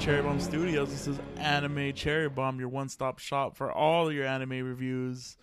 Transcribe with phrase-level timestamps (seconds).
[0.00, 0.90] live from the Cherry Bomb Studios.
[0.90, 5.36] This is Anime Cherry Bomb, your one-stop shop for all your anime reviews.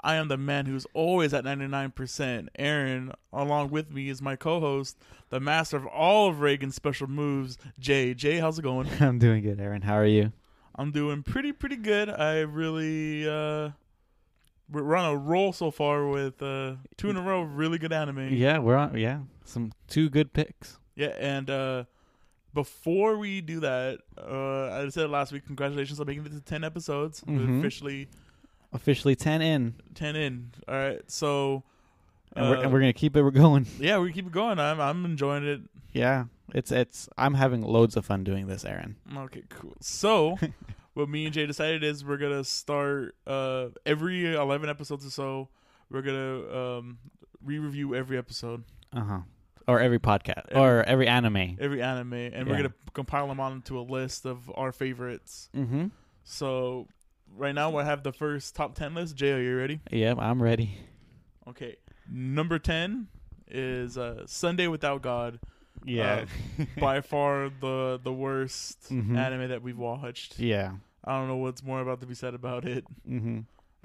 [0.00, 2.48] I am the man who's always at 99%.
[2.58, 7.58] Aaron, along with me, is my co-host, the master of all of Reigen's special moves,
[7.78, 8.14] Jay.
[8.14, 8.88] Jay, how's it going?
[9.00, 9.82] I'm doing good, Aaron.
[9.82, 10.32] How are you?
[10.74, 12.08] I'm doing pretty, pretty good.
[12.08, 13.70] I really, uh,
[14.70, 17.92] we're on a roll so far with uh, two in a row of really good
[17.92, 18.32] anime.
[18.32, 18.96] Yeah, we're on.
[18.96, 20.78] Yeah, some two good picks.
[20.96, 21.84] Yeah, and uh,
[22.54, 26.64] before we do that, uh, I said last week, congratulations on making it to 10
[26.64, 27.20] episodes.
[27.22, 27.58] Mhm.
[27.60, 28.08] officially
[28.72, 30.50] Officially ten in, 10 in.
[30.68, 31.64] All right, so.
[32.36, 33.22] and, we're, uh, and we're gonna keep it.
[33.22, 33.66] We're going.
[33.80, 34.60] yeah, we keep it going.
[34.60, 35.60] I'm I'm enjoying it.
[35.92, 37.08] Yeah, it's it's.
[37.18, 38.94] I'm having loads of fun doing this, Aaron.
[39.16, 39.74] Okay, cool.
[39.80, 40.38] So,
[40.94, 45.48] what me and Jay decided is we're gonna start uh every eleven episodes or so.
[45.90, 46.98] We're gonna um
[47.44, 49.18] re-review every episode, Uh huh.
[49.70, 51.56] Or every podcast, Every- or every anime.
[51.60, 55.48] every anime, and we're gonna compile them onto a list of our favorites.
[55.56, 55.86] Mm-hmm.
[56.24, 56.86] So,
[57.36, 59.16] right now I have the first top ten list.
[59.16, 59.80] Jay, are you ready?
[59.90, 60.76] Yep, I'm ready.
[61.48, 61.76] Okay,
[62.10, 63.08] number ten
[63.48, 65.38] is uh Sunday Without God.
[65.84, 66.26] Yeah.
[66.78, 69.16] By far the the worst Mhm.
[69.16, 70.38] anime that we've watched.
[70.38, 70.72] yeah.
[71.02, 72.84] I don't know what's more about to be said about it.
[73.08, 73.40] Mm-hmm.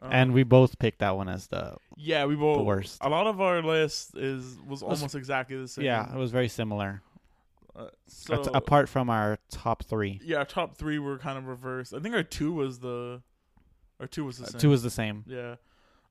[0.05, 2.57] Um, and we both picked that one as the Yeah, we both.
[2.57, 2.97] the worst.
[3.01, 5.85] A lot of our list is was Was- almost exactly the same.
[5.85, 7.01] Yeah, it was very similar.
[7.75, 11.93] Uh, so apart from our top three, yeah, our top three were kind of reversed.
[11.93, 13.21] I think our two was the,
[13.99, 14.59] our two was the Uh, same.
[14.61, 15.25] two was the same.
[15.27, 15.55] yeah.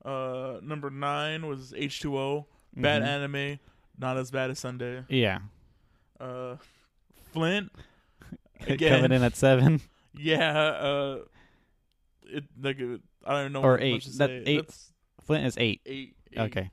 [0.04, 2.46] Uh, number nine was H two O.
[2.76, 3.06] Bad Mhm.
[3.06, 3.58] anime,
[3.98, 5.04] not as bad as Sunday.
[5.08, 5.38] Yeah.
[6.20, 6.56] Uh,
[7.32, 7.70] Flint.
[8.66, 8.96] Again.
[9.00, 9.80] Coming in at seven.
[10.16, 10.56] Yeah.
[10.58, 11.18] Uh,
[12.24, 13.62] it like it, I don't know.
[13.62, 14.04] Or eight.
[14.18, 14.62] That- eight.
[14.62, 14.92] That's
[15.24, 15.80] Flint is eight.
[15.86, 16.38] eight, eight.
[16.38, 16.70] Okay.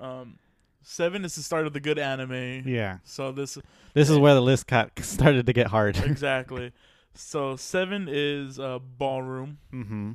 [0.00, 0.38] Um,
[0.82, 2.62] seven is the start of the good anime.
[2.66, 2.98] Yeah.
[3.04, 3.56] So this
[3.94, 5.96] This is where the list got started to get hard.
[6.04, 6.72] exactly.
[7.14, 9.58] So seven is uh, Ballroom.
[9.72, 10.12] mm-hmm.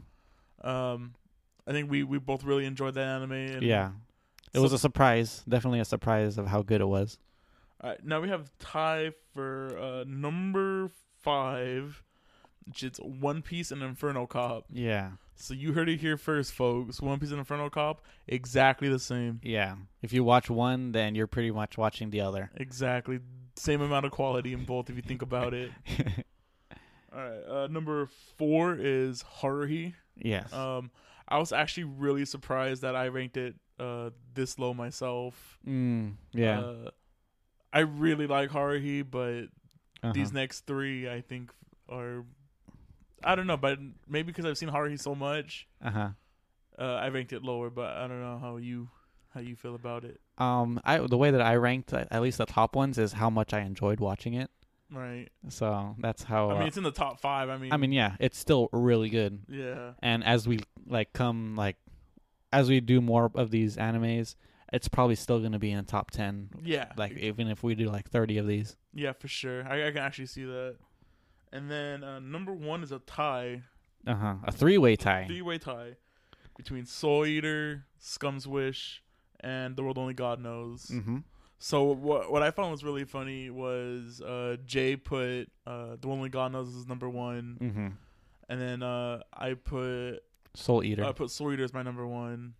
[0.67, 1.13] Um,
[1.67, 3.31] I think we, we both really enjoyed that anime.
[3.31, 3.91] And Yeah.
[4.53, 5.43] It so- was a surprise.
[5.47, 7.17] Definitely a surprise of how good it was.
[7.81, 10.89] All right, now we have tie for uh, number
[11.21, 12.01] five,
[12.65, 14.65] which is One Piece and Inferno Cop.
[14.71, 15.11] Yeah.
[15.39, 16.99] So you heard it here first, folks.
[17.01, 19.39] One Piece and Inferno Cop, exactly the same.
[19.43, 19.75] Yeah.
[20.01, 22.51] If you watch one, then you're pretty much watching the other.
[22.55, 23.19] Exactly
[23.57, 25.71] same amount of quality in both if you think about it.
[27.13, 29.93] All right, uh, number four is Haruhi.
[30.15, 30.51] yes.
[30.53, 30.91] Um,
[31.27, 35.59] I was actually really surprised that I ranked it uh this low myself.
[35.67, 36.59] mm, yeah.
[36.59, 36.89] Uh,
[37.73, 39.43] I really like Haruhi, but
[40.03, 40.13] uh-huh.
[40.13, 41.51] these next three I think
[41.89, 42.23] are
[43.23, 46.09] I don't know, but maybe because I've seen Haruhi so much, uh-huh.
[46.77, 47.69] uh, I ranked it lower.
[47.69, 48.89] But I don't know how you
[49.33, 50.19] how you feel about it.
[50.37, 53.53] Um, I the way that I ranked at least the top ones is how much
[53.53, 54.49] I enjoyed watching it.
[54.91, 55.27] Right.
[55.49, 56.51] So that's how.
[56.51, 57.49] I mean, uh, it's in the top five.
[57.49, 59.41] I mean, I mean, yeah, it's still really good.
[59.49, 61.75] yeah, And as we like come like,
[62.53, 64.35] as we do more of these animes,
[64.71, 66.49] it's probably still gonna be in the top ten.
[66.63, 68.77] yeah, Like even if we do like thirty of these.
[68.93, 69.67] yeah, for sure.
[69.67, 70.77] I, I can actually see that.
[71.53, 73.63] And then uh, number one is a tie,
[74.05, 74.35] Uh huh.
[74.43, 75.25] A three way tie.
[75.27, 75.95] three way tie
[76.57, 79.03] between Soul Eater, Scum's Wish,
[79.39, 80.87] and The World Only God Knows.
[80.87, 81.17] Mm-hmm.
[81.59, 86.19] So what what I found was really funny was uh, Jay put uh, The World
[86.19, 87.87] Only God Knows as number one, Mm-hmm.
[88.49, 90.19] and then uh, I put
[90.53, 91.03] Soul Eater.
[91.05, 92.53] I put Soul Eater as my number one,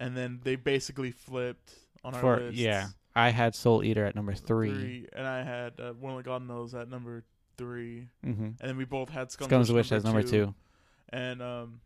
[0.00, 2.56] and then they basically flipped on our For list.
[2.56, 5.06] yeah, I had Soul Eater at number three.
[5.12, 7.24] and I had uh, World Only God Knows at number
[7.56, 8.44] three, Mm-hmm.
[8.44, 10.54] and then we both had Scum's, Scum's Wish, Wish as number two.
[11.10, 11.80] and um,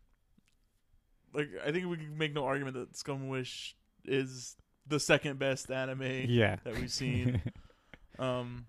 [1.33, 3.75] like I think we can make no argument that Scum Wish
[4.05, 4.55] is
[4.87, 6.57] the second best anime Yeah.
[6.63, 7.41] that we've seen.
[8.19, 8.65] um,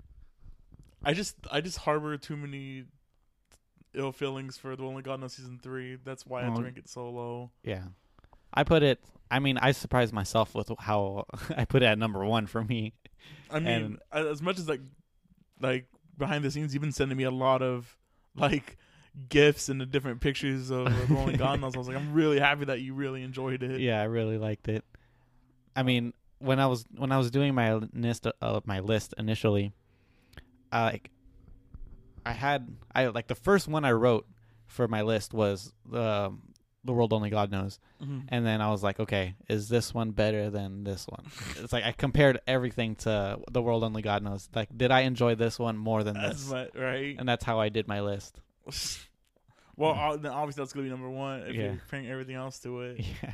[1.05, 2.85] I just I just harbor too many
[3.95, 5.97] ill feelings for the Only God Knows season three.
[6.05, 7.51] That's why I have to rank it so low.
[7.65, 7.85] yeah.
[8.53, 8.99] I put it.
[9.31, 11.25] I mean, I surprised myself with how
[11.57, 12.95] I put it at number one for me.
[13.51, 14.81] I mean, And- as much as like
[15.61, 15.87] like
[16.21, 17.97] behind the scenes, you've been sending me a lot of
[18.37, 18.79] like
[19.29, 21.75] gifts and the different pictures of Rolling Knows.
[21.75, 23.81] I was like, I'm really happy that you really enjoyed it.
[23.81, 24.85] Yeah, I really liked it.
[25.75, 29.73] I mean, when I was when I was doing my list uh, my list initially,
[30.73, 31.11] uh, like
[32.25, 34.27] I had I like the first one I wrote
[34.67, 36.33] for my list was the
[36.85, 38.25] the world only God knows, Mhm.
[38.29, 41.27] and then I was like, okay, is this one better than this one?
[41.59, 44.49] it's like I compared everything to the world only God knows.
[44.55, 46.51] Like, did I enjoy this one more than That's this?
[46.51, 47.17] my, right.
[47.19, 48.41] And that's how I did my list.
[49.77, 51.63] well, obviously that's gonna be number one if Yeah.
[51.65, 53.01] you're paying everything else to it.
[53.23, 53.33] Yeah.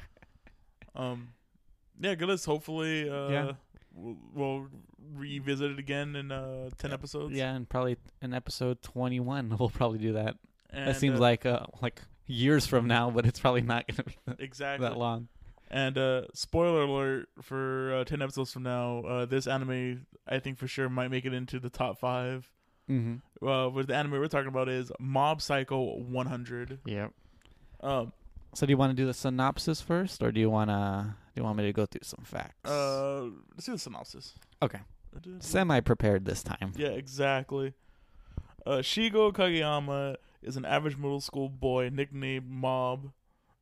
[0.94, 1.28] Um,
[2.00, 2.46] yeah, good list.
[2.46, 3.52] Hopefully, uh, Yeah.
[3.92, 4.66] we'll, we'll
[5.14, 7.34] revisit it again in uh, ten episodes.
[7.34, 10.36] Yeah, and probably in episode twenty one we'll probably do that.
[10.70, 14.04] and, that seems uh, like uh, like years from now, but it's probably not gonna
[14.04, 15.28] be that- exactly that long.
[15.68, 20.58] And uh, spoiler alert for uh, ten episodes from now, uh, this anime I think
[20.58, 22.50] for sure might make it into the top five.
[22.90, 23.46] Mm-hmm.
[23.46, 26.78] Uh, but the anime we're talking about is Mob Psycho 100.
[26.84, 27.12] Yep.
[27.80, 28.12] Um,
[28.54, 31.44] So do you want to do the synopsis first, or do you wanna do you
[31.44, 32.70] want me to go through some facts?
[32.70, 33.22] uh,
[33.54, 34.34] let's do the synopsis.
[34.62, 34.80] okay.
[35.40, 36.72] Semi prepared this time.
[36.76, 37.72] Yeah, exactly.
[38.66, 43.12] Uh, Shigeo Kageyama is an average middle school boy nicknamed Mob.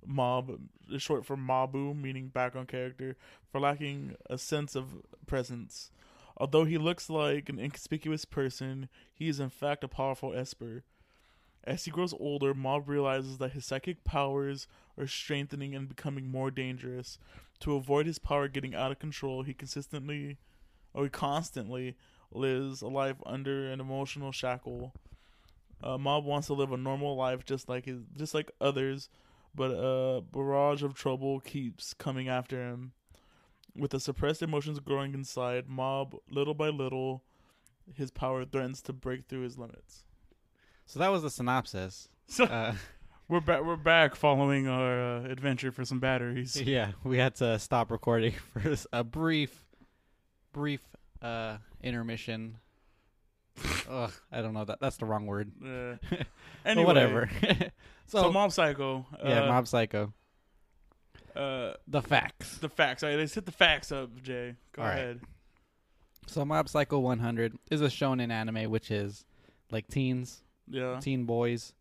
[0.06, 0.60] Mob
[0.90, 3.16] is short for Mabu, meaning background character,
[3.50, 5.90] for lacking a sense of presence.
[6.36, 10.84] Although he looks like an inconspicuous person, he is in fact a powerful Esper.
[11.62, 14.66] As he grows older, Mob realizes that his psychic powers
[14.98, 17.18] are strengthening and becoming more dangerous.
[17.60, 20.38] To avoid his power getting out of control, he consistently,
[20.92, 21.96] or he constantly,
[22.30, 24.92] lives a life under an emotional shackle.
[25.82, 29.08] Uh, Mob wants to live a normal life just like his, just like others,
[29.54, 32.92] but a barrage of trouble keeps coming after him.
[33.76, 37.24] With the suppressed emotions growing inside, Mob, little by little,
[37.92, 40.04] his power threatens to break through his limits.
[40.86, 42.08] So that was the synopsis.
[42.26, 42.74] So Uh,
[43.28, 43.62] we're back.
[43.64, 46.58] We're back following our uh, adventure for some batteries.
[46.66, 49.66] yeah, we had to stop recording for a brief,
[50.52, 50.80] brief
[51.20, 52.56] uh, intermission.
[53.88, 55.52] Ugh, I don't know that that's the wrong word.
[55.64, 55.96] Uh,
[56.64, 57.30] anyway, whatever.
[58.06, 59.06] So, so, Mob Psycho.
[59.14, 60.12] Uh, yeah, Mob Psycho.
[61.34, 62.58] Uh, The facts.
[62.58, 63.02] the facts.
[63.02, 64.56] All right, let's hit the facts up, Jay.
[64.72, 64.94] Go All right.
[64.94, 65.20] ahead.
[66.26, 69.24] So Mob Psycho 100 is a shonen anime, which is
[69.70, 71.00] like teens, Yeah.
[71.00, 71.72] teen boys.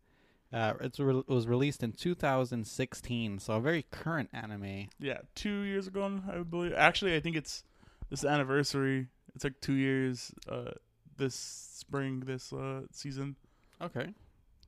[0.50, 4.88] Uh, it's re- it was released in 2016, so a very current anime.
[4.98, 6.72] Yeah, two years ago, I believe.
[6.74, 7.64] Actually, I think it's
[8.08, 9.08] this anniversary.
[9.34, 10.32] It's like two years.
[10.48, 10.70] Uh,
[11.16, 13.36] this spring, this uh season.
[13.80, 14.14] Okay,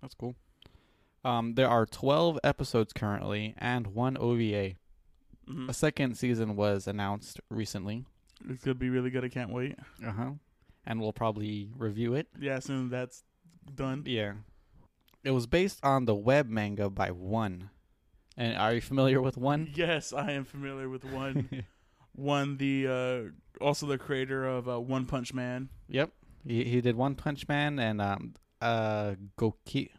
[0.00, 0.34] that's cool.
[1.25, 4.75] Um, there are 12 episodes currently and one OVA.
[5.48, 8.04] hmm A second season was announced recently.
[8.48, 9.25] It's gonna be really good.
[9.25, 9.76] I can't wait.
[10.04, 10.31] Uh huh.
[10.84, 12.28] And we'll probably review it.
[12.38, 13.25] Yeah, as soon as that's
[13.75, 14.04] done.
[14.06, 14.34] Yeah.
[15.25, 17.70] It was based on the web manga by One.
[18.37, 19.72] And are you familiar with One?
[19.75, 21.64] Yes, I am familiar with one.
[22.14, 25.70] one, the uh, also the creator of uh, One Punch Man.
[25.88, 26.10] Yep.
[26.46, 29.90] He he did One Punch Man and um uh Goki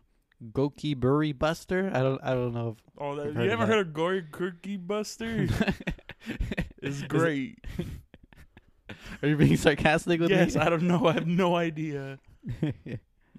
[0.52, 1.90] Goki Buri Buster.
[1.94, 5.48] I don't I don't know Oh, that, you ever heard of Gory Cookie Buster?
[5.48, 5.62] It's
[6.82, 7.64] Is it- great.
[9.22, 10.62] Are you being sarcastic with yes, me?
[10.62, 11.06] I don't know.
[11.08, 12.20] I have no idea.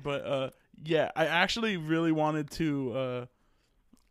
[0.02, 0.50] But uh
[0.84, 3.26] yeah, I actually really wanted to uh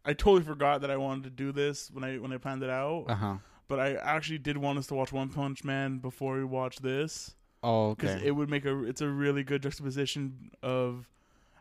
[0.06, 2.70] I totally forgot that I wanted to do this when I when I planned it
[2.70, 3.06] out.
[3.08, 3.36] uh huh.
[3.68, 7.36] But I actually did want us to watch One Punch Man before we watch this
[7.63, 8.27] Oh, because okay.
[8.27, 11.07] it would make a it's a really good juxtaposition of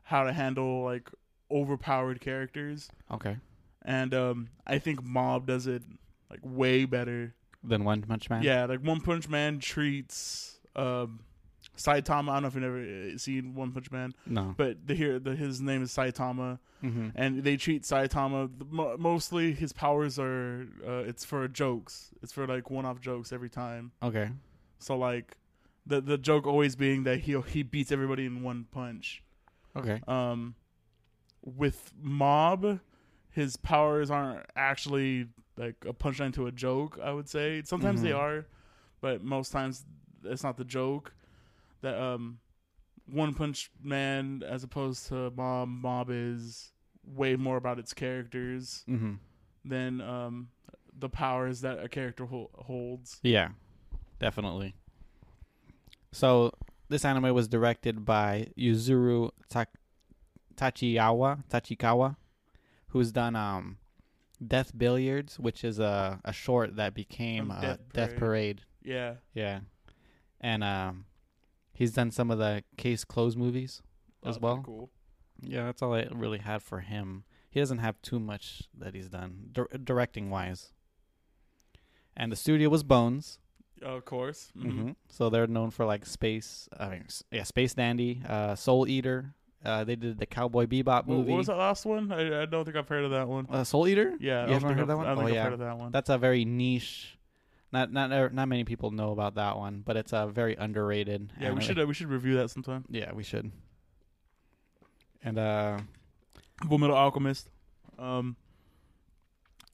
[0.04, 1.10] how to handle like
[1.50, 3.36] overpowered characters, okay.
[3.82, 5.82] and um I think Mob does it
[6.30, 7.34] like way better.
[7.64, 8.42] than One Punch Man.
[8.42, 11.20] Yeah, like One Punch Man treats um
[11.76, 12.30] Saitama.
[12.30, 14.54] I don't know if you've ever uh, seen One Punch Man, No.
[14.56, 16.58] but the here the his name is Saitama.
[16.84, 17.08] Mm-hmm.
[17.14, 22.10] and they treat Saitama mo- mostly his powers are uh, it's for jokes.
[22.22, 23.92] It's for like one-off jokes every time.
[24.02, 24.28] Okay.
[24.78, 25.36] So like
[25.86, 29.22] the the joke always being that he he beats everybody in one punch.
[29.76, 30.00] Okay.
[30.08, 30.54] Um
[31.42, 32.80] with Mob
[33.30, 35.28] his powers aren't actually
[35.58, 37.62] like a punchline to a joke, I would say.
[37.64, 38.18] Sometimes they Mhm.
[38.18, 38.46] are,
[39.02, 39.84] but most times
[40.24, 41.12] it's not the joke.
[41.82, 42.40] That um
[43.04, 46.72] one Punch Man as opposed to Mob Mob is
[47.04, 49.14] way more about its characters Mm-hmm.
[49.64, 50.48] than um
[50.98, 53.20] the powers that a character hol- holds.
[53.22, 53.50] Yeah,
[54.18, 54.74] definitely.
[56.12, 56.52] So
[56.88, 59.66] this anime was directed by Yuzuru Ta-
[60.56, 62.16] Tachiyawa, Tachikawa,
[62.88, 63.78] who's done um,
[64.46, 68.18] Death Billiards, which is a, a short that became uh, Death Death, Parade.
[68.18, 68.62] Parade.
[68.82, 69.14] Yeah.
[69.34, 69.60] Yeah,
[70.40, 71.06] and um,
[71.72, 73.82] he's done some of the Case Closed movies
[74.24, 74.62] as Oh, well.
[74.64, 74.90] Cool.
[75.42, 77.24] Yeah, that's all I really had for him.
[77.50, 80.72] He doesn't have too much that he's done dir- directing wise.
[82.16, 83.38] And the studio was Bones.
[83.82, 84.50] Of course.
[84.56, 84.70] Mhm.
[84.72, 89.34] hmm So they're known for like space, I mean, yeah, Space Dandy, uh, Soul Eater.
[89.64, 91.30] Uh, they did the Cowboy Bebop movie.
[91.32, 92.12] what was that last one?
[92.12, 93.46] I, I don't think I've heard of that one.
[93.50, 94.14] Uh, Soul Eater?
[94.20, 95.06] Yeah, you haven't heard I've, that one?
[95.06, 95.40] I don't Oh, think yeah.
[95.40, 95.90] I've heard of that one.
[95.92, 97.18] That's a very niche.
[97.72, 101.32] Not not not many people know about that one, but it's a very underrated.
[101.40, 102.84] yeah, we should uh, we should review that sometime.
[102.88, 103.50] Yeah, we should.
[105.22, 105.78] And uh,
[106.68, 107.50] Full Metal Alchemist.
[107.98, 108.36] Um,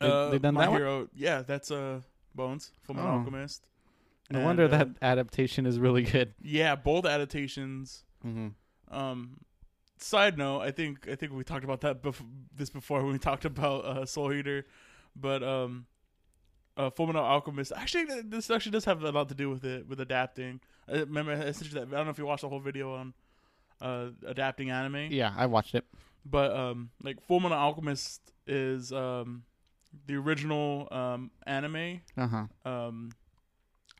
[0.00, 1.08] They- uh, they done My that one?
[1.14, 2.00] Yeah, that's uh
[2.34, 2.72] Bones.
[2.84, 3.18] Full Metal Oh.
[3.18, 3.62] Alchemist.
[4.32, 6.34] No And, wonder uh, that adaptation is really good.
[6.42, 8.04] Yeah, both adaptations.
[8.26, 8.48] Mm-hmm.
[8.96, 9.38] Um,
[9.98, 12.24] side note, I think I think we talked about that bef-
[12.54, 14.66] this before when we talked about uh, Soul Eater,
[15.16, 15.86] but um,
[16.76, 17.72] uh, Fullmetal Alchemist.
[17.76, 20.60] Actually, this actually does have a lot to do with it with adapting.
[20.88, 21.88] I remember I sent you that.
[21.88, 23.14] I don't know if you watched the whole video on
[23.80, 25.08] uh, adapting anime.
[25.10, 25.84] Yeah, I watched it.
[26.24, 29.42] but um like Fullmetal Alchemist is um
[30.06, 32.46] the original um anime Uh huh.
[32.70, 33.10] um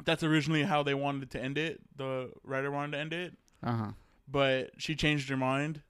[0.05, 3.73] that's originally how they wanted to end it the writer wanted to end it Uh
[3.77, 3.91] huh.
[4.29, 5.83] but she changed her mind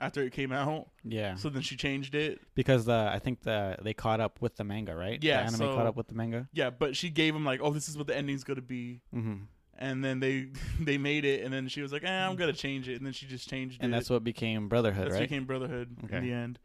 [0.00, 1.34] after it came out Yeah.
[1.34, 4.62] so then she changed it because the I think the they caught up with the
[4.64, 5.22] manga, right?
[5.22, 6.48] Yeah, The anime so- caught up with the manga.
[6.52, 9.34] yeah but she gave him like oh this is what the ending's gonna be Mm-hmm.
[9.78, 10.50] and then they
[10.80, 13.12] they made it and then she was like eh, i'm gonna change it and then
[13.12, 13.84] she just changed it.
[13.84, 15.28] And that's what became Brotherhood, That's right?
[15.28, 16.16] became Brotherhood Okay.
[16.18, 16.58] in the end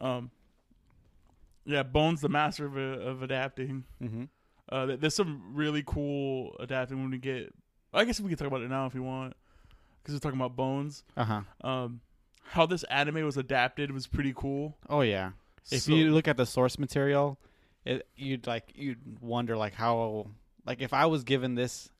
[0.00, 0.30] um
[1.64, 2.80] yeah bones the master of, uh,
[3.10, 4.24] of adapting mm-hmm.
[4.72, 7.52] Uh, there's some really cool adapting when we get.
[7.92, 9.34] I guess we can talk about it now if you want,
[10.02, 11.04] because we're talking about Bones.
[11.16, 11.40] Uh huh.
[11.68, 12.00] Um,
[12.44, 14.76] how this anime was adapted was pretty cool.
[14.88, 15.32] Oh yeah.
[15.70, 17.38] If So- you look at the source material,
[17.84, 20.26] it you'd like you'd wonder like how
[20.64, 21.90] like if I was given this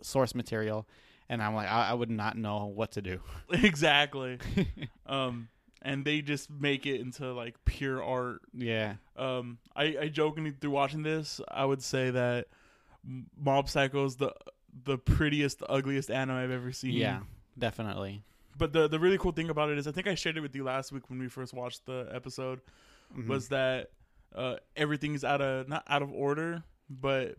[0.00, 0.86] source material
[1.28, 3.20] and I'm like I, I would not know what to do.
[3.50, 4.38] exactly,
[5.06, 5.48] um,
[5.82, 8.40] and they just make it into like pure art.
[8.54, 8.94] yeah.
[9.16, 12.46] Um, I, I jokingly through watching this, I would say that
[13.36, 14.32] Mob Psycho is the
[14.84, 16.92] the prettiest, the ugliest anime I've ever seen.
[16.92, 17.20] Yeah.
[17.58, 18.22] Definitely.
[18.56, 20.54] But the the really cool thing about it is, I think I shared it with
[20.56, 22.60] you last week when we first watched the episode.
[23.14, 23.26] Mhm.
[23.28, 23.90] was that
[24.34, 27.34] uh, everything's out of not out of order, but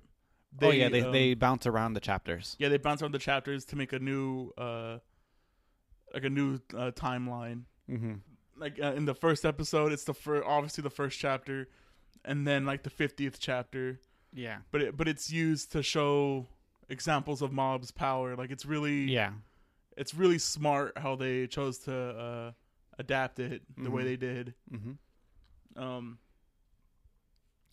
[0.62, 2.56] oh yeah, they um, they bounce around the chapters.
[2.60, 5.00] yeah they bounce around the chapters to make a new uh,
[6.14, 7.64] like a new uh, timeline.
[7.90, 8.14] Mm-hmm.
[8.56, 11.68] Like uh, in the first episode, it's the fir- obviously the first chapter,
[12.24, 14.00] and then like the fiftieth chapter.
[14.34, 14.60] Yeah.
[14.72, 16.48] But it, but it's used to show
[16.90, 18.36] examples of mob's power.
[18.36, 19.32] Like it's really Yeah.
[19.98, 22.52] it's really smart how they chose to uh,
[23.00, 24.06] adapt it the way Mhm.
[24.06, 24.54] they did.
[24.72, 25.82] Mm-hmm.
[25.84, 26.20] Um,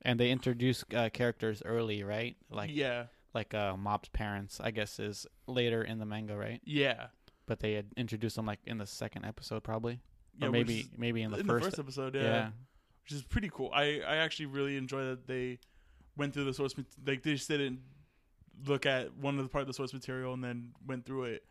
[0.03, 2.37] And they introduce uh, characters early, right?
[2.51, 6.61] Like yeah, like uh, Mob's parents, I guess, is later in the manga, right?
[6.65, 7.09] yeah,
[7.47, 10.01] But they had introduced them like in the second episode, probably,
[10.39, 10.47] yeah.
[10.49, 11.65] or maybe maybe in the in first.
[11.65, 12.23] the first episode, yeah.
[12.23, 12.49] yeah.
[13.05, 13.71] which is pretty cool.
[13.75, 15.59] I, I actually really enjoy that they
[16.17, 16.75] went through the source
[17.07, 17.81] like they just didn't
[18.67, 21.45] look at one of the part of the source material and then went through it.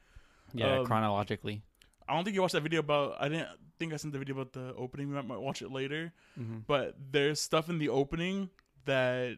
[0.54, 1.62] yeah, Um, chronologically.
[2.08, 3.16] I don't think you watched that video about.
[3.20, 3.48] I didn't
[3.80, 5.10] think I sent the video about the opening.
[5.14, 6.12] We might, watch it later.
[6.40, 6.60] Mm-hmm.
[6.68, 8.50] But there's stuff in the opening
[8.86, 9.38] that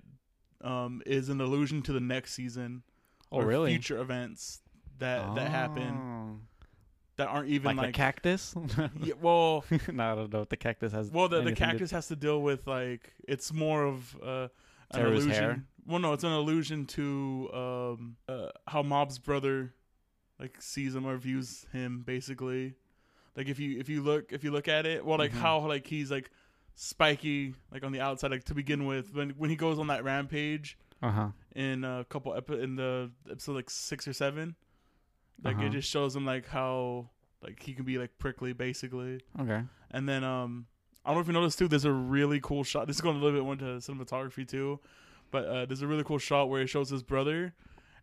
[0.61, 2.83] um, is an allusion to the next season
[3.31, 3.71] Oh, or really?
[3.71, 4.61] future events
[4.99, 6.20] that that happen Oh.
[7.21, 8.55] That aren't even like, like, the cactus.
[9.01, 11.09] yeah, well no, I don't know if the cactus has.
[11.11, 14.47] Well, the, the anything to- cactus has to deal with like it's more of uh,
[14.91, 15.31] an illusion.
[15.31, 15.63] hair?
[15.87, 19.73] Well, no, it's an allusion to um, uh, how Mob's brother
[20.39, 22.03] like sees him or views him.
[22.05, 22.73] Basically,
[23.35, 25.41] like if you if you look if you look at it, well, like Mhm.
[25.41, 26.29] how like he's like
[26.75, 30.03] spiky like on the outside like to begin with when when he goes on that
[30.03, 31.29] rampage Uh-huh.
[31.55, 34.55] in a couple epi- in the episode like six or seven,
[35.43, 35.65] like Uh-huh.
[35.65, 37.09] it just shows him like how
[37.41, 39.19] like he can be like prickly basically.
[39.39, 39.61] Okay.
[39.91, 40.65] And then um
[41.03, 42.85] I don't know if you noticed too, there's a really cool shot.
[42.87, 44.79] This is going a little bit more into cinematography too.
[45.31, 47.53] But uh, there's a really cool shot where it shows his brother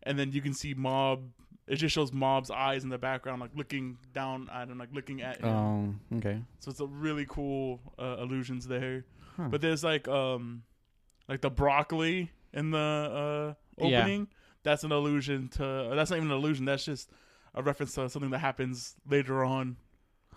[0.03, 1.23] and then you can see Mob
[1.67, 5.21] it just shows Mob's eyes in the background, like looking down at him, like looking
[5.21, 5.47] at him.
[5.55, 5.99] Um.
[6.15, 6.41] Okay.
[6.59, 9.05] so it's a really cool uh, illusions there.
[9.37, 9.49] Huh.
[9.51, 10.63] But there's like um
[11.27, 13.99] like the broccoli in the uh Yeah.
[13.99, 14.27] opening.
[14.63, 17.11] That's an allusion to that's not even an illusion, that's just
[17.55, 19.77] a reference to something that happens later on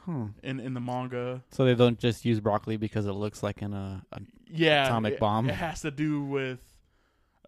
[0.04, 0.26] Huh.
[0.42, 1.44] in, in the manga.
[1.52, 4.04] So they don't just use broccoli because it looks like an a.
[4.12, 5.48] a yeah atomic it- bomb.
[5.48, 6.58] it has to do with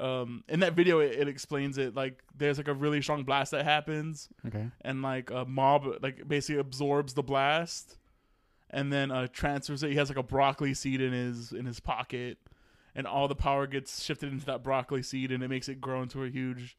[0.00, 3.50] um in that video it, it explains it like there's like a really strong blast
[3.52, 4.68] that happens okay.
[4.80, 7.97] and like a mob like basically absorbs the blast
[8.71, 11.78] and then uh transfers it he has like a broccoli seed in his in his
[11.78, 12.38] pocket
[12.94, 16.02] and all the power gets shifted into that broccoli seed and it makes it grow
[16.02, 16.76] into a huge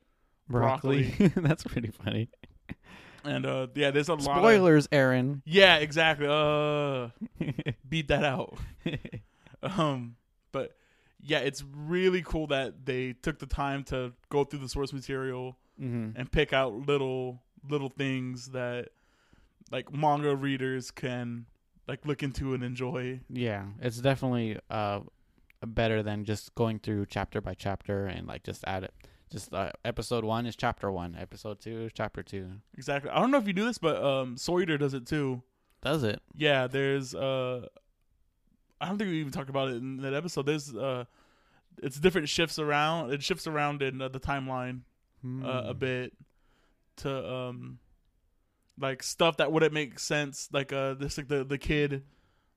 [0.47, 1.05] Broccoli.
[1.35, 2.29] That's pretty funny.
[3.25, 5.41] And uh yeah there's a lot of Spoilers, Aaron.
[5.45, 7.09] yeah exactly uh
[7.89, 8.57] beat that out
[9.63, 10.15] um
[10.51, 10.75] but
[11.21, 15.57] yeah it's really cool that they took the time to go through the source material
[15.81, 16.17] mm-hmm.
[16.19, 18.89] and pick out little little things that
[19.71, 21.45] like manga readers can
[21.87, 25.01] like look into and enjoy Yeah, it's definitely uh
[25.65, 28.93] better than just going through chapter by chapter and like just add it.
[29.31, 31.15] Just uh, episode one is chapter one.
[31.19, 32.51] Episode two is chapter two.
[32.77, 35.41] exactly i don't know if you do this but um Sawyer does it too
[35.81, 36.21] Does it?
[36.35, 37.67] yeah there's uh
[38.79, 41.05] i don't think we even talked about it in that episode there's uh
[41.81, 44.81] it's different shifts around it shifts around in uh, the timeline
[45.43, 45.79] uh, a Hmm.
[45.79, 46.13] bit
[46.97, 47.79] to um
[48.79, 52.03] like stuff that wouldn't make sense like uh this like the the kid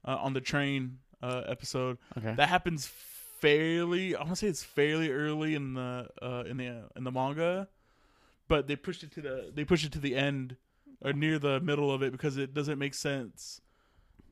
[0.05, 2.35] uh, on the train uh episode Okay.
[2.35, 2.91] that happens
[3.41, 7.11] fairly i want to say it's fairly early in the uh in the in the
[7.13, 7.69] manga
[8.49, 10.57] but they pushed it to the they pushed it to the end
[11.03, 13.61] or near the middle of it because it doesn't make sense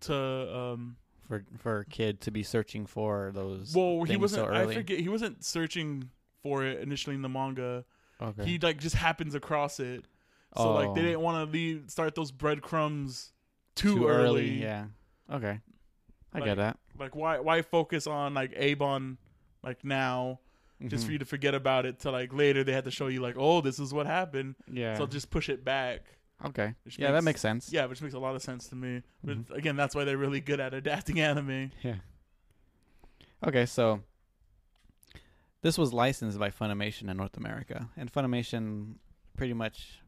[0.01, 0.97] to um
[1.29, 3.75] for for a kid to be searching for those.
[3.75, 6.11] well he wasn't so i forget he wasn't searching
[6.43, 7.85] for it initially in the manga
[8.21, 8.45] Okay.
[8.47, 10.05] he like just happens across it
[10.57, 11.05] so like they Oh.
[11.05, 13.33] didn't want to leave start those breadcrumbs
[13.75, 14.63] too, early.
[14.63, 14.87] Yeah.
[15.31, 15.61] Okay.
[16.37, 16.79] I Like, get that.
[16.99, 19.17] Like why why focus on like Avon
[19.63, 20.39] like now
[20.87, 21.07] just Mhm.
[21.07, 23.37] for you to forget about it to like later they had to show you like
[23.39, 24.99] oh this is what happened yeah.
[24.99, 26.03] so just push it back.
[26.45, 26.75] okay.
[26.99, 27.73] Yeah, that makes sense.
[27.73, 29.03] Yeah, which makes a lot of sense to me.
[29.25, 29.51] But Mhm.
[29.57, 31.71] again, that's why they're really good at adapting anime.
[31.83, 31.97] Yeah.
[33.47, 34.03] Okay, so
[35.63, 38.97] this was licensed by Funimation in North America, and Funimation
[39.37, 40.01] pretty much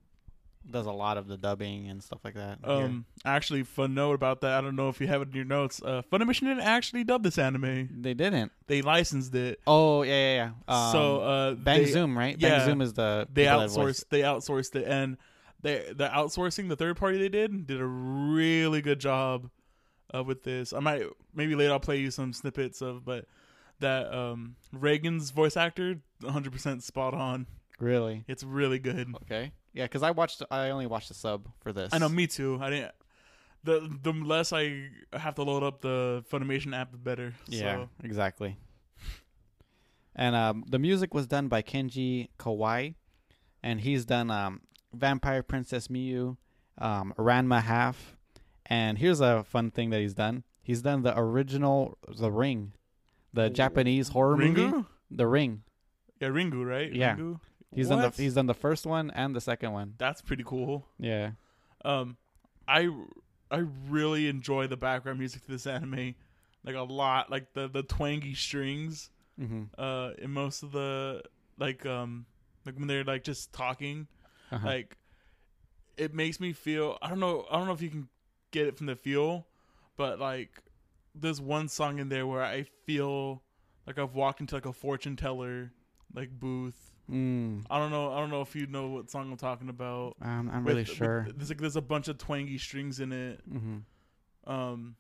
[0.71, 2.59] does a lot of the dubbing and stuff like that.
[2.65, 2.73] here.
[2.73, 4.53] Um, actually, fun note about that.
[4.53, 5.81] I don't know if you have it in your notes.
[5.83, 7.89] Uh, Funimation didn't actually dub this anime.
[8.03, 8.53] they didn't.
[8.67, 9.61] They licensed it.
[9.67, 10.87] Oh yeah, yeah, yeah.
[10.87, 12.37] Um, so uh, Bang they, Zoom, right?
[12.39, 15.17] yeah, Bang Zoom is the they people that voice- outsourced they outsourced it and
[15.63, 19.51] they the outsourcing the third party they did did a really good job
[20.15, 21.03] uh, with this i might
[21.35, 23.25] maybe later i'll play you some snippets of but
[23.81, 27.47] that um reigen's voice actor 100% spot on
[27.81, 28.23] Really?
[28.29, 29.51] it's really good Okay.
[29.73, 30.43] Yeah, because I watched.
[30.51, 31.93] I only watched the sub for this.
[31.93, 32.93] i know me too i didn't
[33.65, 37.89] the the less i have to load up the funimation app the better Yeah, so
[38.03, 38.57] exactly.
[40.15, 42.95] And um, the music was done by Kenji Kawai,
[43.63, 46.37] and he's done um, Vampire Princess Miyu,
[46.79, 48.17] um, Ranma Half,
[48.67, 50.43] and here's a fun thing that he's done.
[50.63, 52.73] He's done the original The Ring,
[53.33, 55.63] the Japanese horror ringu movie, The Ring.
[56.21, 57.15] yeah ringu right Yeah.
[57.17, 57.39] ringu?
[57.75, 58.15] He's done What?
[58.15, 59.95] the he's done the first one and the second one.
[59.99, 61.33] that's pretty cool Yeah.
[61.85, 62.17] Um,
[62.67, 62.91] I
[63.51, 66.15] I really enjoy the background music to this anime,
[66.65, 67.31] like a lot.
[67.31, 69.63] Like the the twangy strings, Mm-hmm.
[69.79, 71.23] uh, in most of the
[71.59, 72.27] like um
[72.67, 74.09] like when they're like just talking,
[74.51, 74.67] Uh-huh.
[74.67, 74.97] like
[75.97, 76.99] it makes me feel.
[77.03, 77.47] I don't know.
[77.51, 78.09] I don't know if you can
[78.51, 79.47] get it from the feel,
[79.97, 80.63] but like
[81.15, 83.43] there's one song in there where I feel
[83.87, 85.73] like I've walked into like a fortune teller
[86.15, 86.88] like booth.
[87.11, 88.13] Mm, I don't know.
[88.13, 90.17] I don't know if you know what song I'm talking about.
[90.21, 91.27] I'm, I'm With- really with- sure.
[91.35, 93.41] there's like there's a bunch of twangy strings in it.
[93.51, 94.51] mm-hmm.
[94.51, 94.97] Um,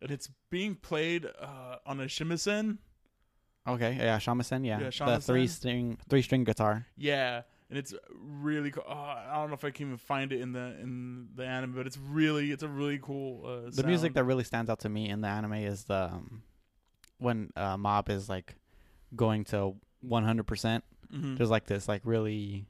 [0.00, 2.78] and it's being played uh, on a shamisen.
[3.66, 3.96] Okay.
[3.98, 4.64] Yeah, shamisen.
[4.64, 6.86] Yeah, Yeah, the three string three string guitar.
[6.96, 8.84] Yeah, and it's really cool.
[8.88, 11.72] Oh, I don't know if I can even find it in the in the anime,
[11.72, 13.44] but it's really it's a really cool.
[13.44, 16.42] Uh, the music that really stands out to me in the anime is the um,
[17.18, 18.54] when uh, Mob is like
[19.14, 19.74] going to
[20.06, 20.82] 100%.
[21.12, 21.36] Mhm.
[21.36, 22.66] There's like this like really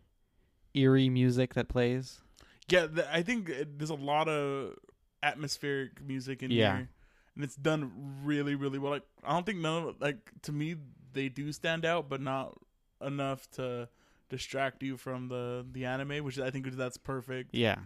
[0.75, 2.21] eerie music that plays.
[2.69, 4.75] yeah, the, I think there's a lot of
[5.23, 6.77] atmospheric music in Yeah.
[6.77, 6.89] here,
[7.35, 7.91] and it's done
[8.25, 8.93] really really well.
[8.93, 10.77] Like I don't think none of like to me
[11.13, 12.57] they do stand out, but not
[13.01, 13.89] enough to
[14.29, 17.55] distract you from the the anime, which I think that's perfect.
[17.55, 17.79] Yeah,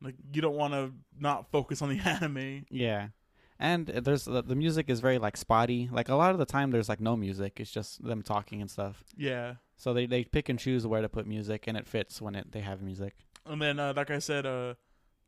[0.00, 2.64] Like you don't want to not focus on the anime.
[2.70, 3.08] yeah.
[3.62, 5.88] And there's the, the music is very like spotty.
[5.92, 7.60] Like a lot of the time, there's like no music.
[7.60, 9.04] It's just them talking and stuff.
[9.16, 9.54] Yeah.
[9.76, 12.50] So they, they pick and choose where to put music, and it fits when it
[12.50, 13.14] they have music.
[13.46, 14.74] And then, uh, like I said uh,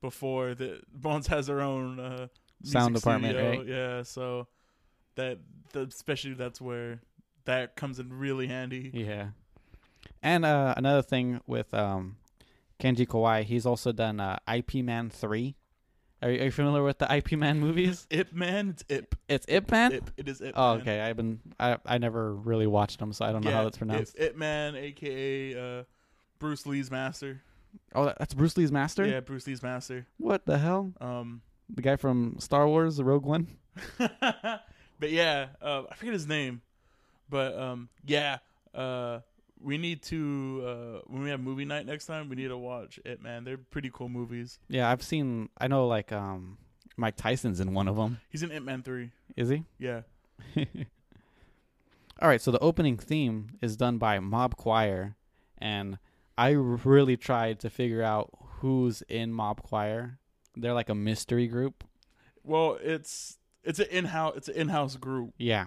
[0.01, 2.27] before, the Bones has their own uh,
[2.61, 3.51] music Sound department, studio.
[3.51, 3.67] right?
[3.69, 4.49] Yeah, so
[5.15, 5.39] that,
[5.73, 7.03] that especially that's where
[7.45, 8.91] that comes in really handy.
[8.93, 9.29] Yeah.
[10.25, 12.17] And uh, another thing with um,
[12.81, 15.55] Kenji Kawai, he's also done uh, IP Man three.
[16.25, 18.07] Are you, are you familiar with the IP Man movies?
[18.11, 19.15] Ip Man, it's Ip.
[19.29, 19.93] It's Ip Man.
[19.93, 20.11] Ip.
[20.17, 20.55] It is Ip.
[20.57, 20.81] Oh, Man.
[20.81, 21.01] okay.
[21.03, 23.77] I've been I I never really watched them, so I don't know Yeah, how that's
[23.77, 24.17] pronounced.
[24.19, 25.85] Ip, Ip Man, aka uh,
[26.39, 27.43] Bruce Lee's master.
[27.95, 29.05] Oh, that- that's Bruce Lee's master.
[29.07, 30.07] Yeah, Bruce Lee's master.
[30.17, 30.95] What the hell?
[31.01, 31.43] Um,
[31.75, 33.49] The guy from Star Wars, the Rogue One.
[33.99, 36.63] but yeah, uh, I forget his name,
[37.29, 38.39] but um, yeah,
[38.75, 39.19] uh,
[39.65, 43.01] we need to uh, when we have movie night next time, we need to watch
[43.05, 43.23] it.
[43.23, 44.59] Man, they're pretty cool movies.
[44.69, 45.49] Yeah, I've seen.
[45.59, 46.59] I know like um,
[46.97, 48.21] Mike Tyson's in one of them.
[48.29, 49.11] He's in Ip Man three.
[49.37, 49.65] Is he?
[49.79, 50.03] Yeah,
[52.21, 55.17] All right, so the opening theme is done by Mob Choir,
[55.59, 55.99] and
[56.39, 60.19] I really tried to figure out who's in Mob Choir.
[60.57, 61.83] They're like a mystery group.
[62.45, 65.35] well, it's it's an in house it's an in house group.
[65.39, 65.67] Yeah,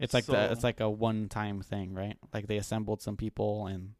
[0.00, 2.16] it's like So- the it's like a one time thing, right?
[2.34, 3.94] Like they assembled some people and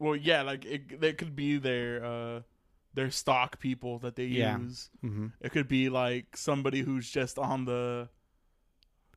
[0.00, 2.40] Well, yeah, like it, they could be their uh,
[2.94, 4.58] their stock people that they Yeah.
[4.58, 4.90] use.
[5.04, 5.26] mm-hmm.
[5.40, 8.08] It could be like somebody who's just on the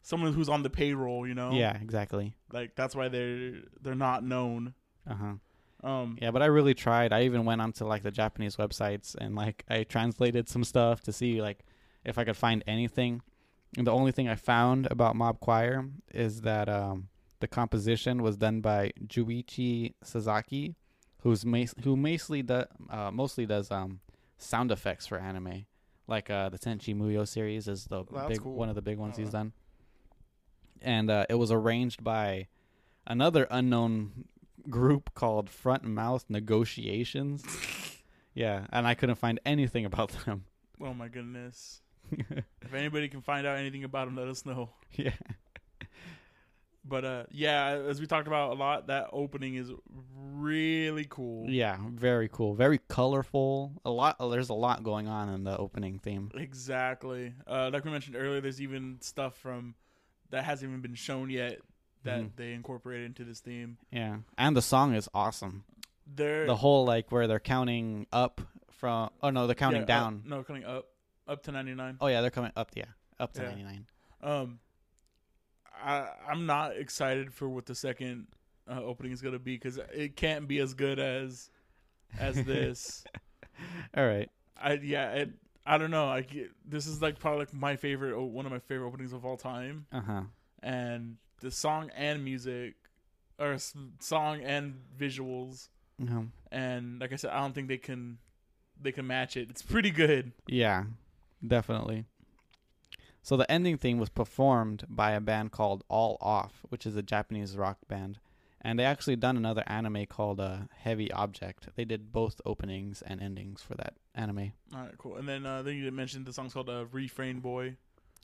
[0.01, 1.27] someone who's on the payroll.
[1.27, 2.35] You know, yeah, exactly.
[2.51, 4.73] like that's why they're they're not known.
[5.09, 5.33] Uh huh.
[5.81, 7.13] Um, Yeah, but I really tried.
[7.13, 11.13] I even went onto like the Japanese websites and like I translated some stuff to
[11.13, 11.59] see like
[12.03, 13.21] if I could find anything.
[13.77, 17.07] And the only thing I found about Mob Choir is that um,
[17.39, 20.75] the composition was done by Juichi Sasaki,
[21.21, 23.99] who's mas- who mostly do- uh, mostly does um,
[24.37, 25.65] sound effects for anime.
[26.07, 28.55] Like uh, the Tenchi Muyo series is the big cool.
[28.55, 29.37] one of the big ones he's Uh-huh.
[29.37, 29.53] done.
[30.81, 32.47] And uh, it was arranged by
[33.05, 34.25] another unknown
[34.69, 37.43] group called Front Mouth Negotiations.
[38.33, 40.45] yeah, and I couldn't find anything about them.
[40.81, 41.81] Oh my goodness.
[42.61, 44.69] If anybody can find out anything about him, let us know.
[44.93, 45.11] yeah.
[46.85, 49.71] But uh, yeah, as we talked about a lot, that opening is
[50.15, 51.47] really cool.
[51.49, 52.55] Yeah, very cool.
[52.55, 53.73] Very colorful.
[53.85, 56.31] A lot there's a lot going on in the opening theme.
[56.35, 57.33] Exactly.
[57.45, 59.75] Uh, like we mentioned earlier, there's even stuff from
[60.31, 61.59] that hasn't even been shown yet
[62.05, 62.35] that Mhm.
[62.37, 63.77] they incorporated into this theme.
[63.91, 64.19] Yeah.
[64.37, 65.65] And the song is awesome.
[66.07, 68.41] They're The whole like where they're counting up
[68.71, 70.21] from oh no, they're counting yeah, down.
[70.23, 70.87] Up, no, counting up,
[71.29, 71.97] up to 99.
[72.01, 72.85] Oh yeah, they're coming up yeah.
[73.19, 73.49] Up to Yeah.
[73.49, 73.85] 99.
[74.21, 74.59] Um,
[75.81, 78.27] I I'm not excited for what the second
[78.69, 81.49] uh, opening is gonna be because it can't be as good as
[82.19, 83.03] as this.
[83.95, 84.29] All right.
[84.61, 85.29] I yeah, it,
[85.65, 86.07] I don't know.
[86.07, 89.13] I get, this is like probably like my favorite, o- one of my favorite openings
[89.13, 90.21] of all time, Uh-huh.
[90.63, 92.73] and the song and music,
[93.37, 95.69] or s- song and visuals,
[96.01, 96.21] Uh-huh.
[96.51, 98.17] and like I said, I don't think they can
[98.81, 99.49] they can match it.
[99.49, 100.31] It's pretty good.
[100.47, 100.85] Yeah,
[101.45, 102.05] definitely.
[103.21, 107.01] So the ending theme was performed by a band called All Off, which is a
[107.03, 108.19] Japanese rock band,
[108.61, 111.67] and they actually done another anime called uh, Heavy Object.
[111.75, 114.53] They did both openings and endings for that anime.
[114.73, 115.17] All right, cool.
[115.17, 117.75] And then uh, then you mentioned the song's called uh, "Refrain Boy."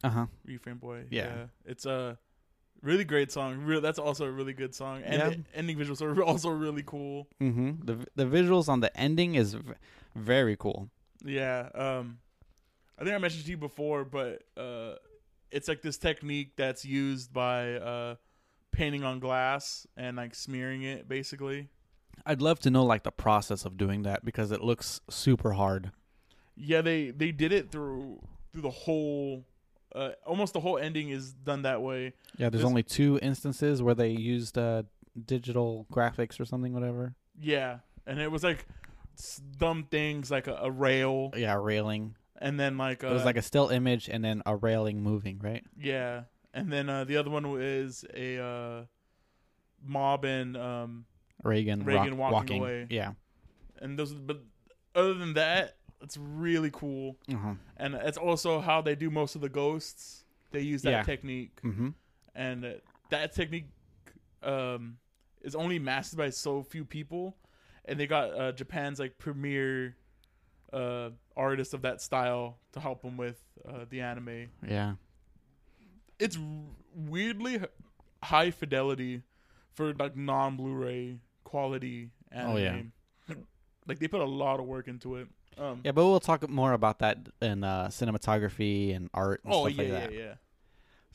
[0.04, 0.25] Uh huh.
[0.45, 1.06] Refrain Boy.
[1.10, 1.45] Yeah.
[1.65, 2.17] it's a
[2.82, 3.58] really great song.
[3.60, 5.30] Real, that's also a really good song, and Yeah.
[5.30, 7.28] the ending visuals are also really cool.
[7.41, 7.86] Mm-hmm.
[7.86, 9.73] The the visuals on the ending is v-
[10.15, 10.89] very cool.
[11.23, 11.69] Yeah.
[11.75, 12.19] Um,
[12.97, 14.95] I think I mentioned to you before, but uh,
[15.51, 18.15] it's like this technique that's used by uh,
[18.71, 21.67] painting on glass and like smearing it, basically.
[22.25, 25.91] I'd love to know like the process of doing that because it looks super hard.
[26.55, 28.21] Yeah, they they did it through
[28.53, 29.45] through the whole.
[29.93, 32.13] Uh, almost the whole ending is done that way.
[32.38, 34.84] Yeah, there's This- only two instances where they used uh,
[35.25, 37.15] digital graphics or something, whatever.
[37.39, 38.65] Yeah, and it was like
[39.58, 42.15] dumb things like a, a rail, Yeah, railing.
[42.41, 45.39] And then like uh, It was like a still image and then a railing moving,
[45.41, 45.63] right?
[45.79, 48.83] yeah, and then uh, the other one is a uh,
[49.83, 51.05] mob and um,
[51.43, 52.87] Reigen, Reigen rock- walking away.
[52.89, 53.13] Yeah.
[53.81, 54.13] and those.
[54.13, 54.41] But
[54.95, 57.53] other than that, it's really cool, Uh-huh.
[57.77, 60.25] and it's also how they do most of the ghosts.
[60.51, 61.03] They use that Yeah.
[61.03, 61.89] technique, Mm-hmm.
[62.35, 62.69] and uh,
[63.09, 63.67] that technique
[64.43, 64.97] um,
[65.41, 67.37] is only mastered by so few people,
[67.85, 69.95] and they got uh, Japan's like premier
[71.37, 74.47] artist of that style to help them with uh, the anime.
[74.67, 74.93] Yeah.
[76.19, 76.37] It's
[76.95, 77.59] weirdly
[78.23, 79.21] high fidelity
[79.73, 82.51] for like non Blu-ray quality anime.
[82.53, 83.35] Oh, yeah.
[83.87, 85.27] like they put a lot of work into it.
[85.57, 89.67] Um, Yeah, but we'll talk more about that in uh, cinematography and art and oh
[89.67, 90.13] stuff yeah, like yeah, that.
[90.13, 90.33] yeah.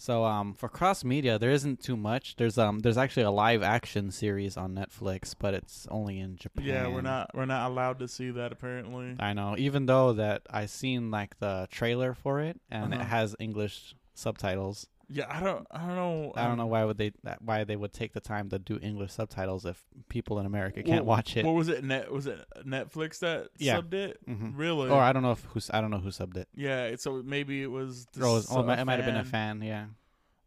[0.00, 2.36] So um for cross media there isn't too much.
[2.36, 6.64] There's um there's actually a live action series on Netflix, but it's only in Japan.
[6.64, 9.16] Yeah, we're not we're not allowed to see that apparently.
[9.20, 9.56] I know.
[9.58, 13.08] Even though that I seen like the trailer for it and it Uh-huh.
[13.10, 14.86] has English subtitles.
[15.12, 16.32] Yeah, I don't I don't know.
[16.36, 18.78] I don't um, know why would they why they would take the time to do
[18.80, 21.44] English subtitles if people in America can't Well, watch it.
[21.44, 21.82] What was it?
[21.82, 23.78] Net was it Netflix that Yeah.
[23.80, 24.24] subbed it?
[24.28, 24.52] Mhm.
[24.56, 24.88] Really?
[24.88, 26.48] Or I don't know if who's I don't know who subbed it.
[26.54, 26.94] yeah.
[26.96, 28.06] So maybe it was.
[28.16, 29.62] It oh, it might, it might have been a fan.
[29.62, 29.86] Yeah,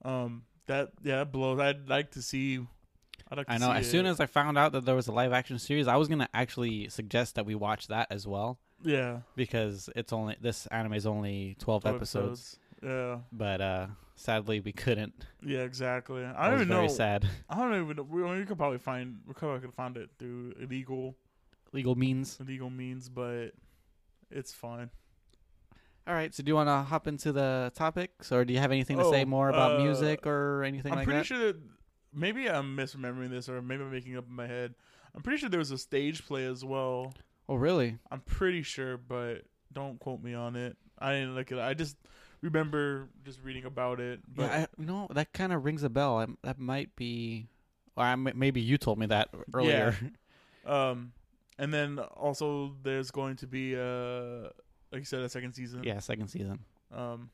[0.04, 1.60] Um, that yeah, that blows.
[1.60, 2.60] I'd like to see.
[3.30, 3.72] I'd like to I know.
[3.72, 6.08] As soon as I found out that there was a live action series, I was
[6.08, 10.94] gonna actually suggest that we watch that as well yeah, because it's only this anime
[10.94, 12.60] is only twelve, 12 episodes.
[12.84, 15.14] Yeah, But uh sadly, we couldn't.
[15.46, 16.24] yeah, exactly.
[16.24, 16.94] I don't even very know.
[16.94, 17.28] sad.
[17.50, 17.96] I don't even.
[17.98, 18.04] know.
[18.04, 19.20] We, we could probably find.
[19.28, 21.16] We could probably find it through illegal
[21.72, 22.38] Legal means.
[22.40, 23.52] illegal means, but
[24.30, 24.90] it's fine.
[26.08, 26.34] All right.
[26.36, 29.06] So do you want to hop into the topics, or do you have anything to
[29.06, 31.12] say Oh, more about uh, music or anything like that?
[31.12, 31.44] I'm like pretty that?
[31.44, 31.62] sure that
[32.14, 34.76] maybe I'm misremembering this, or maybe I'm making up in my head.
[35.16, 37.14] I'm pretty sure there was a stage play as well.
[37.48, 37.98] Oh, really?
[38.12, 40.76] I'm pretty sure, but don't quote me on it.
[41.00, 41.62] I didn't look at it.
[41.62, 41.96] I just
[42.44, 44.20] remember just reading about it.
[44.28, 46.20] But yeah, I, you know that kind of rings a bell.
[46.20, 47.48] I, that might be,
[47.96, 49.96] or I, maybe you told me that earlier.
[50.66, 50.90] Yeah.
[50.90, 51.14] um,
[51.58, 54.50] and then also there's going to be uh,
[54.92, 55.84] like you said, a second season.
[55.84, 56.60] yeah, second season.
[56.92, 57.30] Um,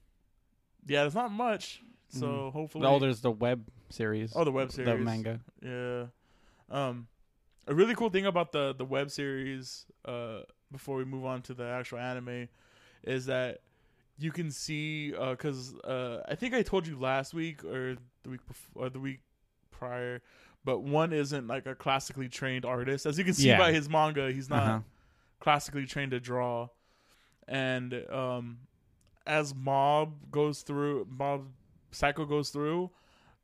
[0.87, 1.81] yeah, there's not much.
[2.09, 2.53] So Mhm.
[2.53, 4.33] hopefully, Oh, there's the web series.
[4.35, 5.39] oh the web series, the manga.
[5.61, 6.05] Yeah.
[6.69, 7.07] Um,
[7.67, 10.41] a really cool thing about the the web series uh
[10.71, 12.47] before we move on to the actual anime
[13.03, 13.61] is that
[14.19, 18.45] you can see because uh, I think I told you last week or the week
[18.47, 19.19] before or the week
[19.71, 20.21] prior,
[20.65, 23.05] but one isn't like a classically trained artist.
[23.05, 23.57] As you can see Yeah.
[23.57, 24.79] by his manga, he's not Uh-huh.
[25.39, 26.67] classically trained to draw.
[27.47, 28.59] And um,
[29.25, 31.47] as Mob goes through, Mob
[31.91, 32.91] Psycho goes through,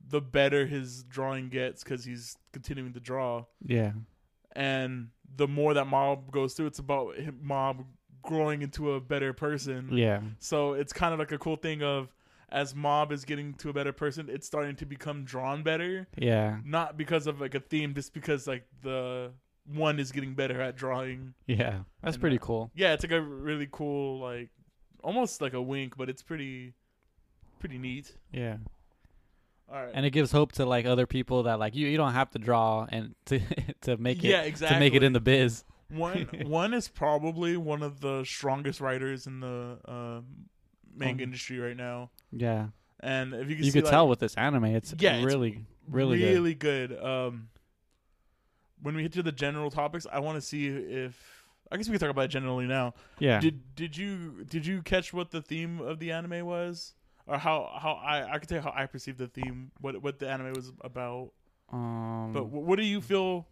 [0.07, 3.45] the better his drawing gets because he's continuing to draw.
[3.65, 3.93] Yeah.
[4.55, 7.85] And the more that Mob goes through, it's about him, Mob
[8.25, 9.89] growing into a better person.
[9.91, 10.21] Yeah.
[10.39, 12.09] So it's kind of like a cool thing of
[12.49, 16.07] as Mob is getting to a better person, it's starting to become drawn better.
[16.17, 16.57] Yeah.
[16.63, 19.31] Not because of like a theme, just because like the
[19.73, 21.33] one is getting better at drawing.
[21.47, 21.79] Yeah.
[22.03, 22.71] That's And, pretty cool.
[22.75, 24.49] Yeah, it's like a really cool, like
[25.03, 26.73] almost like a wink, but it's pretty,
[27.59, 28.15] pretty neat.
[28.31, 28.57] Yeah.
[29.71, 29.91] All right.
[29.93, 32.39] And it gives hope to like other people that like you you don't have to
[32.39, 33.39] draw and to
[33.81, 34.75] to make it yeah, exactly.
[34.75, 35.63] to make it in the biz.
[35.89, 40.21] One one is probably one of the strongest writers in the uh,
[40.95, 42.09] manga Um, industry right now.
[42.31, 42.67] Yeah.
[43.01, 45.25] And if you can You see, could like, tell with this anime it's Yeah, it's
[45.25, 46.33] really really, good.
[46.33, 47.03] really good.
[47.03, 47.49] Um,
[48.81, 51.93] when we get to the general topics, I want to see if I guess we
[51.93, 52.93] can talk about it generally now.
[53.19, 53.39] Yeah.
[53.39, 56.93] Did did you did you catch what the theme of the anime was,
[57.27, 60.19] or how how I I could tell you how I perceived the theme, what what
[60.19, 61.31] the anime was about.
[61.71, 63.47] um But wh- what do you feel?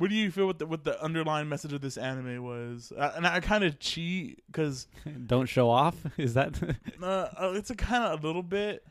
[0.00, 2.90] What do you feel what the what the underlying message of this anime was?
[2.96, 4.86] Uh, and I kind of cheat because
[5.26, 5.94] don't show off?
[6.16, 6.58] Is that
[7.02, 8.82] uh, uh, it's a kind of a little bit,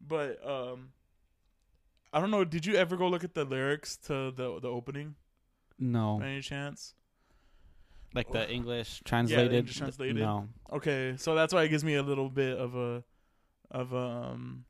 [0.00, 0.88] but um,
[2.14, 2.44] I don't know.
[2.46, 5.16] Did you ever go look at the lyrics to the the opening
[5.78, 6.16] No.
[6.18, 6.94] by any chance?
[8.14, 9.52] Like the English translated?
[9.52, 10.16] Yeah, English translated.
[10.16, 10.48] No.
[10.72, 13.04] Okay, so that's why it gives me a little bit of a
[13.70, 14.64] of a, um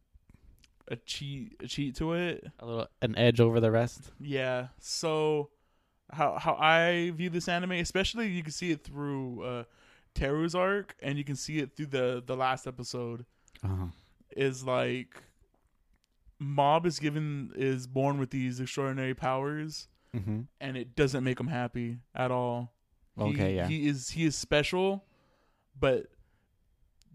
[0.89, 2.45] a cheat a cheat to it.
[2.59, 4.11] A little an edge over the rest.
[4.19, 4.69] Yeah.
[4.81, 5.51] So
[6.11, 9.65] how how I view this anime, especially you can see it through uh
[10.15, 13.25] Teru's arc and you can see it through the the last episode
[13.63, 13.87] Uh-huh.
[14.37, 15.23] is like
[16.41, 20.41] Mob is given is born with these extraordinary powers Mm-hmm.
[20.59, 22.73] and it doesn't make him happy at all.
[23.19, 23.67] He- Okay, yeah.
[23.69, 25.05] He is he is special,
[25.79, 26.07] but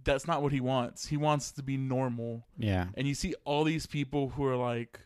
[0.03, 1.07] that's not what he wants.
[1.07, 2.45] He wants to be normal.
[2.57, 2.87] Yeah.
[2.95, 4.99] And you see all these people who are like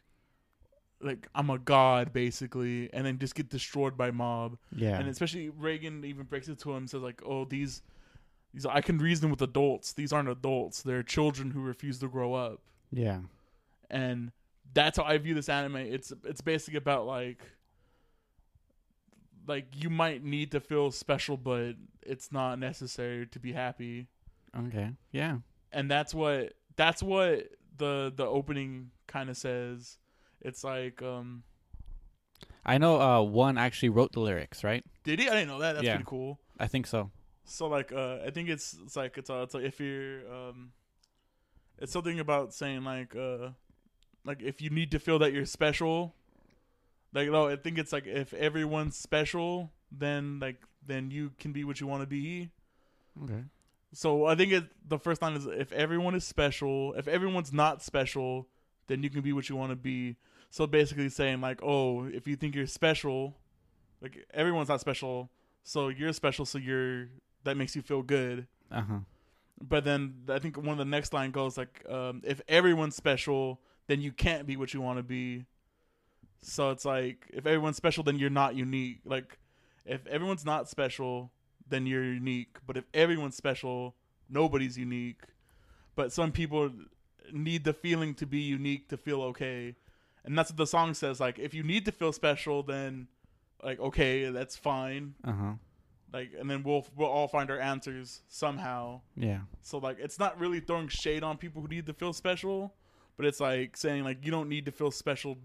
[1.01, 4.57] like I'm a god basically and then just get destroyed by mob.
[4.75, 4.97] Yeah.
[4.99, 7.81] And especially Reigen even breaks it to him says like, "Oh, these
[8.53, 9.93] these I can reason with adults.
[9.93, 10.81] These aren't adults.
[10.81, 13.19] They're children who refuse to grow up." yeah.
[13.89, 14.31] and
[14.73, 15.77] that's how I view this anime.
[15.77, 17.41] It's it's basically about like
[19.47, 24.07] like you might need to feel special, but it's not necessary to be happy,
[24.57, 24.91] Okay.
[25.11, 25.37] Yeah.
[25.71, 29.97] and that's what that's what the the opening kind of says.
[30.41, 31.43] It's like, um,
[32.65, 34.83] I know uh one actually wrote the lyrics, right?
[35.03, 35.29] did he?
[35.29, 35.73] I didn't know that.
[35.73, 35.93] That's Yeah.
[35.95, 36.39] pretty cool.
[36.59, 37.11] I think so.
[37.45, 40.71] So like, uh, I think it's it's like it's uh, it's like if you're um,
[41.79, 43.49] it's something about saying like uh,
[44.25, 46.13] like if you need to feel that you're special,
[47.13, 51.63] like no, I think it's like if everyone's special, then like then you can be
[51.63, 52.49] what you want to be.
[53.23, 53.43] Okay.
[53.93, 57.81] So I think it the first line is if everyone is special, if everyone's not
[57.81, 58.49] special,
[58.87, 60.15] then you can be what you want to be.
[60.49, 63.35] So basically saying like, oh, if you think you're special,
[64.01, 65.29] like everyone's not special,
[65.63, 67.07] so you're special, so you're
[67.43, 68.47] that makes you feel good.
[68.71, 68.99] Uh-huh.
[69.61, 73.59] But then I think one of the next line goes like, um, if everyone's special,
[73.87, 75.45] then you can't be what you want to be.
[76.41, 78.99] So it's like if everyone's special, then you're not unique.
[79.05, 79.37] Like
[79.85, 81.31] if everyone's not special,
[81.67, 82.57] then you're unique.
[82.65, 83.95] But if everyone's special,
[84.29, 85.21] nobody's unique.
[85.95, 86.71] But some people
[87.31, 89.75] need the feeling to be unique to feel okay.
[90.23, 91.19] And that's what the song says.
[91.19, 93.07] Like if you need to feel special, then
[93.63, 95.15] like okay, that's fine.
[95.23, 95.53] Uh-huh.
[96.13, 99.01] Like and then we'll we'll all find our answers somehow.
[99.15, 99.39] Yeah.
[99.61, 102.73] So like it's not really throwing shade on people who need to feel special,
[103.15, 105.37] but it's like saying like you don't need to feel special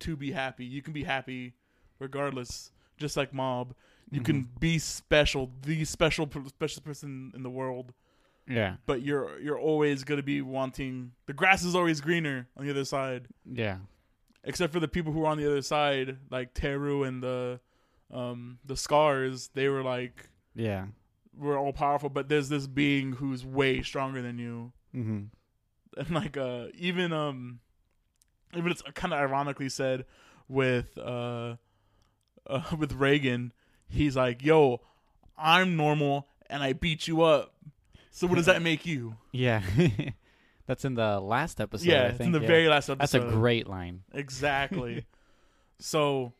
[0.00, 0.64] to be happy.
[0.64, 1.54] You can be happy
[1.98, 2.70] regardless.
[2.96, 3.74] Just like Mob,
[4.12, 7.92] you can be special, the special special person in the world,
[8.46, 8.76] Yeah.
[8.84, 12.70] but you're you're always going to be wanting the grass is always greener on the
[12.70, 13.26] other side.
[13.50, 13.78] Yeah.
[14.44, 17.60] Except for the people who are on the other side, like Teru and the
[18.12, 20.86] um the scars, they were like Yeah.
[21.36, 24.72] we're all powerful, but there's this being who's way stronger than you.
[24.94, 25.22] Mm-hmm.
[25.96, 27.60] and like uh even um
[28.54, 30.04] even it's kind of ironically said
[30.48, 31.56] with uh,
[32.46, 33.52] uh with Reigen
[33.88, 34.80] he's like yo
[35.38, 37.54] I'm normal and I beat you up
[38.16, 39.62] so what does that make you Yeah.
[40.66, 41.86] That's in the last episode.
[41.86, 42.28] yeah I it's think.
[42.28, 42.98] in the very last episode.
[43.00, 44.02] That's a great line.
[44.14, 45.04] exactly
[45.78, 46.32] so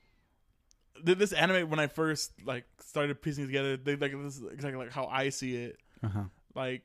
[1.05, 4.79] th- this anime when I first like started piecing together, they like this is exactly
[4.83, 5.77] like how I see it.
[6.03, 6.25] Uh-huh.
[6.55, 6.83] Like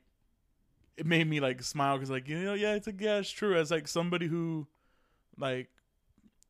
[0.96, 3.56] it made me like smile because like you know yeah it's like yeah it's true
[3.56, 4.66] as like somebody who
[5.38, 5.68] like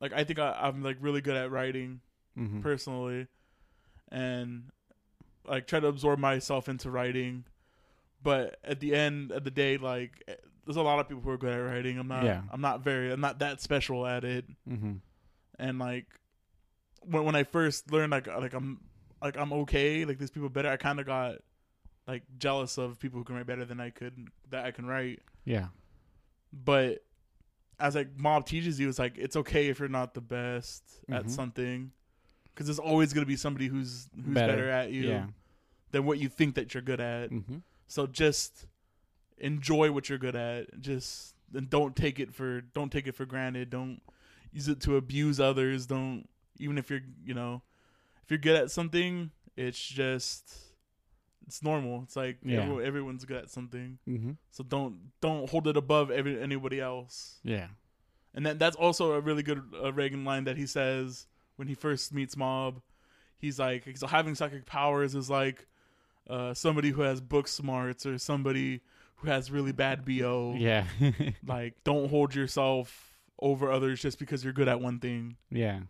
[0.01, 2.01] like I think I, I'm like really good at writing
[2.35, 3.27] hmm personally
[4.11, 4.71] and
[5.47, 7.45] like try to absorb myself into writing
[8.23, 11.31] but at the end of the day like eh, there's a lot of people who
[11.31, 12.43] are good at writing i'm not Yeah.
[12.53, 14.95] i'm not very i'm not that special at it hmm
[15.59, 16.07] and like
[17.03, 18.81] when when i first learned like like i'm
[19.23, 21.37] like i'm okay like there's people better i kind of got
[22.07, 25.21] like jealous of people who can write better than i could that i can write
[25.45, 25.67] Yeah.
[26.53, 27.05] but
[27.79, 31.25] as like mob teaches you it's like it's okay if you're not the best at
[31.27, 31.31] Mhm.
[31.31, 31.93] something
[32.45, 34.53] because there's always going to be somebody who's who's Better.
[34.53, 35.27] better, at you Yeah.
[35.93, 37.59] than what you think that you're good at hmm
[37.91, 38.67] so just
[39.39, 40.81] enjoy what you're good at.
[40.81, 43.69] Just and don't take it for don't take it for granted.
[43.71, 44.01] Don't
[44.53, 45.87] use it to abuse others.
[45.87, 47.63] Don't even if you're you know
[48.25, 50.55] if you're good at something it's just
[51.47, 52.03] it's normal.
[52.05, 52.61] It's like Yeah.
[52.63, 53.99] everyone, everyone's good at something.
[54.05, 57.41] Hmm so don't don't hold it above every, anybody else.
[57.43, 57.67] Yeah.
[58.35, 61.27] and then that's also a really good uh, Reigen line that he says
[61.57, 62.81] when he first meets Mob.
[63.39, 65.67] He's like, so having psychic powers is like
[66.29, 68.81] uh, somebody who has book smarts or somebody
[69.17, 70.55] who has really bad bo.
[70.59, 70.85] Yeah.
[71.47, 75.37] Like, don't hold yourself over others just because you're good at one thing.
[75.51, 75.81] yeah.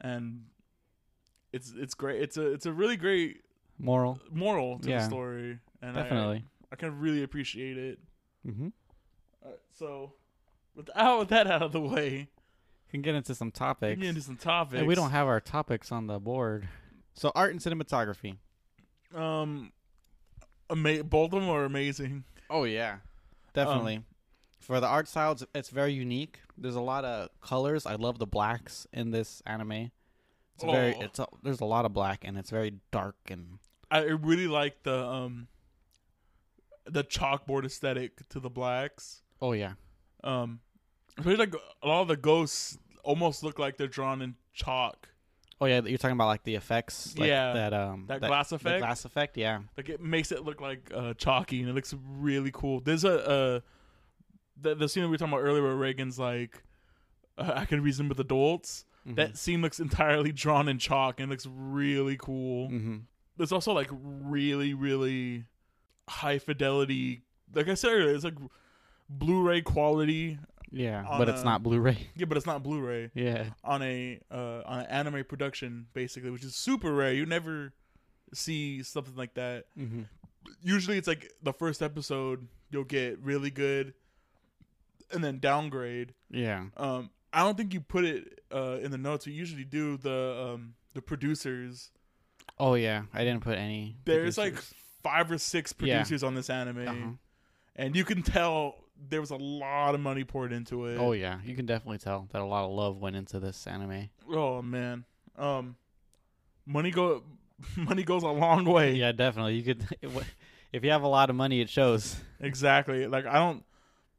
[0.00, 0.44] And
[1.52, 2.22] it's it's great.
[2.22, 3.42] It's a it's a really great
[3.78, 4.20] Moral.
[4.30, 4.98] moral to Yeah.
[4.98, 6.44] the story, and I- Definitely.
[6.70, 7.98] I, can really appreciate it.
[8.46, 8.68] Mm-hmm.
[9.72, 10.12] So,
[10.74, 12.28] without that out of the way,
[12.90, 13.92] Can get into some we topics.
[13.94, 14.78] can get into some topics.
[14.78, 16.68] And we don't have our topics on the board.
[17.14, 18.36] So art and cinematography.
[19.14, 19.72] Um,
[20.70, 22.24] ama- both of them are amazing.
[22.50, 22.96] Oh yeah,
[23.54, 24.02] definitely.
[24.60, 26.40] For the art style, it's, it's very unique.
[26.58, 27.86] There's a lot of colors.
[27.86, 29.90] I love the blacks in this anime.
[30.54, 30.94] It's very.
[30.94, 31.02] Oh.
[31.02, 33.58] It's a, there's a lot of black, and it's very dark and
[33.90, 35.48] I really like the um
[36.84, 39.22] the chalkboard aesthetic to the blacks.
[39.40, 39.74] oh yeah,
[40.24, 40.60] Um,
[41.24, 45.08] like a lot of the ghosts almost look like they're drawn in chalk.
[45.60, 45.80] Oh yeah.
[45.84, 47.52] You're talking about like the effects, like Yeah.
[47.52, 48.78] that um That glass the effect?
[48.80, 49.36] glass effect.
[49.36, 52.80] Yeah, Like it makes it look like uh, chalky, and it looks really cool.
[52.80, 53.60] There's a uh,
[54.60, 56.62] the the scene that we were talking about earlier where Reigen's like,
[57.36, 59.16] uh, "I can reason with adults." Mhm.
[59.16, 62.68] That scene looks entirely drawn in chalk, and looks really cool.
[62.70, 63.02] Mhm.
[63.36, 65.44] there's also like really really
[66.08, 67.22] high fidelity
[67.54, 68.34] like i said earlier it's like
[69.08, 70.38] blu-ray quality
[70.70, 72.08] yeah, but it's not Blu-ray.
[72.16, 76.44] yeah but it's not blu-ray Yeah, on a uh on an anime production basically which
[76.44, 77.72] is super rare you never
[78.34, 80.02] see something like that hmm
[80.62, 83.92] usually it's like the first episode you'll get really good
[85.12, 89.26] and then downgrade yeah, um i don't think you put it uh in the notes
[89.26, 91.90] you usually do the um the producers
[92.58, 93.02] oh yeah.
[93.14, 93.96] I didn't put any.
[94.04, 94.56] there's like
[95.02, 95.94] five or six Yeah.
[95.98, 97.10] producers on this anime Uh-huh.
[97.76, 100.96] and you can tell there was a lot of money poured into it.
[100.98, 104.10] Oh yeah, you can definitely tell that a lot of love went into this anime.
[104.30, 105.04] Oh, man,
[105.36, 105.76] um,
[106.66, 107.22] money go
[107.76, 108.94] money goes a long way.
[108.94, 109.54] Yeah, definitely.
[109.54, 109.86] You could
[110.72, 112.16] if you have a lot of money, it shows.
[112.40, 113.06] exactly.
[113.06, 113.64] Like I don't,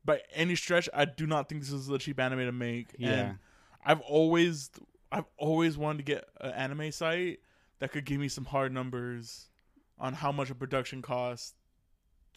[0.04, 2.96] by any stretch, I do not think this is a cheap anime to make.
[2.98, 3.10] Yeah.
[3.10, 3.38] And
[3.86, 4.72] I've always,
[5.12, 7.40] I've always wanted to get an anime site
[7.80, 9.50] that could give me some hard numbers
[9.98, 11.54] on how much a production costs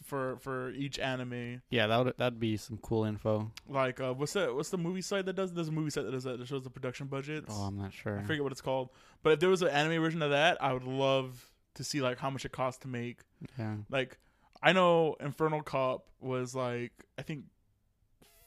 [0.05, 1.63] for for each anime.
[1.71, 3.51] Yeah, that would that'd be some cool info.
[3.69, 4.55] Like, uh, what's that?
[4.55, 5.53] What's the movie site that does?
[5.53, 7.53] There's a movie site that does that that shows the production budgets.
[7.57, 8.19] Oh, I'm not sure.
[8.19, 8.91] I forget what it's called.
[9.23, 12.19] But if there was an anime version of that, I would love to see like
[12.19, 13.21] how much it costs to make.
[13.59, 13.77] Yeah.
[13.91, 14.19] Like,
[14.63, 17.45] I know Inferno Cop was like I think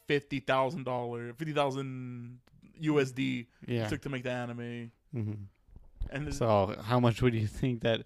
[0.07, 2.39] fifty thousand dollar, fifty thousand
[2.81, 3.87] USD Yeah.
[3.87, 5.31] took to make the anime, hmm
[6.11, 8.03] and So, how much would you think that?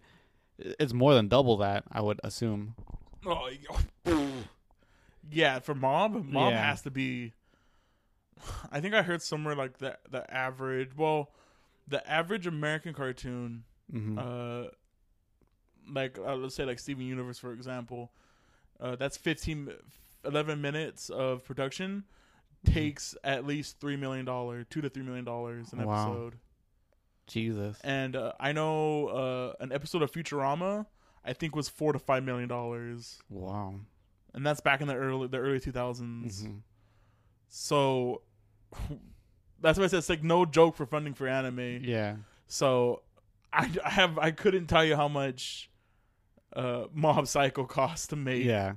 [0.58, 2.76] It's more than double that, I would assume.
[3.26, 3.50] Oh,
[5.32, 6.66] yeah, for Mob, Mob Yeah.
[6.70, 7.34] has to be.
[8.72, 10.96] I think I heard somewhere like the the average.
[10.96, 11.32] Well,
[11.88, 14.66] the average American cartoon hmm uh
[15.92, 18.12] like uh, let's say like Steven Universe for example
[18.80, 19.72] uh that's 15
[20.26, 22.04] 11 minutes of production
[22.66, 22.74] Mm-hmm.
[22.74, 25.94] takes at least 3 million dollar 2 to 3 million dollars an Wow.
[26.12, 26.36] episode
[27.26, 27.80] Jesus.
[27.86, 30.86] and uh, I know uh an episode of Futurama
[31.26, 33.76] I think was 4 to 5 million dollars Wow.
[34.34, 36.62] and that's back in the early the early 2000s Mhm.
[37.48, 38.22] so
[39.62, 42.16] that's why I said it's like no joke for funding for anime Yeah.
[42.48, 43.02] So
[43.54, 45.70] I, I have I couldn't tell you how much
[46.56, 48.44] uh Mob Psycho cost to make.
[48.46, 48.74] Yeah.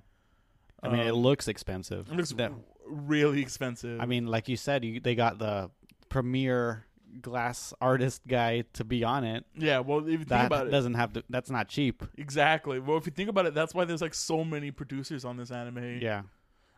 [0.82, 2.10] I mean, it Um, looks expensive.
[2.10, 2.52] it looks That-
[2.86, 4.00] really expensive.
[4.00, 5.70] I mean, like you said, you, they got the
[6.08, 6.84] premier
[7.20, 9.44] glass artist guy to be on it.
[9.56, 11.24] Yeah, well, if you think That about it, doesn't have to.
[11.28, 12.02] That's not cheap.
[12.16, 12.78] exactly.
[12.80, 15.50] Well, if you think about it, that's why there's like so many producers on this
[15.50, 15.98] anime.
[16.00, 16.22] Yeah.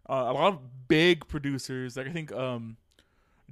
[0.09, 0.59] uh, a lot of
[0.89, 1.97] big producers.
[1.97, 2.76] Like I think um,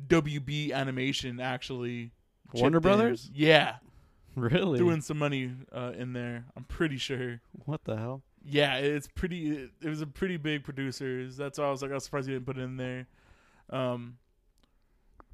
[0.09, 2.11] WB Animation actually.
[2.55, 2.83] Warner in.
[2.83, 3.31] Brothers?
[3.35, 3.77] Yeah,
[4.37, 4.79] Really?
[4.79, 6.45] doing some money uh, in there.
[6.57, 7.41] I'm pretty sure.
[7.65, 8.23] what the hell?
[8.45, 9.51] Yeah, it's pretty.
[9.53, 11.37] It, it was a pretty big producers.
[11.37, 13.07] That's why I was like, I was surprised you didn't put it in there.
[13.71, 14.19] Um,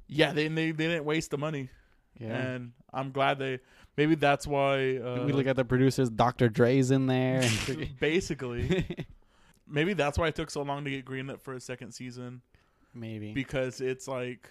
[0.09, 1.69] yeah, they they, they didn't waste the money,
[2.19, 2.35] Yeah.
[2.35, 3.59] and I'm glad they.
[3.95, 4.97] Maybe that's why.
[4.97, 6.09] Uh, we look at the producers.
[6.09, 6.49] Dr.
[6.49, 7.47] Dre's in there.
[7.99, 9.07] basically,
[9.67, 12.41] maybe that's why it took so long to get greenlit for a second season.
[12.93, 13.33] Maybe.
[13.33, 14.49] because it's like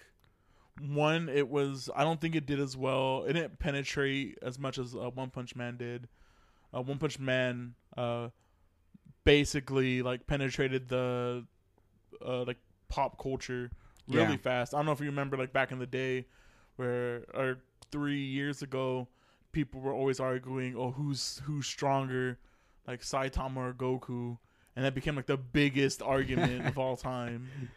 [0.87, 4.77] one it was i don't think it did as well it didn't penetrate as much
[4.79, 6.07] as uh, one punch man did
[6.73, 8.29] uh, one punch man uh
[9.25, 11.45] basically like penetrated the
[12.25, 12.57] uh like
[12.87, 13.69] pop culture
[14.09, 14.37] really Yeah.
[14.37, 16.25] fast i don't know if you remember like back in the day
[16.75, 17.59] where or
[17.91, 19.07] three years ago
[19.51, 22.37] people were always arguing oh who's who's stronger
[22.87, 24.37] like saitama or goku
[24.75, 27.47] and that became like the biggest argument of all time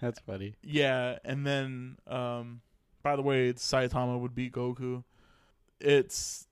[0.00, 0.54] That's funny.
[0.62, 2.60] yeah, and then um
[3.02, 5.04] by the way, it's Saitama would beat Goku.
[5.80, 6.46] It's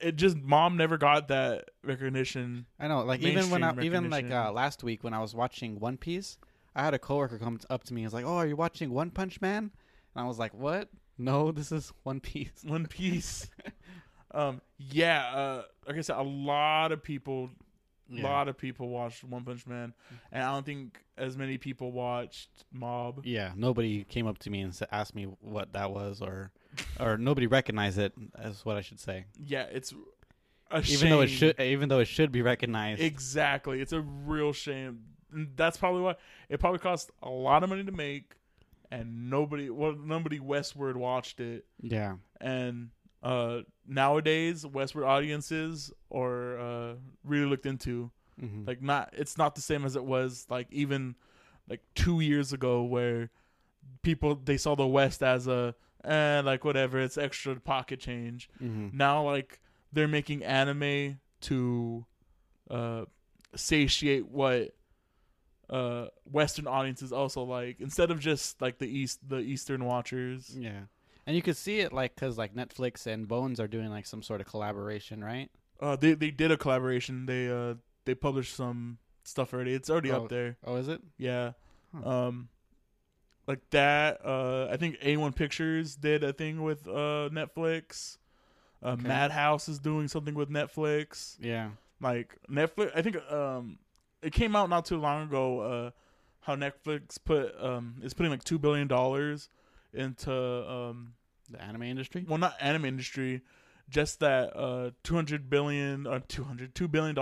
[0.00, 2.66] it just Mob never got that recognition.
[2.80, 3.04] I know.
[3.04, 6.36] Like even when I even like uh, last week when I was watching One Piece,
[6.74, 8.02] I had a coworker come up to me.
[8.02, 9.70] and was like, "Oh, are you watching One Punch Man?"
[10.14, 10.88] And I was like, "What?
[11.18, 13.48] No, this is One Piece." One Piece.
[14.34, 17.50] um yeah, uh like I said, a lot of people
[18.10, 19.94] a lot of people watched One Punch Man
[20.30, 23.24] and I don't think as many people watched Mob.
[23.24, 26.50] Yeah, nobody came up to me and asked me what that was, or
[26.98, 28.12] or nobody recognized it.
[28.40, 29.26] Is what I should say.
[29.38, 29.94] Yeah, it's
[30.70, 33.00] a Even though it should, even though it should be recognized.
[33.00, 33.80] Exactly.
[33.80, 35.00] It's a real shame.
[35.56, 36.16] That's probably why.
[36.48, 38.34] It probably cost a lot of money to make
[38.90, 41.64] and nobody well nobody westward watched it.
[41.80, 42.90] yeah, And
[43.22, 48.10] uh nowadays westward audiences are uh really looked into.
[48.38, 51.14] hmm Like not it's not the same as it was like even
[51.68, 53.30] like 2 years ago where
[54.02, 55.74] people they saw the west as a
[56.04, 58.48] eh, like whatever, it's extra pocket change.
[58.58, 59.60] Hmm now like
[59.92, 62.04] they're making anime to
[62.70, 63.04] uh
[63.54, 64.74] satiate what
[65.72, 70.82] uh western audiences also like instead of just like the east the eastern watchers yeah.
[71.26, 74.22] And you could see it like because like Netflix and Bones are doing like some
[74.22, 75.50] sort of collaboration, right?
[75.80, 80.10] uh they they did a collaboration they uh they published some stuff already it's already
[80.10, 80.16] Oh.
[80.24, 81.00] up there Oh, is it?
[81.16, 81.52] yeah
[81.94, 82.08] Huh.
[82.08, 82.48] um
[83.46, 88.18] like that uh i think a1 pictures did a thing with uh netflix
[88.82, 89.08] uh Okay.
[89.08, 91.70] madhouse is doing something with netflix Yeah.
[92.00, 92.90] like Netflix.
[92.96, 93.78] I think um,
[94.22, 95.60] it came out not too long ago.
[95.60, 95.90] Uh,
[96.40, 99.48] how Netflix put um is putting like two billion dollars
[99.94, 101.14] into um
[101.50, 102.24] The anime industry.
[102.28, 103.42] well not anime industry,
[103.88, 107.16] just that uh two hundred billion or 200 $2 billion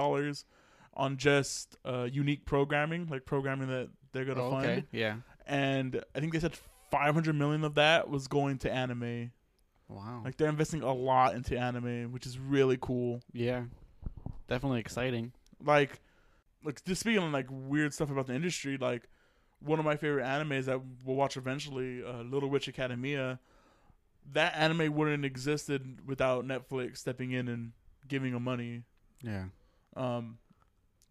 [0.94, 4.84] on just uh unique programming like programming that they're gonna Oh, fund okay.
[4.92, 5.16] Yeah.
[5.46, 6.56] and I think they said
[6.90, 9.30] five hundred million of that was going to anime.
[9.88, 10.22] Wow.
[10.24, 13.20] Like they're investing a lot into anime, which is really cool.
[13.32, 13.64] yeah.
[14.48, 15.32] Definitely exciting.
[15.64, 16.00] like
[16.64, 19.08] like just speaking of like weird stuff about the industry like
[19.60, 23.38] one of my favorite animes that we'll watch eventually uh, little witch academia
[24.32, 27.72] that anime wouldn't have existed without netflix stepping in and
[28.08, 28.82] giving them money
[29.22, 29.44] Yeah.
[29.96, 30.38] um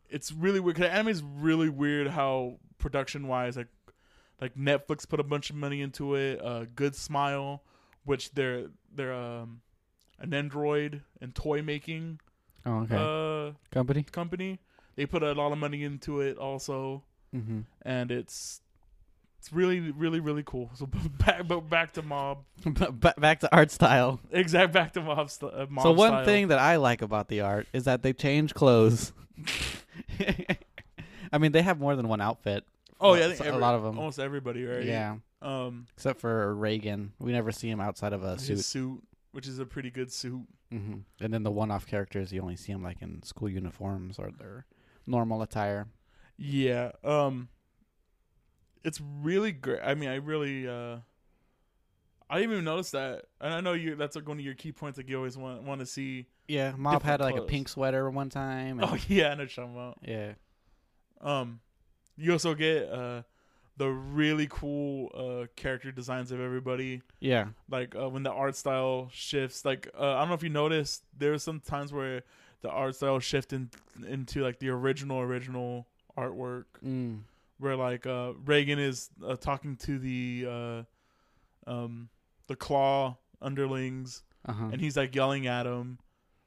[0.09, 3.67] it's really weird because anime is really weird how production wise like
[4.41, 7.63] like netflix put a bunch of money into it uh good smile
[8.05, 9.61] which they're they're um
[10.19, 12.19] an android and toy making
[12.65, 12.95] Oh, okay.
[12.97, 14.03] uh Company.
[14.03, 14.59] company.
[14.99, 17.59] They put a lot of money into it also, Mm-hmm.
[17.83, 18.59] and it's
[19.37, 20.71] it's really really really cool.
[20.75, 20.87] So
[21.25, 22.39] back but back to mob,
[23.17, 24.19] back to art style.
[24.29, 25.29] exact back to mob.
[25.29, 26.25] St- uh, mob so one style.
[26.25, 29.13] thing that I like about the art is that they change clothes.
[31.31, 32.65] I mean, they have more than one outfit.
[32.99, 33.97] Oh yeah, think a lot of them.
[33.97, 34.83] almost everybody, right?
[34.83, 37.11] Yeah, Um, except for Reigen.
[37.19, 38.65] We never see him outside of a his suit.
[38.65, 40.41] suit, which is a pretty good suit.
[40.71, 44.31] hmm And then the one-off characters, you only see them like in school uniforms or
[44.31, 44.65] their
[45.09, 45.87] normal attire.
[46.37, 46.91] Yeah.
[47.03, 47.49] Um,
[48.83, 49.81] it's really great.
[49.83, 50.97] I mean, I really uh.
[52.31, 53.95] I didn't even notice that, and I know you.
[53.95, 54.97] That's like one of your key points.
[54.99, 56.27] Like you always want want to see.
[56.47, 58.79] Yeah, Mob had like a pink sweater one time.
[58.79, 59.97] and- Oh yeah, I know what about.
[60.07, 60.33] yeah.
[61.21, 61.59] Um,
[62.17, 63.23] you also get uh
[63.77, 67.01] the really cool uh character designs of everybody.
[67.19, 67.47] Yeah.
[67.69, 69.65] Like uh, when the art style shifts.
[69.65, 72.21] Like uh, I don't know if you noticed, there were some times where
[72.61, 73.69] the art style shift in,
[74.07, 75.87] into like the original original
[76.17, 77.19] artwork, Mm.
[77.59, 80.45] where like uh Reigen is uh, talking to the
[81.67, 82.09] uh um
[82.47, 84.65] the claw underlings, Uh huh.
[84.71, 85.99] and he's like yelling at him,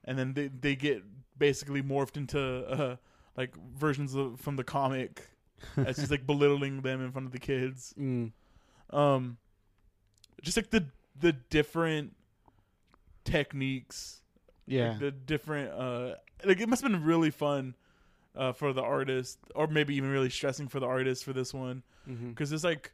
[0.04, 1.02] and then they they get
[1.38, 2.96] basically morphed into uh,
[3.36, 5.28] like versions of from the comic.
[5.76, 7.94] As he's like belittling them in front of the kids.
[7.96, 8.32] Mm.
[8.90, 9.36] Um,
[10.42, 10.86] just like the
[11.20, 12.16] the different
[13.24, 14.21] techniques
[14.66, 14.90] Yeah.
[14.90, 17.74] like the different uh like it must have been really fun
[18.36, 21.82] uh for the artist or maybe even really stressing for the artist for this one
[22.08, 22.30] mm-hmm.
[22.30, 22.92] because there's like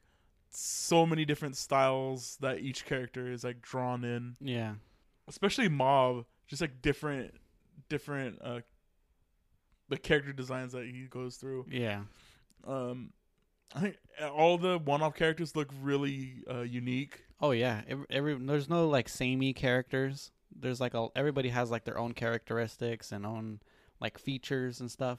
[0.51, 4.75] so many different styles that each character is like drawn in Yeah.
[5.29, 7.35] especially mob just like different
[7.89, 8.61] different uh
[9.89, 12.03] the character designs that he goes through Yeah.
[12.67, 13.13] um
[13.75, 13.97] i think
[14.35, 17.83] all the one-off characters look really uh unique Oh yeah.
[17.87, 20.33] Every, every there's no like samey characters.
[20.55, 23.61] There's like a everybody has like their own characteristics and own
[24.01, 25.19] like features and stuff.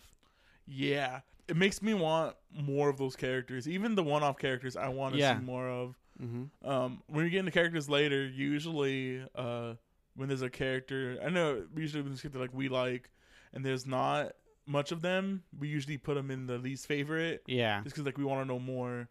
[0.67, 5.13] yeah it makes me want more of those characters even the one-off characters i want
[5.15, 5.37] to Yeah.
[5.39, 6.69] see more of Mm-hmm.
[6.69, 9.75] Um, when you get into characters later, usually uh,
[10.17, 13.09] when there's a character, I know usually when there's character like we like,
[13.53, 14.33] and there's not
[14.65, 17.81] much of them, we usually put them in the least favorite Yeah.
[17.83, 19.07] just because like we want to know more.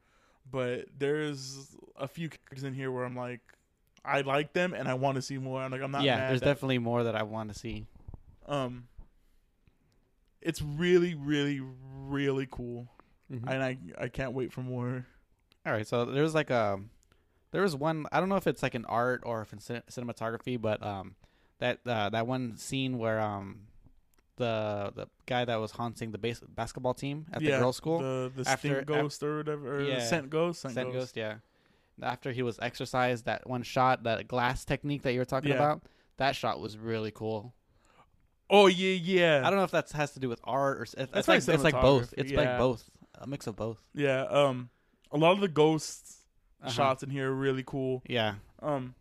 [0.51, 3.41] But there's a few characters in here where I'm like,
[4.05, 5.61] I like them and I want to see more.
[5.61, 6.03] I'm like, I'm not.
[6.03, 6.29] yeah.
[6.29, 7.87] There's definitely more that I want to see.
[8.47, 8.89] um.
[10.41, 11.61] It's really, really,
[12.07, 12.89] really cool,
[13.31, 13.49] Mhm.
[13.51, 15.05] and I I can't wait for more.
[15.67, 16.81] All right, so there's like a
[17.51, 20.61] there was one I don't know if it's like an art or if it's cinematography,
[20.61, 21.17] but um
[21.59, 23.63] that uh, that one scene where um
[24.37, 28.31] the the guy that was haunting the base, basketball team at the girls' school the
[28.37, 29.99] the After- stink ghost or whatever, or Yeah.
[30.07, 30.99] scent ghost, scent, Scent ghost.
[31.15, 31.35] Ghost, yeah.
[32.03, 35.57] After he was exercised, that one shot, that glass technique that you were talking Yeah.
[35.57, 35.83] about,
[36.19, 37.55] that shot was really cool.
[38.51, 39.43] Oh yeah, yeah.
[39.45, 41.47] I don't know if that has to do with art or it's, That's it's like
[41.47, 42.15] like it's like both.
[42.17, 42.39] It's yeah.
[42.39, 42.89] like both,
[43.19, 43.83] a mix of both.
[43.95, 44.71] Yeah, um,
[45.13, 46.15] a lot of the ghost
[46.63, 46.71] Uh-huh.
[46.71, 48.03] shots in here are really cool.
[48.09, 48.35] Yeah.
[48.61, 48.95] Um,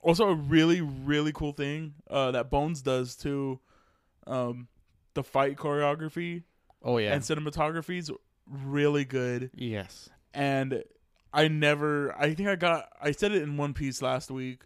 [0.00, 3.60] also a really really cool thing uh that Bones does too,
[4.26, 4.68] um,
[5.14, 6.42] the fight choreography
[6.82, 7.12] Oh yeah.
[7.14, 8.10] and cinematography is
[8.46, 9.50] really good.
[9.54, 10.08] yes.
[10.34, 10.82] And
[11.32, 14.62] I never, I think I got, I said it in One Piece last week,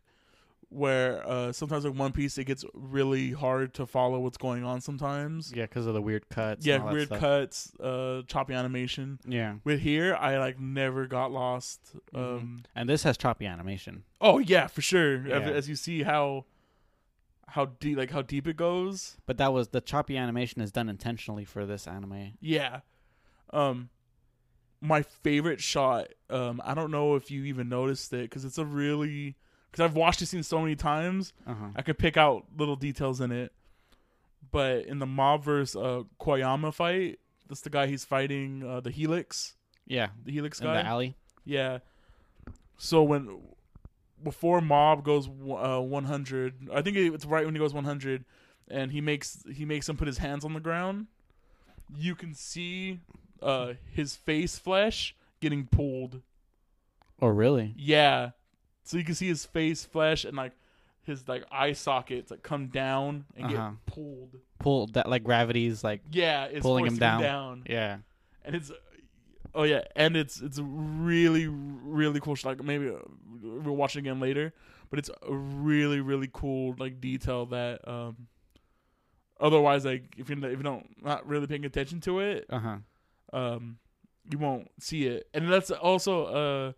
[0.69, 4.81] where uh sometimes like One Piece it gets really hard to follow what's going on
[4.81, 5.53] sometimes.
[5.55, 6.67] Yeah, because of the weird cuts.
[6.67, 9.21] Yeah, weird cuts, uh, choppy animation.
[9.27, 9.55] Yeah.
[9.63, 11.95] With here, I like never got lost.
[12.13, 12.19] Mhm.
[12.39, 14.03] Um, And this has choppy animation.
[14.21, 15.25] oh yeah, for sure.
[15.29, 16.47] As- As you see how
[17.51, 19.19] how deep, like how deep it goes.
[19.25, 22.33] But that was the choppy animation is done intentionally for this anime.
[22.41, 22.81] Yeah.
[23.53, 23.91] Um,
[24.81, 26.09] my favorite shot.
[26.31, 29.37] Um, I don't know if you even noticed it because it's a really
[29.71, 31.33] because I've watched this scene so many times.
[31.47, 31.67] Uh-huh.
[31.77, 33.53] I could pick out little details in it.
[34.53, 37.19] But in the mob versus uh, Koyama fight,
[37.49, 39.55] that's the guy he's fighting uh, the Helix,
[39.87, 40.09] Yeah.
[40.25, 40.75] the Helix In guy.
[40.83, 41.17] the alley.
[41.45, 41.79] Yeah.
[42.79, 43.41] So when
[44.23, 48.25] before Mob goes uh, 100, I think it's right when he goes 100,
[48.69, 51.07] and he makes he makes him put his hands on the ground.
[51.97, 53.01] You can see
[53.43, 56.23] uh, his face flesh getting pulled.
[57.21, 57.75] Oh really?
[57.77, 58.31] Yeah.
[58.85, 60.53] So you can see his face flesh and like
[61.03, 63.71] his like eye sockets like come down and Uh-huh.
[63.71, 64.37] get pulled.
[64.59, 67.21] Pull that like gravity's like Yeah, it's Pulling him down.
[67.23, 67.65] down.
[67.69, 67.99] yeah.
[68.45, 68.71] and it's
[69.55, 72.99] oh yeah and it's it's really really cool like maybe uh,
[73.43, 74.53] we'll watch it again later
[74.91, 78.27] but it's a really really cool like detail that um
[79.41, 82.77] otherwise like if you're if you don't not really paying attention to it Uh-huh.
[83.33, 83.79] Um
[84.31, 86.73] you won't see it and that's also uh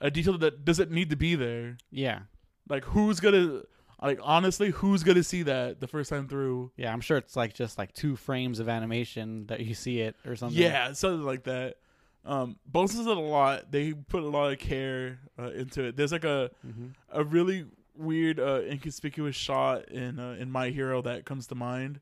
[0.00, 2.20] a detail that doesn't need to be there Yeah.
[2.68, 3.62] like who's gonna
[4.02, 7.52] like honestly who's gonna see that the first time through Yeah, I'm sure it's like
[7.54, 10.58] just like two frames of animation that you see it or something.
[10.60, 11.76] Yeah, something like that.
[12.24, 13.70] Um, Bones does it a lot.
[13.72, 15.96] They put a lot of care uh, into it.
[15.96, 17.66] There's like a hmm a really
[17.96, 22.00] weird, uh, inconspicuous shot in uh, in My Hero that comes to mind,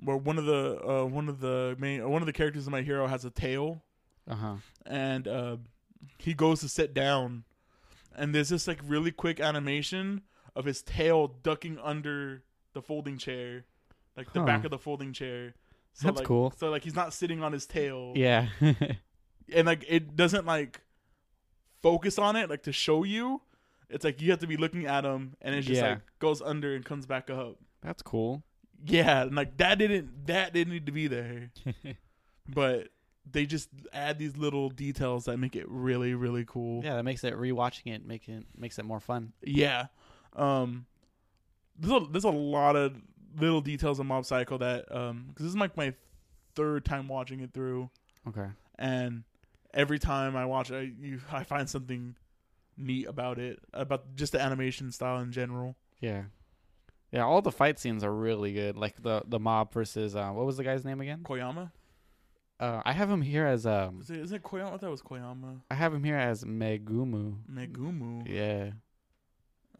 [0.00, 2.82] where one of the uh, one of the main one of the characters in My
[2.82, 3.82] Hero has a tail,
[4.28, 4.56] Uh-huh.
[4.86, 5.56] and uh,
[6.18, 7.44] he goes to sit down,
[8.14, 10.22] and there's this like really quick animation
[10.54, 12.42] of his tail ducking under
[12.74, 13.64] the folding chair,
[14.16, 14.46] like the Huh.
[14.46, 15.54] back of the folding chair.
[15.94, 16.52] So That's like, cool.
[16.56, 18.48] So like he's not sitting on his tail Yeah.
[19.52, 20.80] and like it doesn't like
[21.82, 23.40] focus on it like to show you
[23.88, 25.88] it's like you have to be looking at him and it just Yeah.
[25.90, 28.42] like goes under and comes back up That's cool.
[28.86, 31.50] Yeah and like that didn't that didn't need to be there
[32.48, 32.88] but
[33.30, 37.24] they just add these little details that make it really really cool yeah, that makes
[37.24, 39.32] it rewatching it make it makes it more fun.
[39.42, 39.86] yeah
[40.36, 40.86] um
[41.78, 42.94] there's a, there's a lot of
[43.38, 45.92] little details in mob psycho that um because this is like my
[46.54, 47.90] third time watching it through
[48.26, 48.46] Okay.
[48.78, 49.24] and
[49.74, 52.16] every time I watch it, I, you, I find something
[52.76, 55.76] neat about it, about just the animation style in general.
[56.00, 56.22] Yeah.
[57.12, 58.76] Yeah, all the fight scenes are really good.
[58.76, 61.20] Like the the mob versus uh, what was the guy's name again?
[61.24, 61.70] Koyama,
[62.60, 64.74] Uh, I have him here as um, is it, is it Koyama?
[64.74, 65.60] I thought it was Koyama.
[65.70, 67.36] I have him here as Megumu.
[67.50, 68.28] Megumu.
[68.28, 68.70] Yeah.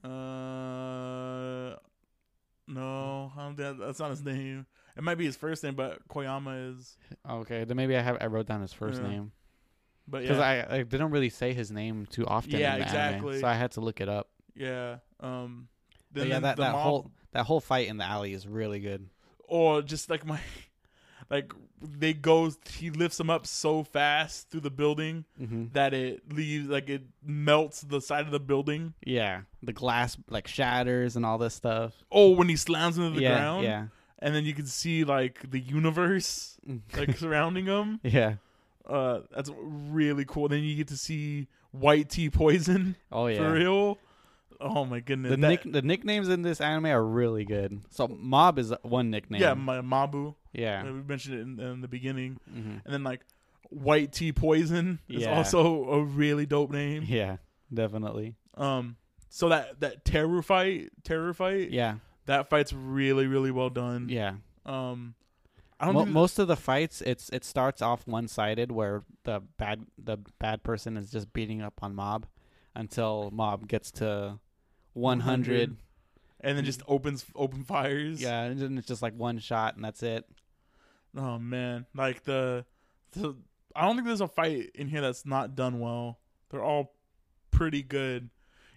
[0.08, 1.74] Uh,
[2.66, 4.66] no, I don't think that, that's not his name.
[4.96, 6.96] It might be his first name, but Koyama is.
[7.28, 9.08] Okay, then maybe I have I wrote down his first Yeah.
[9.08, 9.32] name
[10.06, 12.58] But because yeah, I, I didn't really say his name too often.
[12.58, 13.28] Yeah, in the exactly.
[13.30, 14.28] Anime, so I had to look it up.
[14.54, 14.96] yeah.
[15.20, 15.68] Um,
[16.12, 18.46] then yeah, then that the that mob- whole that whole fight in the alley is
[18.46, 19.08] really good.
[19.44, 20.40] or just like my,
[21.30, 22.50] like they go.
[22.74, 25.66] He lifts him up so fast through the building Mm-hmm.
[25.72, 28.94] that it leaves like it melts the side of the building.
[29.04, 31.92] Yeah, the glass like shatters and all this stuff.
[32.10, 33.86] Oh, when he slams into the yeah, ground, yeah,
[34.18, 36.56] and then you can see like the universe
[36.96, 38.00] like surrounding him.
[38.02, 38.34] yeah.
[38.88, 40.48] Uh, that's really cool.
[40.48, 43.36] Then you get to see White Tea Poison Oh yeah.
[43.36, 43.98] for real.
[44.60, 45.30] Oh my goodness.
[45.30, 47.80] The That- nick the nicknames in this anime are really good.
[47.90, 49.40] So Mob is one nickname.
[49.40, 50.34] yeah, my Mabu.
[50.52, 50.82] yeah.
[50.82, 53.20] Uh, We mentioned it in, in the beginning, hmm and then like
[53.70, 55.36] White Tea Poison is Yeah.
[55.36, 57.04] also a really dope name.
[57.06, 57.36] Yeah,
[57.72, 58.34] definitely.
[58.56, 58.96] Um,
[59.28, 61.96] so that that terror fight, terror fight, Yeah,
[62.26, 64.08] that fight's really really well done.
[64.08, 64.34] yeah.
[64.66, 65.14] Um,
[65.80, 69.40] I don't Mo- most of the fights, it's it starts off one sided where the
[69.58, 72.26] bad the bad person is just beating up on Mob
[72.74, 74.38] until Mob gets to
[74.98, 75.76] one hundred.
[76.40, 78.20] and then just opens open fires.
[78.20, 80.24] Yeah, and then it's just like one shot and that's it.
[81.16, 82.64] Oh man, like the,
[83.12, 83.34] the
[83.74, 86.18] I don't think there's a fight in here that's not done well.
[86.50, 86.94] They're all
[87.50, 88.30] pretty good.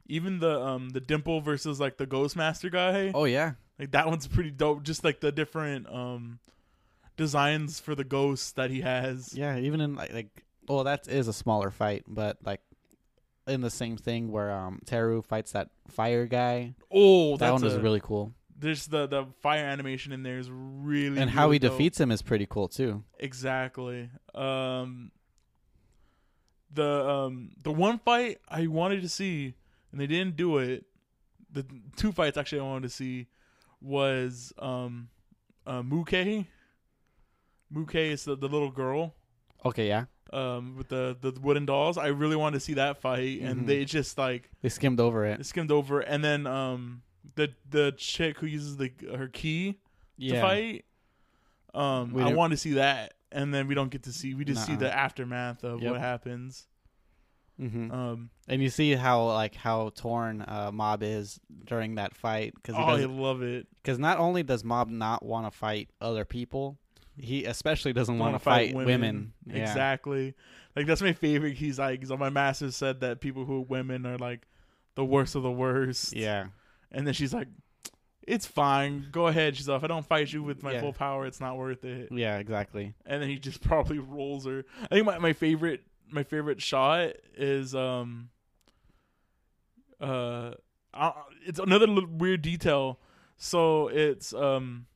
[0.08, 4.28] Even the um the Dimple versus like the Ghostmaster guy, Oh yeah, like that one's
[4.28, 4.84] pretty dope.
[4.84, 6.40] Just like the different um
[7.18, 9.34] designs for the ghosts that he has.
[9.34, 9.58] yeah.
[9.58, 12.62] Even in like like well, that is a smaller fight, but like
[13.48, 16.76] in the same thing where um Teru fights that fire guy.
[16.92, 20.38] Oh, that that's one was a- really cool, There's the the fire animation in there
[20.38, 21.72] is really and how he dope.
[21.72, 23.04] defeats him is pretty cool too.
[23.20, 24.10] Exactly.
[24.36, 25.12] Um
[26.74, 29.56] the um the one fight I wanted to see
[29.92, 30.86] and they didn't do it.
[31.52, 31.66] The
[31.98, 33.28] two fights actually I wanted to see
[33.82, 35.10] was um
[35.66, 36.46] uh Muke.
[37.74, 39.16] Muke is the, the little girl
[39.66, 41.98] Okay, yeah, um with the the wooden dolls.
[41.98, 43.68] I really wanted to see that fight and Mhm.
[43.68, 45.38] they just like they skimmed over it.
[45.38, 46.08] They skimmed over it.
[46.10, 47.02] and then um
[47.36, 49.80] the the chick who uses the her key
[50.18, 50.86] Yeah, to fight.
[51.74, 54.34] Um, I want to see that, and then we don't get to see.
[54.34, 54.82] We just see Nuh-uh.
[54.82, 55.92] the aftermath of Yep.
[55.92, 56.68] what happens.
[57.58, 62.54] hmm Um, and you see how like how torn uh, Mob is during that fight
[62.56, 63.68] because oh, I love it.
[63.82, 66.78] because not only does Mob not want to fight other people,
[67.22, 69.34] he especially doesn't want to fight women.
[69.46, 69.58] Yeah.
[69.62, 70.34] Exactly.
[70.76, 71.54] Like that's my favorite.
[71.58, 74.48] He's like, so my master said that people who are women are like
[74.96, 76.16] the worst of the worst.
[76.16, 76.48] Yeah,
[76.92, 77.48] And then she's like,
[78.28, 79.08] "It's fine.
[79.12, 80.82] Go ahead." She's like, "If I don't fight you with my Yeah.
[80.82, 82.94] full power, it's not worth it." yeah, exactly.
[83.06, 84.64] and then he just probably rolls her.
[84.84, 88.30] I think my, my favorite my favorite shot is um
[90.00, 90.52] uh
[90.94, 91.12] uh,
[91.46, 93.00] it's another little weird detail.
[93.38, 94.88] So it's um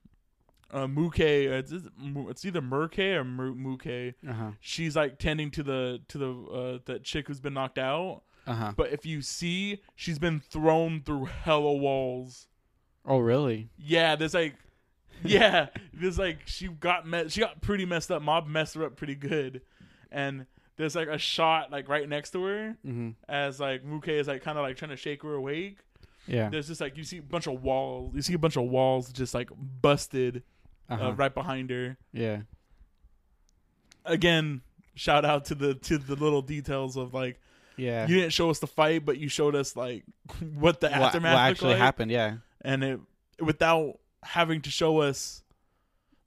[0.71, 4.13] uh Muke it's, it's either Murke or Mu- Muke.
[4.27, 4.51] Uh huh.
[4.59, 8.23] She's like tending to the to the uh that chick who's been knocked out.
[8.47, 8.73] Uh huh.
[8.75, 12.47] But if you see, she's been thrown through hella walls.
[13.05, 13.69] Oh really?
[13.77, 14.55] Yeah, there's like,
[15.23, 18.21] yeah, there's like she got me- she got pretty messed up.
[18.21, 19.61] Mob messed her up pretty good,
[20.11, 20.45] and
[20.77, 23.11] there's like a shot like right next to her Mm-hmm.
[23.29, 25.77] as like Muke is like kind of like trying to shake her awake.
[26.27, 26.49] Yeah.
[26.49, 28.13] There's just like you see a bunch of walls.
[28.15, 29.49] You see a bunch of walls just like
[29.81, 30.41] busted
[30.89, 31.07] Uh-huh.
[31.09, 31.97] uh, right behind her.
[32.13, 32.41] Yeah.
[34.05, 34.61] Again,
[34.95, 37.39] shout out to the to the little details of like
[37.77, 38.07] Yeah.
[38.07, 40.03] you didn't show us the fight, but you showed us like
[40.55, 41.79] what the what, aftermath what actually like.
[41.79, 42.11] happened?
[42.11, 42.35] Yeah.
[42.61, 42.99] and it
[43.39, 45.43] without having to show us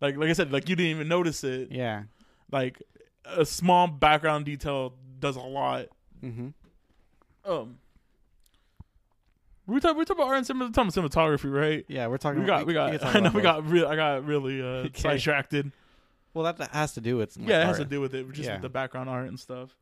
[0.00, 1.70] like like I said, like you didn't even notice it.
[1.70, 2.04] Yeah.
[2.50, 2.82] Like
[3.24, 5.86] a small background detail does a lot.
[6.22, 6.48] Mm-hmm.
[7.50, 7.78] Um
[9.68, 11.84] we talk we talk about art and cinemat- talking about cinematography, right?
[11.88, 12.40] Yeah, we're talking.
[12.40, 15.00] We got we got I know we got I got really uh Okay.
[15.00, 15.54] sidetracked.
[16.34, 17.88] Well, that has to do with Yeah, it has art.
[17.88, 18.54] to do with it, just Yeah.
[18.54, 19.76] with the background art and stuff.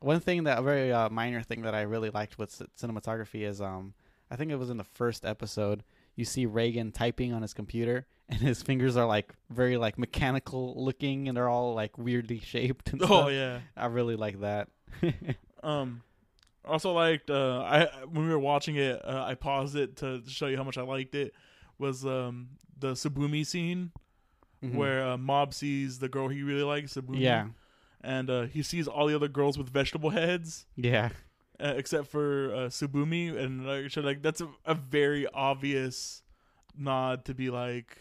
[0.00, 3.42] One thing that a very uh, minor thing that I really liked with c- cinematography
[3.46, 3.94] is um
[4.30, 5.82] I think it was in the first episode
[6.16, 10.74] you see Reigen typing on his computer and his fingers are like very like mechanical
[10.82, 13.60] looking and they're all like weirdly shaped and Oh yeah.
[13.76, 14.68] I really like that.
[15.62, 16.02] Um
[16.66, 20.46] also liked uh I when we were watching it, uh, I paused it to show
[20.46, 21.32] you how much I liked it
[21.78, 22.48] was um
[22.78, 23.92] the Tsubomi scene
[24.64, 24.74] Mhm.
[24.74, 27.48] where uh, Mob sees the girl he really likes, Tsubomi, yeah.
[28.00, 31.10] and uh, he sees all the other girls with vegetable heads, Yeah.
[31.60, 36.22] uh, except for uh, Tsubomi, and like, so, like that's a, a very obvious
[36.74, 37.98] nod to be like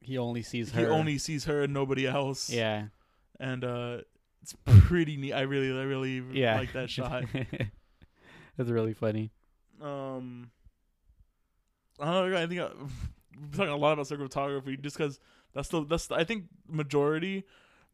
[0.00, 0.80] He only sees her.
[0.80, 2.50] he only sees her and nobody else.
[2.50, 2.88] Yeah.
[3.38, 3.98] and uh,
[4.42, 5.32] it's pretty neat.
[5.32, 6.56] I really, I really Yeah.
[6.58, 7.24] like that shot.
[8.56, 9.30] That's really funny.
[9.80, 10.50] Um,
[11.98, 12.36] I don't know.
[12.38, 12.68] I think I,
[13.40, 15.18] we're talking a lot about cinematography just because
[15.54, 17.44] that's the that's the, I think majority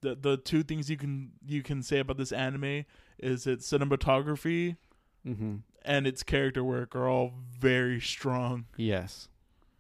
[0.01, 2.85] the the two things you can you can say about this anime
[3.19, 4.77] is its cinematography
[5.27, 5.57] Mm-hmm.
[5.85, 8.67] and its character work are all very strong.
[8.77, 9.29] Yes,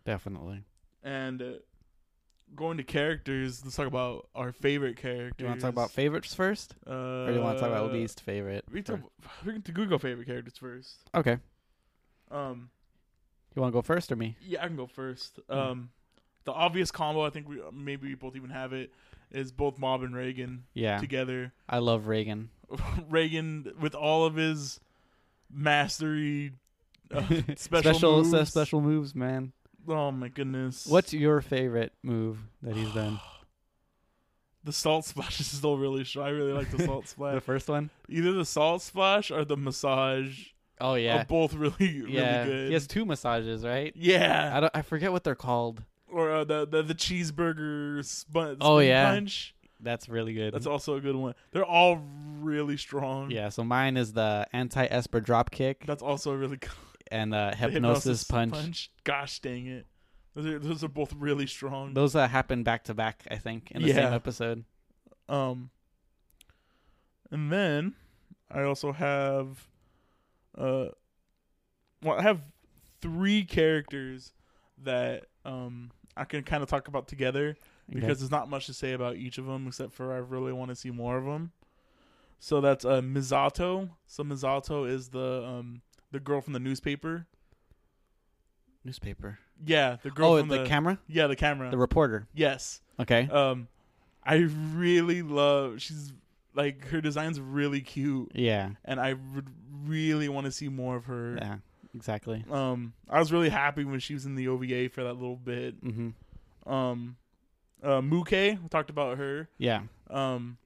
[0.05, 0.64] definitely.
[1.05, 1.47] And uh,
[2.55, 5.32] going to characters, let's talk about our favorite characters.
[5.38, 7.70] Do you want to talk about favorites first, Uh, or do you want to talk
[7.70, 8.64] about least favorite?
[8.72, 9.01] We talk,
[9.44, 10.97] we can we can go favorite characters first.
[11.14, 11.38] Okay.
[12.30, 12.70] Um,
[13.55, 14.36] You want to go first or me?
[14.40, 15.38] Yeah, I can go first.
[15.51, 15.59] Hmm.
[15.59, 15.90] Um,
[16.44, 18.92] the obvious combo, I think we maybe we both even have it,
[19.32, 21.53] is both Mob and Reigen Yeah, together.
[21.68, 22.49] I love Reigen.
[23.11, 24.78] Reigen with all of his
[25.53, 26.53] mastery,
[27.11, 27.20] uh,
[27.57, 28.34] special special moves.
[28.34, 29.53] uh, special moves, man.
[29.89, 30.87] Oh my goodness!
[30.87, 33.20] What's your favorite move that he's done?
[34.64, 36.26] the salt splash is still really strong.
[36.26, 37.34] I really like the salt splash.
[37.34, 37.91] the first one?
[38.09, 40.47] Either the salt splash or the massage
[40.80, 42.45] Oh yeah, are both really really yeah.
[42.45, 42.68] good.
[42.68, 43.93] He has two massages, right?
[43.97, 44.72] yeah, I don't.
[44.74, 45.82] I forget what they're called.
[46.09, 48.59] or uh, the, the the cheeseburger spun.
[48.61, 49.11] Oh, yeah.
[49.11, 49.55] punch.
[49.80, 50.55] That's really good.
[50.55, 51.34] That's also a good one.
[51.53, 52.01] They're all
[52.41, 53.30] really strong.
[53.30, 53.51] yeah.
[53.51, 56.70] So mine is the anti Esper drop kick That's also a really good
[57.11, 58.52] and uh, the hypnosis, punch.
[58.52, 58.90] punch.
[59.04, 59.86] Gosh dang it.
[60.34, 61.94] Those are, those are both really strong.
[61.94, 64.64] Those uh, happen back to back, I think, in the same episode.
[65.28, 65.70] Um
[67.32, 67.94] and then
[68.50, 69.66] I also have
[70.57, 70.86] uh
[72.02, 72.40] well I have
[73.00, 74.32] three characters
[74.84, 77.57] that um I can kind of talk about together
[77.90, 78.00] Okay.
[78.00, 80.70] because there's not much to say about each of them except for I really want
[80.70, 81.52] to see more of them.
[82.38, 83.90] So that's uh Misato.
[84.07, 85.82] So Misato is the um
[86.17, 87.27] the girl from the newspaper.
[88.85, 89.39] newspaper.
[89.64, 91.71] Yeah, the girl Oh, from the, camera, Yeah, the camera.
[91.71, 92.27] the reporter.
[92.35, 92.81] yes.
[92.99, 93.29] Okay.
[93.31, 93.69] Um
[94.25, 94.37] I
[94.75, 96.12] really love she's
[96.55, 98.71] like her design's really cute yeah.
[98.85, 99.49] and I would
[99.85, 101.37] really want to see more of her.
[101.37, 101.57] Yeah.
[101.95, 102.45] Exactly.
[102.51, 105.83] Um I was really happy when she was in the OVA for that little bit.
[105.85, 106.73] Mm-hmm.
[106.73, 107.17] Um
[107.83, 109.49] uh Muke, we talked about her.
[109.59, 109.83] Yeah.
[110.09, 110.57] Um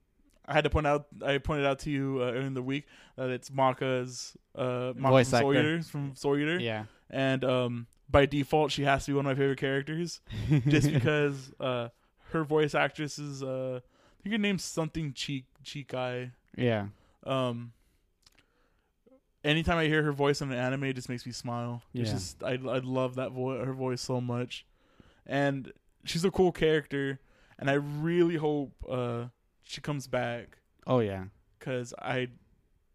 [0.47, 2.86] I had to point out I pointed out to you uh, in the week
[3.16, 5.82] that it's Maka's uh Maka Voice from actor.
[5.82, 6.84] From Sawyer Yeah.
[7.09, 10.20] and um by default she has to be one of my favorite characters.
[10.68, 11.88] just because uh
[12.32, 16.32] her voice actress is uh I think her name's something cheek cheek eye.
[16.57, 16.86] yeah.
[17.24, 17.72] Um
[19.45, 21.82] anytime I hear her voice in an anime it just makes me smile.
[21.95, 22.14] It's Yeah.
[22.14, 24.66] just I I love that voice her voice so much.
[25.26, 25.72] And
[26.05, 27.20] she's a cool character
[27.59, 29.26] and I really hope uh
[29.71, 31.25] she comes back Oh yeah.
[31.61, 32.29] cuz I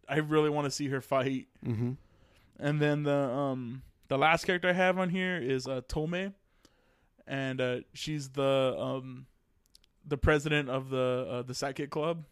[0.08, 1.48] I really want to see her fight.
[1.66, 1.92] Mm-hmm.
[2.60, 6.34] And then the um the last character I have on here is uh Tome,
[7.28, 9.26] and uh she's the um
[10.08, 12.24] the president of the uh, the Sidekick Club,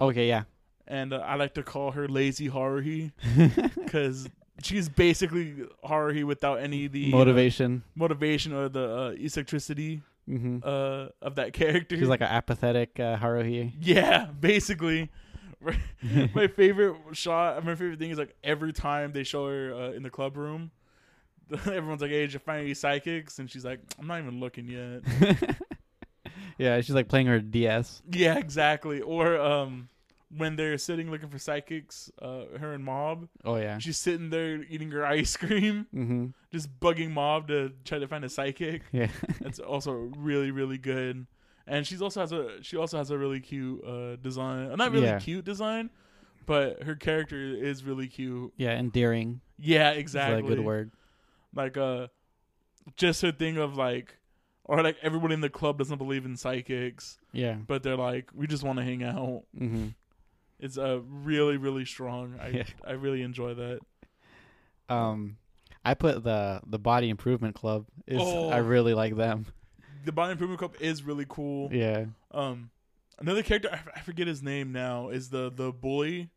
[0.00, 0.26] Okay.
[0.28, 0.44] Yeah.
[0.86, 3.12] and uh, I like to call her Lazy Haruhi
[3.84, 4.26] because
[4.62, 7.82] she's basically Haruhi without any of the uh, Motivation.
[7.94, 10.58] motivation or the uh, eccentricity Mm-hmm.
[10.62, 11.98] uh of that character.
[11.98, 13.72] She's like an apathetic uh, Haruhi.
[13.80, 15.10] Yeah, basically.
[16.34, 20.02] my favorite shot, my favorite thing is like every time they show her uh, in
[20.02, 20.70] the club room,
[21.66, 24.68] everyone's like, "Hey, did you find any psychics?" And she's like, "I'm not even looking
[24.68, 25.02] yet."
[26.58, 28.02] yeah, she's like playing her DS.
[28.10, 29.00] yeah, exactly.
[29.00, 29.88] Or um,
[30.36, 33.78] when they're sitting looking for psychics, uh, her and Mob, Oh yeah.
[33.78, 36.26] she's sitting there eating her ice cream, Mm-hmm.
[36.52, 38.82] just bugging Mob to try to find a psychic.
[38.92, 39.08] Yeah.
[39.40, 41.26] That's also really really good.
[41.66, 44.70] And she's also has a she also has a really cute uh, design.
[44.72, 45.18] Uh, Not really Yeah.
[45.18, 45.90] cute design,
[46.46, 48.52] but her character is really cute.
[48.56, 48.78] yeah.
[48.78, 49.40] Endearing.
[49.58, 50.40] Yeah, Is exactly.
[50.40, 50.90] a good word.
[51.54, 52.08] Like uh,
[52.96, 54.18] just her thing of like,
[54.64, 57.54] or like everyone in the club doesn't believe in psychics, Yeah.
[57.66, 59.44] but they're like, we just want to hang out.
[59.58, 59.88] Mm-hmm.
[60.64, 62.38] It's uh really really strong.
[62.40, 62.62] I Yeah.
[62.86, 63.80] I really enjoy that.
[64.88, 65.36] Um,
[65.84, 67.86] I put the the Body Improvement Club.
[68.06, 68.48] Is Oh.
[68.48, 69.46] I really like them.
[70.04, 71.72] The Body Improvement Club is really cool.
[71.72, 72.06] Yeah.
[72.30, 72.70] Um,
[73.18, 76.30] another character I, I forget his name now is the the bully.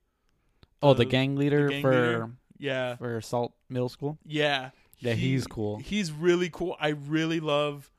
[0.82, 2.32] Oh, the The- gang leader gang for leader?
[2.60, 4.18] Yeah, for Salt Middle School.
[4.26, 5.78] yeah, Yeah, He- he's cool.
[5.78, 6.76] He's really cool.
[6.80, 7.92] I really love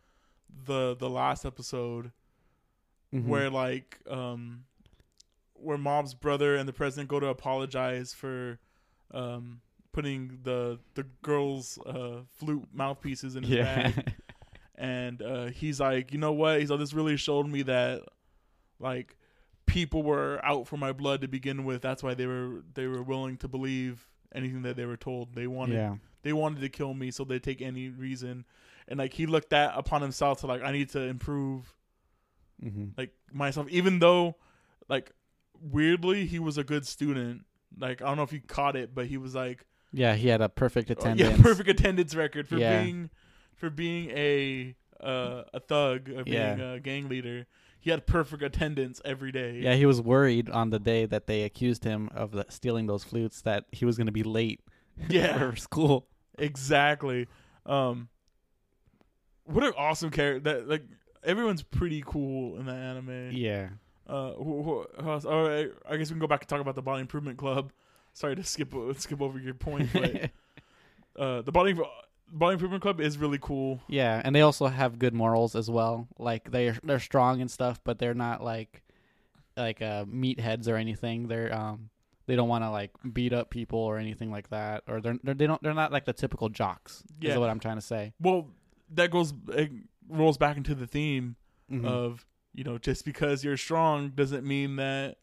[0.66, 2.12] the the last episode
[3.14, 3.26] Mhm.
[3.26, 4.64] where like um
[5.60, 8.58] where Mob's brother and the president go to apologize for
[9.12, 9.60] um
[9.92, 13.90] putting the the girl's uh flute mouthpieces in his yeah.
[13.90, 14.14] bag
[14.74, 18.02] and uh he's like you know what he's like this really showed me that
[18.78, 19.16] like
[19.68, 21.82] people were out for my blood to begin with.
[21.82, 25.34] That's why they were they were willing to believe anything that they were told.
[25.34, 25.94] They wanted yeah.
[26.22, 28.44] they wanted to kill me, so they take any reason.
[28.88, 31.72] And like he looked that upon himself to like I need to improve
[32.60, 34.34] hmm like myself, even though
[34.88, 35.12] like
[35.60, 37.44] weirdly he was a good student.
[37.78, 40.40] Like I don't know if you caught it, but he was like Yeah, he had
[40.40, 41.36] a perfect oh, attendance.
[41.38, 42.82] yeah, perfect attendance record for Yeah.
[42.82, 43.10] being
[43.56, 46.72] for being a uh, a thug, uh, being Yeah.
[46.72, 47.46] a gang leader.
[47.80, 49.60] He had perfect attendance every day.
[49.60, 53.04] Yeah, he was worried on the day that they accused him of the, stealing those
[53.04, 54.60] flutes that he was going to be late
[55.08, 55.38] Yeah.
[55.38, 56.08] for school.
[56.36, 57.28] exactly.
[57.64, 58.08] Um,
[59.44, 60.40] what an awesome character!
[60.52, 60.84] That like
[61.22, 63.30] everyone's pretty cool in that anime.
[63.32, 63.68] Yeah.
[64.08, 65.24] Uh, who, who, who else?
[65.28, 67.72] Oh, I, I guess we can go back and talk about the Body Improvement Club.
[68.14, 70.30] Sorry to skip skip over your point, but
[71.22, 71.74] uh, the Body
[72.30, 73.80] Body Improvement Club is really cool.
[73.88, 76.08] yeah, and they also have good morals as well.
[76.18, 78.82] Like they're they're strong and stuff, but they're not like
[79.56, 81.28] like uh meatheads or anything.
[81.28, 81.90] They're um
[82.26, 85.34] they don't want to like beat up people or anything like that, or they're, they're
[85.34, 87.02] they don't they're not like the typical jocks.
[87.20, 87.32] Yeah.
[87.32, 88.12] Is what I'm trying to say.
[88.20, 88.48] Well,
[88.94, 89.70] that goes it
[90.08, 91.36] rolls back into the theme
[91.70, 91.84] Mhm.
[91.84, 92.24] of
[92.54, 95.16] you know just because you're strong doesn't mean that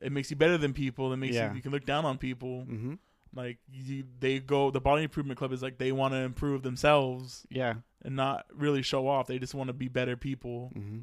[0.00, 1.12] it makes you better than people.
[1.12, 1.50] It makes Yeah.
[1.50, 2.62] you you can look down on people.
[2.62, 2.94] hmm
[3.34, 7.46] Like you, they go the Body Improvement Club is like they want to improve themselves
[7.50, 7.74] Yeah.
[8.04, 9.26] and not really show off.
[9.26, 10.70] They just want to be better people.
[10.74, 11.00] hmm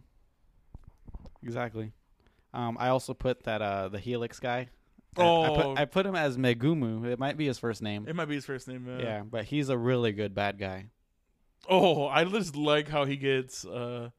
[1.43, 1.91] Exactly.
[2.53, 4.69] Um, I also put that uh the Helix guy.
[5.17, 5.55] I- I, Oh.
[5.55, 7.05] put I put him as Megumu.
[7.05, 8.05] It might be his first name.
[8.07, 8.85] It might be his first name.
[8.87, 10.87] Uh, yeah, but he's a really good bad guy.
[11.69, 14.09] Oh, I just like how he gets uh,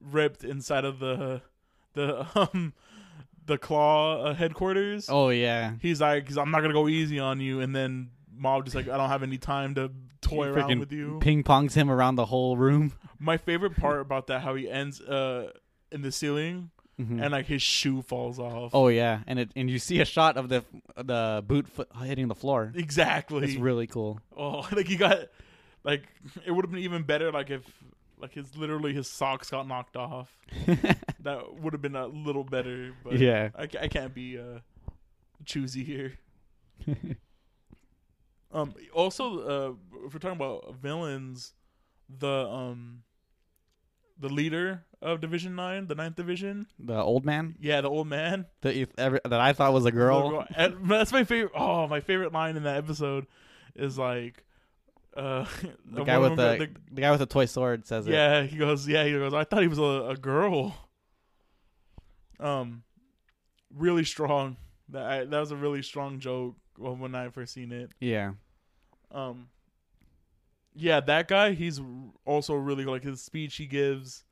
[0.00, 1.42] ripped inside of the
[1.94, 2.72] the um
[3.46, 5.08] the claw uh, headquarters.
[5.08, 5.72] Oh yeah.
[5.80, 8.88] He's like, he's, I'm not gonna go easy on you, and then Mob just like,
[8.88, 9.90] I don't have any time to
[10.20, 11.18] toy around with you.
[11.20, 12.92] Ping pongs him around the whole room.
[13.18, 15.52] My favorite part about that how he ends uh
[15.92, 16.70] in the ceiling
[17.00, 17.22] Mhm.
[17.22, 18.70] and like his shoe falls off.
[18.74, 20.64] oh yeah, and it and you see a shot of the
[20.96, 22.72] the boot foot hitting the floor.
[22.74, 23.44] exactly.
[23.44, 24.18] It's really cool.
[24.36, 25.18] oh, like you got
[25.84, 26.04] like
[26.46, 27.62] it would have been even better like if
[28.18, 30.36] like his literally his socks got knocked off.
[31.20, 33.48] That would have been a little better, but yeah.
[33.58, 34.60] I, I can't be uh
[35.44, 36.12] choosy here.
[38.52, 38.74] Um.
[38.94, 39.72] Also, uh,
[40.06, 41.52] if we're talking about villains,
[42.08, 43.02] the um,
[44.18, 48.46] the leader of Division Nine, the Ninth Division, the old man yeah, the old man,
[48.62, 50.46] that that I thought was a girl.
[50.56, 51.52] That's my favorite.
[51.54, 53.26] Oh, my favorite line in that episode
[53.74, 54.44] is like,
[55.16, 55.46] uh,
[55.90, 58.12] The guy with the, the guy with the toy sword says it.
[58.12, 59.32] yeah, he goes, yeah, he goes.
[59.34, 60.76] I thought he was a, a girl.
[62.38, 62.82] Um,
[63.74, 64.56] really strong.
[64.90, 67.90] That I, that was a really strong joke when I first seen it.
[68.00, 68.32] Yeah.
[69.10, 69.48] Um,
[70.74, 71.52] yeah, that guy.
[71.52, 71.80] He's
[72.24, 74.24] also really like his speech he gives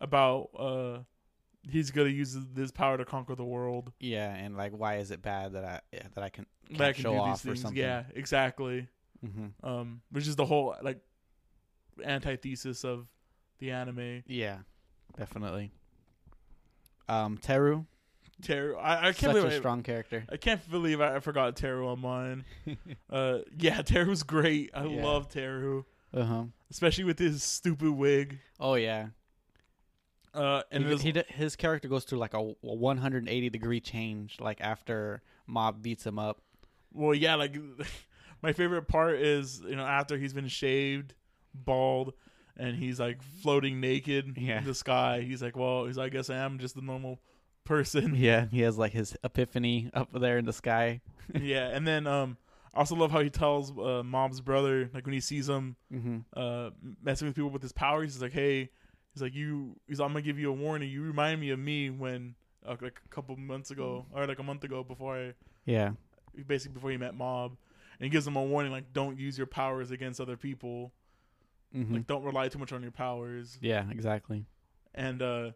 [0.00, 0.98] about uh,
[1.70, 3.92] he's gonna use this power to conquer the world.
[4.00, 6.94] Yeah, and like, why is it bad that I yeah, that I can That can't
[6.96, 7.76] can show do off or something?
[7.80, 8.88] Yeah, exactly.
[9.26, 10.98] Hmm Um, which is the whole like
[12.04, 13.06] antithesis of
[13.58, 14.22] the anime.
[14.26, 14.58] Yeah,
[15.16, 15.72] definitely.
[17.08, 17.86] Um, Teru,
[18.42, 20.24] Teru, I, I can't such believe a I, strong character.
[20.30, 22.44] I can't believe I, I forgot Teru on mine.
[23.10, 24.70] uh, yeah, Teru's great.
[24.74, 25.04] I Yeah.
[25.04, 26.44] love Teru, Uh huh.
[26.70, 28.38] especially with his stupid wig.
[28.58, 29.08] Oh yeah.
[30.34, 34.36] Uh, and he, his, he d- his character goes through like a, 180 degree change,
[34.38, 36.42] like after Mob beats him up.
[36.92, 37.56] well, yeah, like
[38.42, 41.14] my favorite part is you know after he's been shaved,
[41.54, 42.12] bald,
[42.56, 44.58] and he's like floating naked Yeah.
[44.58, 45.20] in the sky.
[45.22, 47.18] He's like, well, he's like, I guess I am just the normal
[47.64, 48.14] person.
[48.16, 51.00] Yeah, he has like his epiphany up there in the sky.
[51.40, 52.36] yeah, and then um,
[52.74, 56.18] I also love how he tells uh, Mob's brother like when he sees him Mm-hmm.
[56.36, 56.70] uh
[57.02, 58.70] messing with people with his powers, he's like, hey,
[59.12, 60.88] he's like you, he's I'm gonna give you a warning.
[60.90, 62.34] You remind me of me when
[62.66, 65.32] uh, like a couple months ago or like a month ago before I
[65.64, 65.92] Yeah.
[66.46, 67.56] basically before he met Mob,
[68.00, 70.92] and gives him a warning like don't use your powers against other people.
[71.74, 71.94] Mm-hmm.
[71.94, 73.58] Like don't rely too much on your powers.
[73.60, 74.46] yeah, exactly.
[74.94, 75.50] And uh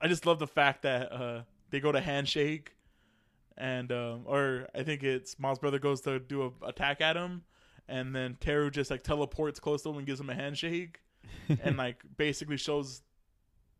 [0.00, 2.74] I just love the fact that uh they go to handshake
[3.56, 7.42] and um or I think it's Miles' brother goes to do a attack at him
[7.88, 11.00] and then Teru just like teleports close to him and gives him a handshake
[11.62, 13.02] and like basically shows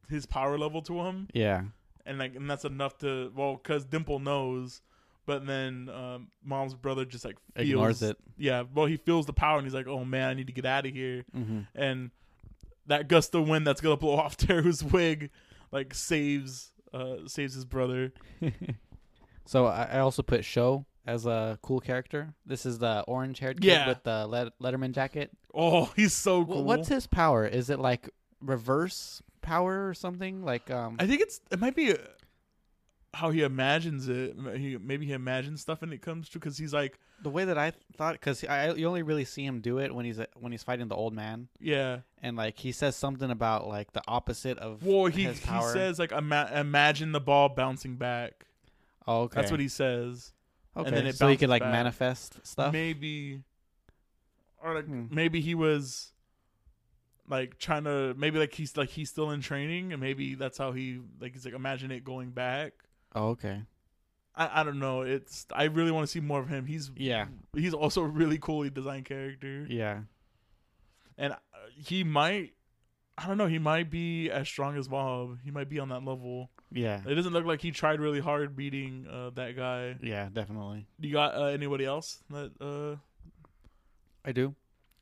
[0.08, 1.62] his power level to him yeah.
[2.04, 4.82] and like and that's enough to well cuz Dimple knows
[5.26, 8.16] but then um Mob's brother just like feels Ignores it.
[8.38, 10.66] yeah well he feels the power and he's like oh man I need to get
[10.66, 11.60] out of here Mm-hmm.
[11.74, 12.10] and
[12.86, 15.30] that gust of wind that's gonna blow off Teru's wig
[15.70, 18.12] like saves uh saves his brother.
[19.46, 22.34] so I, I also put Show as a cool character.
[22.46, 23.88] This is the orange haired kid Yeah.
[23.88, 25.30] with the let- Letterman jacket.
[25.54, 26.64] Oh, he's so cool.
[26.64, 27.46] What's his power?
[27.46, 28.08] Is it like
[28.40, 30.44] reverse power or something?
[30.44, 31.98] Like um I think it's it might be a,
[33.14, 34.34] how he imagines it.
[34.56, 37.58] He maybe he imagines stuff and it comes true because he's like, The way that
[37.58, 40.62] I thought, because I you only really see him do it when he's when he's
[40.62, 41.98] fighting the old man, yeah.
[42.22, 46.12] and like he says something about like the opposite of Well, he he says like
[46.12, 48.46] ima- imagine the ball bouncing back.
[49.06, 49.40] oh, okay.
[49.40, 50.32] That's what he says.
[50.74, 50.88] Okay.
[50.88, 51.70] and then it so he could like back.
[51.72, 52.72] manifest stuff.
[52.72, 53.42] Maybe,
[54.64, 55.04] or like Hmm.
[55.10, 56.12] maybe he was
[57.28, 60.72] like trying to maybe like he's like he's still in training and maybe that's how
[60.72, 62.72] he like he's like imagine it going back.
[63.14, 63.62] Oh, okay.
[64.34, 65.02] I, I don't know.
[65.02, 66.64] It's I really want to see more of him.
[66.66, 67.26] He's Yeah.
[67.54, 70.00] he's also a really coolly designed character, Yeah.
[71.18, 71.36] and uh,
[71.76, 72.54] he might.
[73.18, 73.46] I don't know.
[73.46, 75.36] He might be as strong as Mob.
[75.44, 76.50] He might be on that level.
[76.72, 77.02] Yeah.
[77.06, 79.96] It doesn't look like he tried really hard beating uh, that guy.
[80.02, 80.30] Yeah.
[80.32, 80.86] Definitely.
[80.98, 82.52] You got uh, anybody else that?
[82.58, 82.96] uh
[84.24, 84.54] I do.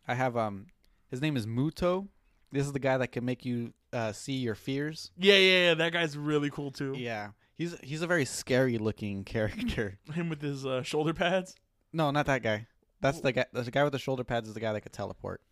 [0.09, 0.67] I have um.
[1.09, 2.09] His name is Muto.
[2.53, 5.13] This is the guy that can make you uh, see your fears.
[5.17, 5.75] Yeah, yeah, yeah.
[5.75, 6.95] That guy's really cool too.
[6.97, 7.29] Yeah.
[7.61, 9.99] He's he's a very scary looking character.
[10.15, 11.55] Him with his uh, shoulder pads.
[11.93, 12.67] no, not that guy.
[13.03, 13.45] That's the guy.
[13.53, 15.43] The guy with the shoulder pads is the guy that could teleport,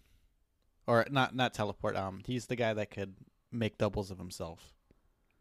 [0.87, 1.97] or not not teleport.
[1.97, 3.15] Um, he's the guy that could
[3.53, 4.73] make doubles of himself.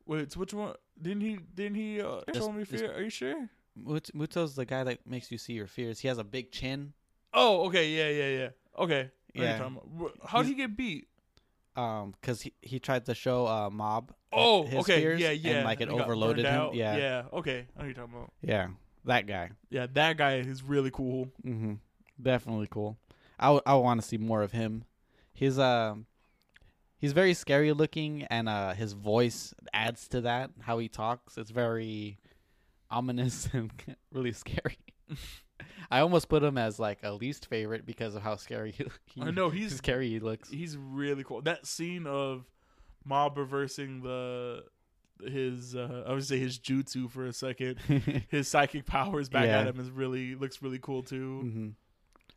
[0.06, 0.74] Wait, so which one?
[1.02, 1.38] Didn't he?
[1.56, 2.02] Didn't he?
[2.02, 2.94] Uh, This- show me this- fear?
[2.94, 3.50] Are you sure?
[3.78, 6.00] Mut- Muto's the guy that makes you see your fears.
[6.02, 6.92] He has a big chin.
[7.34, 7.88] Oh, okay.
[7.90, 8.50] Yeah, yeah, yeah.
[8.78, 9.10] Okay.
[9.36, 10.10] I know what you're Yeah.
[10.26, 11.08] Wh- How'd he get beat?
[11.78, 14.12] Um, because he, he tried to show uh mob.
[14.34, 15.16] Oh, his okay.
[15.18, 15.52] yeah, yeah.
[15.58, 16.72] And like it overloaded him.
[16.74, 17.24] Yeah, yeah.
[17.32, 17.68] Okay.
[17.76, 18.32] I know you're talking about.
[18.42, 18.68] Yeah
[19.08, 19.50] that guy.
[19.70, 21.30] Yeah, that guy is really cool.
[21.46, 21.74] Mm-hmm.
[22.22, 22.98] Definitely cool.
[23.40, 24.84] I w- I want to see more of him.
[25.34, 26.06] He's um
[26.98, 30.52] he's very scary looking, and uh his voice adds to that.
[30.62, 32.20] How he talks, it's very
[32.92, 33.72] ominous and
[34.12, 34.78] really scary.
[35.90, 39.22] I almost put him as like a least favorite because of how scary he, he
[39.22, 40.50] I know he's scary he looks.
[40.50, 41.42] he's really cool.
[41.42, 42.46] That scene of
[43.06, 44.64] Mob reversing the
[45.26, 47.78] his uh, I would say his jutsu for a second.
[48.30, 49.62] His psychic powers back Yeah.
[49.62, 51.40] at him is really looks really cool too.
[51.42, 51.70] hmm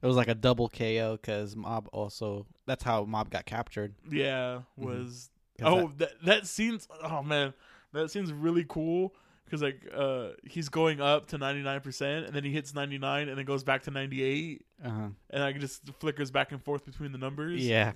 [0.02, 2.46] It was like a double KO because Mob also.
[2.66, 3.94] That's how Mob got captured.
[4.10, 4.84] Yeah, Mhm.
[4.84, 7.52] was 'Cause oh that that scene's oh man
[7.92, 9.14] that scene's really cool
[9.50, 13.44] because like uh he's going up to 99% and then he hits 99 and then
[13.44, 15.08] goes back to 98 that, uh-huh.
[15.30, 17.92] and like just flickers back and forth between the numbers Yeah,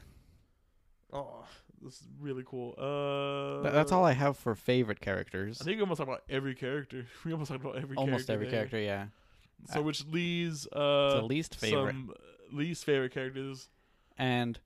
[1.12, 1.44] oh
[1.82, 5.60] this is really cool uh Th- that's all I have for favorite characters.
[5.60, 8.32] I think we almost talked about every character we almost talked about every Almost character
[8.32, 8.54] every there.
[8.66, 9.06] character, yeah.
[9.72, 11.92] so which leaves uh the least favorite.
[11.92, 12.12] some
[12.52, 13.68] least favorite characters
[14.16, 14.58] and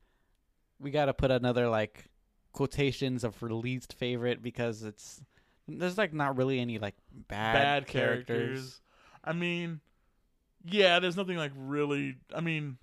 [0.80, 2.04] we got to put another like
[2.52, 5.20] quotations of least favorite because it's
[5.68, 6.94] there's like not really any like
[7.28, 8.80] bad, bad, characters.
[9.22, 9.80] I mean,
[10.64, 12.16] yeah, there's nothing like really.
[12.34, 12.78] I mean,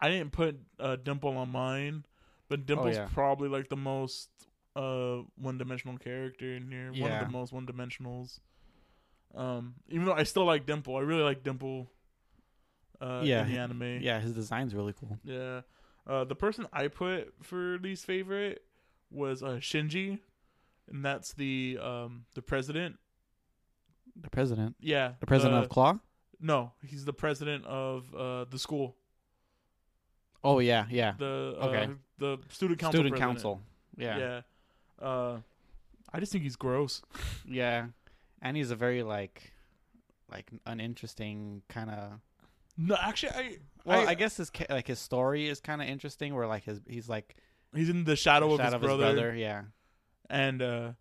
[0.00, 2.04] I didn't put uh, Dimple on mine,
[2.48, 3.08] but Dimple's yeah.
[3.12, 4.28] probably like the most
[4.74, 6.90] uh one-dimensional character in here.
[6.92, 7.02] Yeah.
[7.02, 8.40] One of the most one-dimensionals.
[9.34, 11.90] Um, even though I still like Dimple, I really like Dimple.
[13.00, 13.44] Uh, Yeah.
[13.44, 13.98] in the anime.
[14.00, 15.18] Yeah, his design's really cool.
[15.24, 15.62] Yeah.
[16.06, 18.62] Uh, the person I put for least favorite
[19.10, 20.20] was uh, Shinji,
[20.92, 22.98] and that's the um the president.
[24.14, 25.98] The president, Yeah, the president the- of Claw.
[26.38, 28.96] No, he's the president of uh, the school.
[30.44, 31.14] Oh yeah, yeah.
[31.18, 31.88] The uh, Okay.
[32.18, 32.98] the student council.
[33.00, 33.36] Student president.
[33.36, 33.60] council.
[33.96, 34.18] Yeah.
[34.18, 34.40] yeah,
[35.00, 35.06] Yeah.
[35.06, 35.40] Uh,
[36.12, 37.02] I just think he's gross.
[37.48, 37.86] Yeah.
[38.44, 39.52] And he's a very like,
[40.30, 42.12] like uninteresting kind of.
[42.76, 45.86] No, actually, I Well, I, I, guess his ca- like his story is kind of
[45.88, 46.34] interesting.
[46.34, 47.36] Where like his he's like
[47.72, 49.62] he's in the shadow, shadow of, his, brother, Yeah.
[50.32, 50.92] And uh,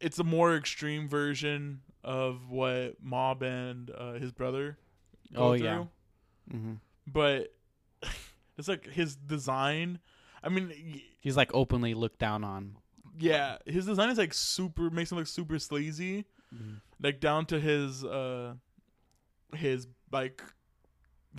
[0.00, 4.76] it's a more extreme version of what Mob and uh, his brother.
[5.34, 5.66] Go Oh, through.
[5.66, 5.84] yeah.
[6.52, 6.72] Mm-hmm.
[7.06, 7.54] but
[8.58, 9.98] it's like his design.
[10.42, 12.76] I mean, He's like openly looked down on.
[13.18, 16.26] yeah, his design is like super makes him look super sleazy.
[17.02, 18.54] like down to his uh
[19.56, 20.42] his like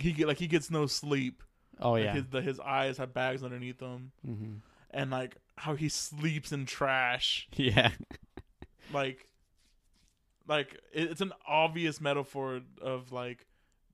[0.00, 1.42] he get like he gets no sleep
[1.80, 2.12] Oh like yeah.
[2.14, 4.54] his the, his eyes have bags underneath them mm-hmm.
[4.90, 7.90] and like how he sleeps in trash Yeah.
[8.92, 9.28] like
[10.48, 13.46] like it's an obvious metaphor of like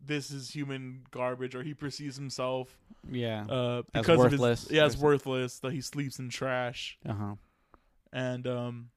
[0.04, 2.76] this is human garbage or he perceives himself
[3.10, 3.44] Yeah.
[3.48, 7.14] uh As because worthless of his yeah as worthless that he sleeps in trash Uh
[7.14, 7.34] huh.
[8.12, 8.90] and um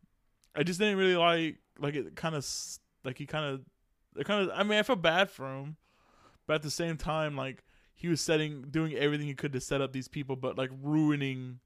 [0.56, 2.46] i just didn't really like like it kind of
[3.04, 3.62] like he kind of
[4.18, 5.78] it kind of i mean i felt bad for him
[6.48, 7.64] but at the same time like
[7.94, 11.60] he was setting doing everything he could to set up these people but like ruining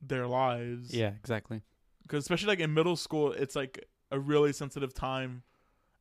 [0.00, 1.08] their lives Yeah.
[1.20, 1.62] Exactly.
[2.02, 5.42] because especially like in middle school it's like a really sensitive time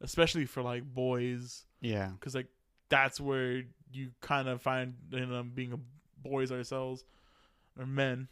[0.01, 2.09] especially for like boys Yeah.
[2.09, 2.47] because like
[2.89, 5.79] that's where you kind of find in um, being a
[6.21, 7.03] boys ourselves
[7.79, 8.27] or men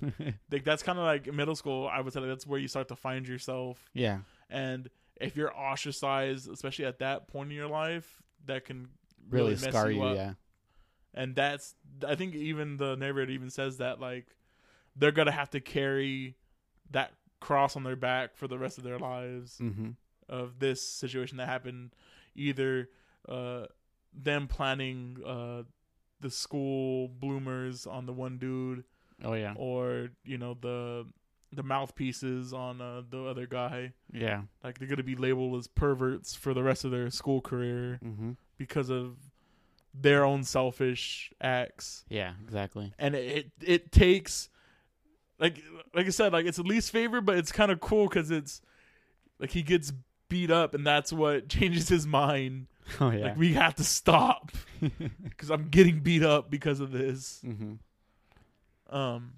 [0.50, 2.96] like that's kind of like middle school i would say that's where you start to
[2.96, 4.18] find yourself yeah.
[4.50, 4.88] and
[5.20, 8.86] if you're ostracized, especially at that point in your life, that can
[9.28, 10.00] really, mess scar you.
[10.00, 10.14] up.
[10.16, 10.34] yeah.
[11.12, 11.74] and that's
[12.06, 14.26] I think even the narrator even says that like
[14.98, 16.34] they're gonna have to carry
[16.90, 19.90] that cross on their back for the rest of their lives Mm-hmm.
[20.28, 21.94] of this situation that happened,
[22.34, 22.88] either
[23.28, 23.66] uh,
[24.12, 25.62] them planning uh,
[26.20, 28.84] the school bloomers on the one dude,
[29.24, 29.54] Oh yeah.
[29.56, 31.06] or you know the
[31.52, 33.92] the mouthpieces on uh, the other guy.
[34.12, 34.42] Yeah.
[34.62, 38.32] Like they're gonna be labeled as perverts for the rest of their school career Mm-hmm.
[38.58, 39.16] because of
[39.94, 42.04] their own selfish acts.
[42.08, 42.32] Yeah.
[42.44, 42.92] Exactly.
[42.98, 44.50] and it it, it takes
[45.38, 45.62] like
[45.94, 48.60] like I said, like it's the least favorite, but it's kind of cool because it's
[49.38, 49.92] like he gets
[50.28, 52.66] beat up, and that's what changes his mind.
[53.00, 53.24] Oh yeah.
[53.26, 54.50] Like we have to stop
[55.22, 57.40] because I'm getting beat up because of this.
[57.44, 57.74] mm-hmm.
[58.94, 59.34] Um,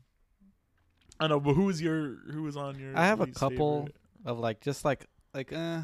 [1.18, 2.96] I know, but who was your who was on your?
[2.96, 3.96] I have a couple favorite?
[4.24, 5.82] of like just like like uh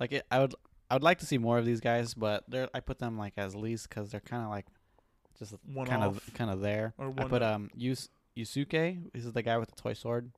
[0.00, 0.54] like it, I would
[0.90, 3.34] I would like to see more of these guys, but they're I put them like
[3.36, 4.66] as least because they're kind of like
[5.38, 6.94] just One kind of kind of there.
[6.98, 9.10] or I put um Yus- Yusuke.
[9.14, 10.30] Is the guy with the toy sword.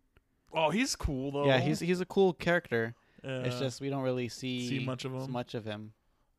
[0.53, 1.47] oh, he's cool though.
[1.47, 2.95] Yeah, he's he's a cool character.
[3.23, 5.31] Yeah, It's just we don't really see see much of him.
[5.33, 5.93] much of him.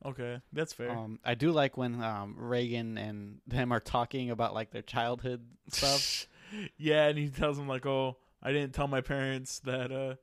[0.05, 0.91] Okay, that's fair.
[0.91, 5.45] Um, I do like when um Reigen and them are talking about like their childhood
[5.69, 6.27] stuff.
[6.77, 10.15] yeah, and he tells him like, "Oh, I didn't tell my parents that uh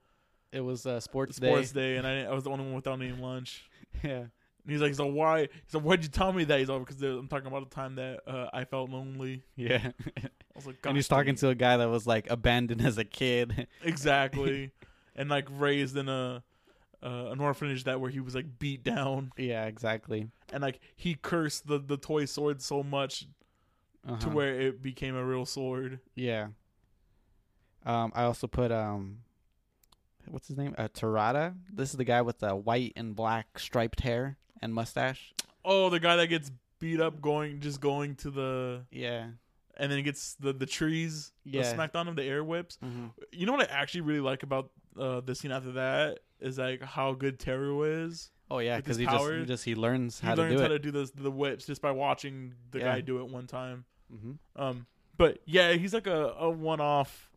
[0.53, 3.01] it was uh, sports, sports day, and I didn't, I was the only one without
[3.01, 3.69] any lunch."
[4.05, 4.27] yeah.
[4.65, 5.41] And he's like, "So why?
[5.65, 7.97] He's like, why'd you tell me that?" He's like, "Because I'm talking about the time
[7.97, 9.91] that uh, I felt lonely." Yeah.
[10.17, 12.97] I was like, and he's "Gosh, talking to a guy that was like abandoned as
[12.99, 13.67] a kid.
[13.83, 14.71] exactly,
[15.17, 16.45] and like raised in a
[17.03, 20.29] uh, an orphanage that where he was like beat down, yeah, exactly.
[20.53, 23.27] and like he cursed the the toy sword so much
[24.07, 24.31] to Uh-huh.
[24.31, 25.99] where it became a real sword.
[26.15, 26.49] Yeah.
[27.85, 29.19] Um, I also put um,
[30.29, 30.75] what's his name?
[30.79, 31.55] Uh, Terada.
[31.73, 35.35] This is the guy with the white and black striped hair and mustache.
[35.65, 39.27] Oh, the guy that gets beat up going just going to the Yeah.
[39.77, 41.63] and then he gets the the trees Yeah.
[41.65, 42.79] smacked on him the air whips.
[42.85, 43.07] Mm-hmm.
[43.33, 46.83] You know what I actually really like about uh, the scene after that is like
[46.83, 48.31] how good Teru is.
[48.51, 50.67] Oh yeah, because he just he just he learns He how to learns do how
[50.67, 50.69] it.
[50.71, 52.85] to do this the whips just by watching the Yeah.
[52.95, 53.85] guy do it one time.
[54.13, 54.33] mm-hmm.
[54.63, 54.87] Um,
[55.17, 57.31] but yeah, he's like a, a one off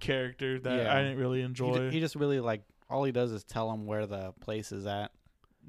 [0.00, 0.94] character that Yeah.
[0.94, 1.74] I didn't really He, enjoy.
[1.78, 4.86] ju- he just really like all he does is tell him where the place is
[4.86, 5.10] at.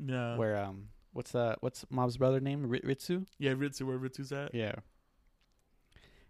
[0.05, 2.67] yeah, Where um, what's the what's Mob's brother name?
[2.69, 3.25] Ritsu.
[3.39, 4.53] yeah, Ritsu, where Ritsu's at.
[4.53, 4.75] Yeah.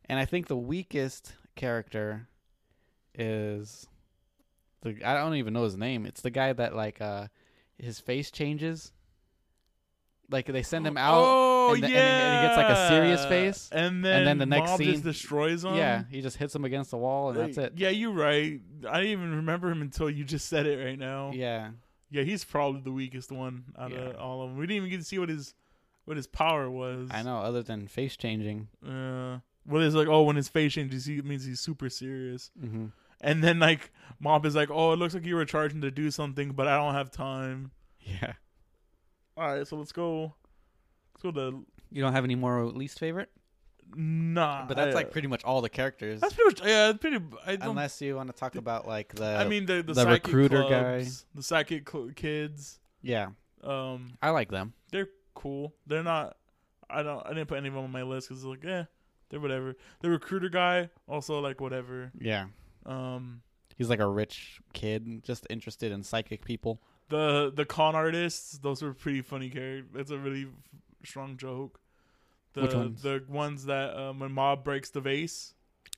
[0.05, 2.27] And I think the weakest character
[3.15, 3.87] is
[4.81, 6.05] the I don't even know his name.
[6.05, 7.27] It's the guy that like uh
[7.77, 8.91] his face changes.
[10.31, 11.23] Like they send him out.
[11.25, 14.27] Oh and the- yeah, he- and he gets, like, a serious face, and then and
[14.27, 15.75] then the next Mob scene- just destroys him.
[15.75, 17.73] Yeah, he just hits him against the wall and that's it.
[17.77, 18.59] Yeah, you're right.
[18.89, 21.31] I didn't even remember him until you just said it right now.
[21.33, 21.71] Yeah.
[22.13, 23.97] Yeah, he's probably the weakest one out Yeah.
[24.11, 24.57] of all of them.
[24.59, 25.53] We didn't even get to see what his
[26.05, 27.09] what his power was.
[27.11, 28.67] I know, other than face changing.
[28.85, 32.51] Uh, well, it's like, oh, when his face changes, he means he's super serious.
[32.61, 32.87] Mm-hmm.
[33.21, 36.11] And then like Mob is like, oh, it looks like you were charging to do
[36.11, 37.71] something, but I don't have time.
[38.01, 38.33] Yeah.
[39.37, 40.33] All right, so let's go.
[41.15, 43.29] Let's go to You don't have any more least favorite?
[43.95, 44.65] Nah.
[44.67, 46.19] But that's like pretty much all the characters.
[46.21, 46.93] that's pretty much yeah.
[46.93, 47.17] Pretty.
[47.45, 47.69] I don't.
[47.69, 51.25] Unless you want to talk about like the I mean the the, the recruiter clubs,
[51.35, 52.79] the psychic cl- kids.
[53.01, 53.29] Yeah.
[53.63, 54.73] Um, I like them.
[54.91, 55.73] they're cool.
[55.87, 56.37] They're not.
[56.89, 57.25] I don't.
[57.25, 58.83] I didn't put any of them on my list because like, eh,
[59.29, 59.75] they're whatever.
[60.01, 62.11] The recruiter guy also like whatever.
[62.19, 62.47] Yeah.
[62.85, 63.41] Um,
[63.75, 66.81] He's like a rich kid, just interested in psychic people.
[67.09, 69.89] the the con artists, those were pretty funny characters.
[69.93, 70.49] That's a really f-
[71.05, 71.79] strong joke.
[72.53, 73.01] The Which ones?
[73.01, 75.53] the ones that um, when Mob breaks the vase,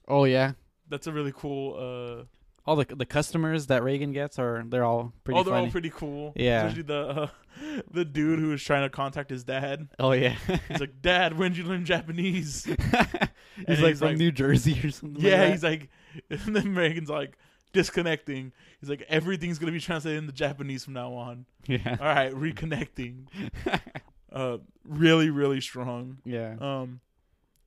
[0.07, 0.53] Oh yeah.
[0.89, 1.75] that's a really cool.
[1.77, 2.23] Uh,
[2.65, 5.65] All the the customers that Reigen gets are they're all pretty oh, they're funny.
[5.65, 6.31] all pretty cool.
[6.35, 6.63] Yeah.
[6.65, 7.27] especially the uh,
[7.91, 9.89] the dude who was trying to contact his dad.
[9.99, 10.35] oh yeah.
[10.69, 12.63] He's like, "Dad, when did you learn Japanese?"
[13.67, 15.21] he's like he's from like- New Jersey or something.
[15.23, 15.89] Yeah, like he's like,
[16.29, 17.37] and then Reigen's like
[17.73, 18.53] disconnecting.
[18.79, 21.45] He's like, everything's gonna be translated into Japanese from now on.
[21.67, 21.97] yeah.
[21.99, 23.27] All right, reconnecting.
[24.35, 24.57] Uh,
[24.87, 26.17] really, really strong.
[26.25, 26.55] yeah.
[26.59, 26.99] Um,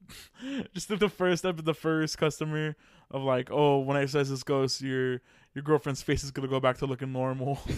[0.74, 2.77] just the first step of the first customer
[3.11, 5.20] of like, oh, when I says this ghost, your
[5.55, 7.59] your girlfriend's face is gonna go back to looking normal.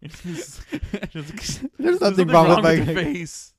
[0.04, 0.62] Just-
[1.10, 3.52] just- There's there's nothing wrong with my your face.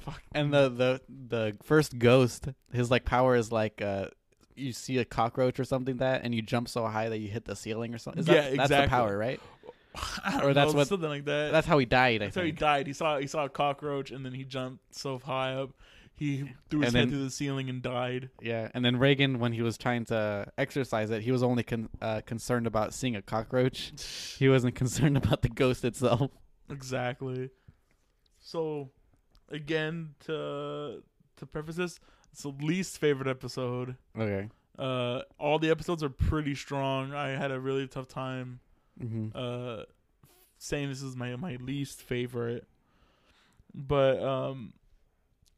[0.00, 0.22] Fuck.
[0.32, 4.06] And the the the first ghost, his like power is like uh
[4.54, 7.44] you see a cockroach or something that and you jump so high that you hit
[7.44, 8.20] the ceiling or something.
[8.20, 8.88] Is Yeah, that, that's the exactly.
[8.88, 9.40] power, right?
[10.42, 11.52] Or that's know, what- something like that.
[11.52, 12.86] That's how he died, I That's how he died.
[12.86, 15.70] He saw he saw a cockroach and then he jumped so high up.
[16.16, 18.28] he threw his And head then- through the ceiling and died.
[18.42, 21.88] Yeah, and then Reigen, when he was trying to exercise it, he was only con-
[22.02, 23.92] uh, concerned about seeing a cockroach.
[24.38, 26.30] He wasn't concerned about the ghost itself.
[26.70, 27.50] Exactly.
[28.38, 28.90] So,
[29.48, 31.02] again, to
[31.36, 32.00] to preface this,
[32.32, 33.96] it's the least favorite episode.
[34.18, 34.48] Okay.
[34.78, 37.12] Uh, all the episodes are pretty strong.
[37.14, 38.60] I had a really tough time
[39.02, 39.28] Mm-hmm.
[39.34, 39.84] uh
[40.58, 42.66] saying this is my my least favorite,
[43.74, 44.74] but um,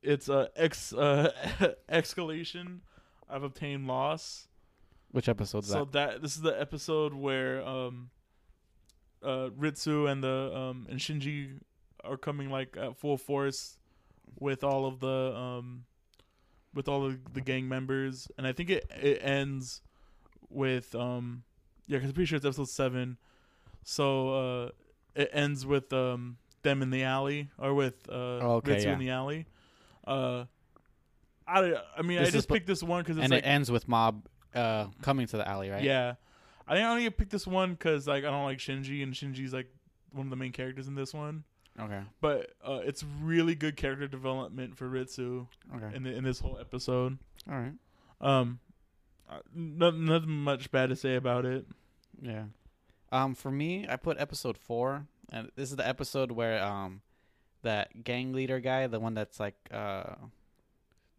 [0.02, 1.32] it's uh ex uh
[1.90, 2.81] escalation.
[3.28, 4.48] I've obtained loss.
[5.10, 5.64] Which episode?
[5.64, 5.93] So that?
[5.93, 8.10] that this is the episode where um
[9.23, 11.59] uh Ritsu and the um and Shinji
[12.05, 13.78] are coming like at full force
[14.39, 15.85] with all of the um
[16.74, 19.82] with all of the gang members and I think it it ends
[20.48, 21.44] with um
[21.86, 23.19] yeah cuz I'm pretty sure it's episode 7
[23.84, 24.68] so uh
[25.14, 28.92] it ends with um them in the alley or with uh Oh, okay, Ritsu yeah.
[28.92, 29.46] in the alley
[30.06, 30.44] uh
[31.46, 33.88] I, I mean This I just picked this one because And like it ends with
[33.88, 35.82] Mob uh, coming to the alley, right?
[35.82, 36.14] yeah,
[36.68, 39.52] I think I only picked this one because like I don't like Shinji, and Shinji's
[39.52, 39.66] like
[40.12, 41.42] one of the main characters in this one.
[41.80, 42.00] Okay.
[42.20, 45.96] But uh, it's really good character development for Ritsu Okay.
[45.96, 47.18] in the, in this whole episode.
[47.50, 47.72] All right.
[48.20, 48.60] Um,
[49.28, 51.66] uh, nothing, nothing much bad to say about it.
[52.20, 52.44] Yeah.
[53.12, 57.02] Um, for me, I put episode four, and this is the episode where um,
[57.62, 60.14] that gang leader guy, the one that's like uh,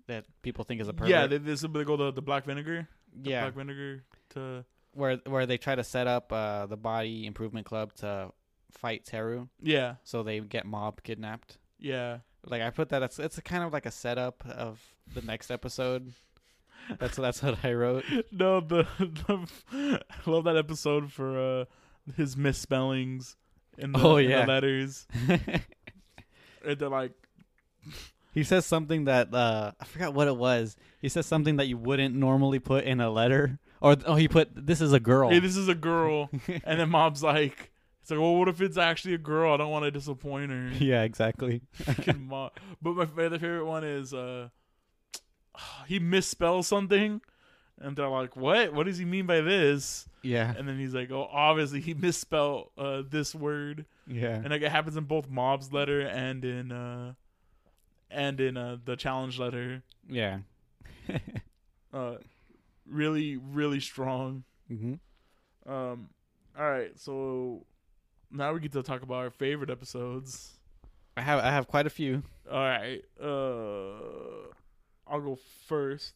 [0.07, 1.09] that people think is a pervert.
[1.09, 2.87] Yeah, they, this is they go the the black vinegar.
[3.15, 3.41] The yeah.
[3.43, 7.93] black vinegar to where where they try to set up uh the body improvement club
[7.95, 8.31] to
[8.71, 11.57] fight Teru, yeah so they get Mob kidnapped.
[11.79, 12.19] yeah.
[12.45, 14.81] Like I put that it's it's a kind of like a setup of
[15.13, 16.11] the next episode.
[16.99, 18.03] That's that's what I wrote.
[18.31, 19.47] No, the, the
[20.25, 21.65] I love that episode for uh
[22.15, 23.35] his misspellings
[23.77, 25.07] in the, Oh, in the letters.
[26.65, 27.11] And they're like
[28.33, 30.75] he says something that uh I forgot what it was.
[31.01, 33.59] He says something that you wouldn't normally put in a letter.
[33.81, 35.29] Or oh he put this is a girl.
[35.29, 36.29] hey, this is a girl.
[36.63, 37.71] and then Mob's like,
[38.01, 39.53] it's like, well, what if it's actually a girl?
[39.53, 40.69] I don't want to disappoint her.
[40.79, 41.61] yeah, exactly.
[42.17, 42.49] Mom.
[42.81, 44.49] But my other favorite one is uh,
[45.87, 47.21] he misspells something,
[47.79, 48.73] and they're like, what?
[48.73, 50.07] What does he mean by this?
[50.23, 50.53] Yeah.
[50.57, 54.35] And then he's like, oh, obviously he misspelled uh, this word, Yeah.
[54.35, 57.13] and like it happens in both mob's letter and in uh,
[58.09, 59.83] and in uh the challenge letter.
[60.09, 60.39] Yeah.
[61.93, 62.15] Uh,
[62.89, 64.43] really, really strong.
[64.71, 64.97] mhm.
[65.67, 66.09] Um,
[66.57, 67.65] all right, so
[68.31, 70.53] now we get to talk about our favorite episodes.
[71.15, 72.23] I have I have quite a few.
[72.51, 74.49] All right, uh,
[75.07, 75.37] I'll go
[75.67, 76.13] first.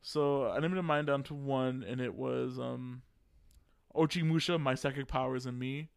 [0.00, 3.02] So I limited mine down to one, and it was um,
[3.94, 5.88] Ochimusha, my psychic powers and me.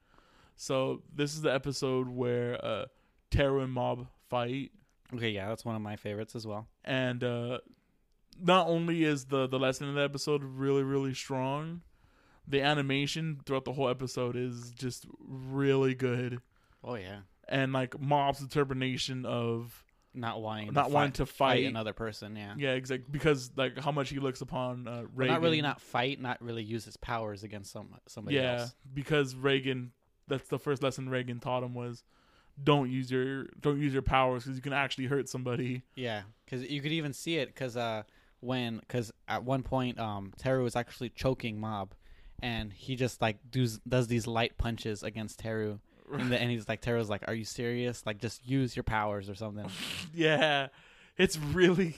[0.55, 2.85] So this is the episode where uh,
[3.31, 4.71] Teru and Mob fight,
[5.13, 6.67] Okay, yeah, that's one of my favorites as well.
[6.83, 7.59] and uh,
[8.41, 11.81] not only is the the lesson in the episode really really strong,
[12.47, 16.41] the animation throughout the whole episode is just really good,
[16.83, 17.19] Oh yeah.
[17.47, 19.84] and like Mob's determination of
[20.15, 22.53] Not wanting not to wanting fight, to fight another person, yeah.
[22.57, 23.07] Yeah, exactly.
[23.11, 25.27] Because like how much he looks upon uh, Reigen.
[25.27, 28.75] not really not fight, not really use his powers against some somebody Yeah, else.
[28.93, 29.89] because Reigen.
[30.27, 32.03] That's the first lesson Reigen taught him was,
[32.63, 35.83] don't use your don't use your powers because you can actually hurt somebody.
[35.95, 38.03] Yeah, because you could even see it because uh,
[38.39, 41.93] when because at one point um Teru was actually choking Mob,
[42.41, 45.79] and he just like does does these light punches against Teru,
[46.11, 48.05] and, he's like Teru's like, "Are you serious?
[48.05, 49.67] Like just use your powers or something."
[50.13, 50.67] yeah,
[51.17, 51.97] it's really,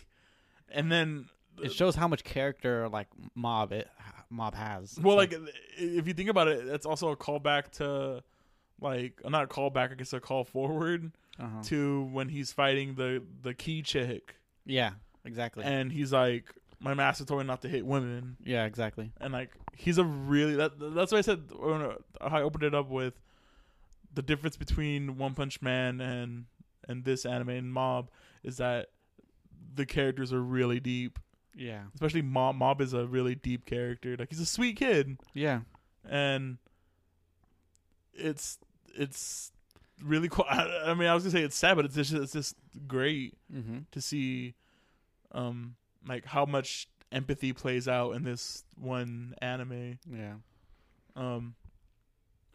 [0.72, 1.26] and then
[1.62, 3.90] it shows how much character like Mob it
[4.30, 4.98] Mob has.
[5.02, 5.42] well, It's like
[5.78, 8.24] if you think about it, that's also a callback to,
[8.82, 11.64] like not a callback, I guess a call forward uh-huh.
[11.64, 14.36] to when he's fighting the the key chick,
[14.66, 14.92] yeah,
[15.26, 15.64] exactly.
[15.64, 16.46] and he's like,
[16.80, 18.38] my master told me not to hit women.
[18.44, 19.12] yeah, exactly.
[19.20, 22.90] and like he's a really that that's why I said when I opened it up
[22.90, 23.14] with
[24.18, 26.46] the difference between One Punch Man and
[26.90, 28.10] and this anime and Mob
[28.44, 28.88] is that
[29.76, 31.20] the characters are really deep.
[31.56, 32.56] Yeah, Especially Mob.
[32.56, 34.16] Mob is a really deep character.
[34.18, 35.62] Like he's a sweet kid, yeah,
[36.08, 36.58] and
[38.14, 38.58] it's
[38.96, 39.52] it's
[40.04, 40.46] really cool.
[40.50, 42.56] I, I mean, I was gonna say it's sad, but it's just it's just
[42.88, 43.80] great mm-hmm.
[43.92, 44.56] to see,
[45.32, 45.76] um,
[46.08, 50.00] like how much empathy plays out in this one anime.
[50.12, 50.34] yeah.
[51.16, 51.56] Um,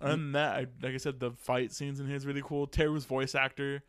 [0.02, 2.66] other than that, I, like I said, the fight scenes in here is really cool.
[2.66, 3.82] Teru's voice actor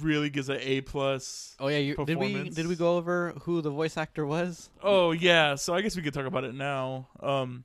[0.00, 1.54] really gives an A plus.
[1.60, 4.68] Oh yeah, you, did we did we go over who the voice actor was?
[4.82, 7.08] Oh yeah, so I guess we could talk about it now.
[7.20, 7.64] Um,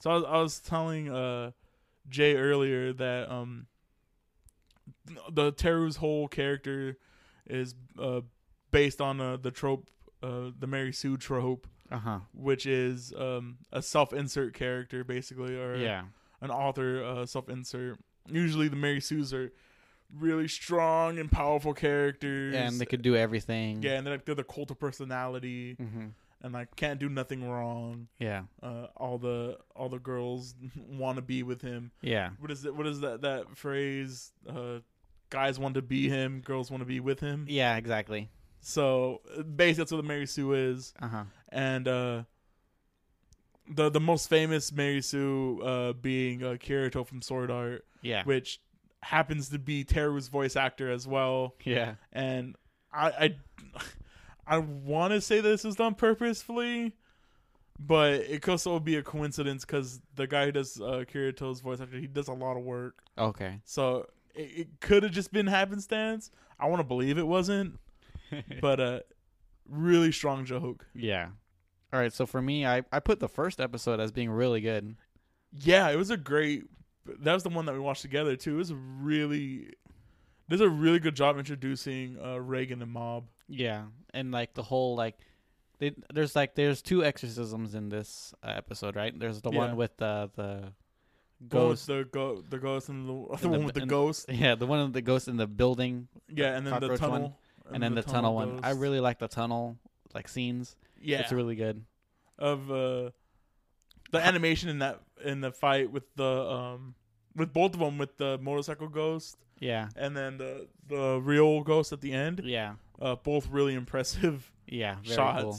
[0.00, 1.50] so I was, I was telling uh
[2.08, 3.66] Jay earlier that um
[5.30, 6.96] the Teru's whole character
[7.46, 8.20] is uh
[8.70, 9.88] based on uh, the trope,
[10.22, 12.18] uh, the Mary Sue trope, Uh huh.
[12.34, 16.02] which is um, a self-insert character, basically, or Yeah.
[16.40, 17.98] An author uh, self-insert.
[18.30, 19.52] Usually, the Mary Sues are
[20.16, 23.82] really strong and powerful characters, And they could do everything.
[23.82, 26.06] yeah, and they're like they're the cult of personality, hmm
[26.40, 28.06] and like can't do nothing wrong.
[28.20, 28.42] Yeah.
[28.62, 30.54] Uh, all the all the girls
[30.88, 31.90] want to be with him.
[32.00, 32.30] Yeah.
[32.38, 32.74] What is it?
[32.76, 34.30] What is that that phrase?
[34.48, 34.78] Uh,
[35.30, 37.44] guys want to be him, girls want to be with him.
[37.48, 37.76] Yeah.
[37.76, 38.30] Exactly.
[38.60, 39.20] So
[39.56, 41.24] basically, that's what the Mary Sue is, Uh huh.
[41.50, 42.22] and uh,
[43.70, 48.24] the the most famous Mary Sue uh, being uh, Kirito from Sword Art, Yeah.
[48.24, 48.60] which
[49.02, 51.54] happens to be Teru's voice actor as well.
[51.64, 51.94] Yeah.
[52.12, 52.56] And
[52.92, 53.34] I I,
[54.46, 56.94] I want to say this is done purposefully,
[57.78, 61.80] but it could also be a coincidence because the guy who does uh, Kirito's voice
[61.80, 63.02] actor, he does a lot of work.
[63.18, 63.60] Okay.
[63.64, 66.30] So it, it could have just been happenstance.
[66.58, 67.78] I want to believe it wasn't,
[68.60, 69.00] but uh,
[69.68, 70.86] really strong joke.
[70.94, 71.28] yeah.
[71.92, 72.12] All right.
[72.12, 74.96] So for me, I I put the first episode as being really good.
[75.58, 76.64] Yeah, it was a great.
[77.20, 78.54] That was the one that we watched together too.
[78.54, 79.72] It was really.
[80.50, 83.24] Does a really good job introducing uh, Reigen and Mob.
[83.48, 83.84] Yeah,
[84.14, 85.18] and like the whole like,
[85.78, 89.18] they, there's like there's two exorcisms in this uh, episode, right?
[89.18, 89.58] There's the Yeah.
[89.58, 90.72] one with the the
[91.48, 94.26] Ghost, the go, the ghost, and the, the And the- one with the and- ghost.
[94.30, 97.10] Yeah, the one with the ghost in the building, Yeah, and then the cockroach one,
[97.10, 97.38] tunnel,
[97.70, 98.60] and, then the, tunnel, one.
[98.62, 99.78] I really like the tunnel
[100.14, 100.76] like scenes.
[101.00, 101.84] Yeah It's really good.
[102.38, 103.10] of uh,
[104.10, 106.94] the animation in that in the fight with the um
[107.34, 111.92] with both of them with the motorcycle ghost Yeah, and then the the real ghost
[111.92, 112.42] at the end.
[112.44, 114.96] yeah, Uh, both really impressive yeah.
[115.02, 115.42] Very shots.
[115.42, 115.58] cool.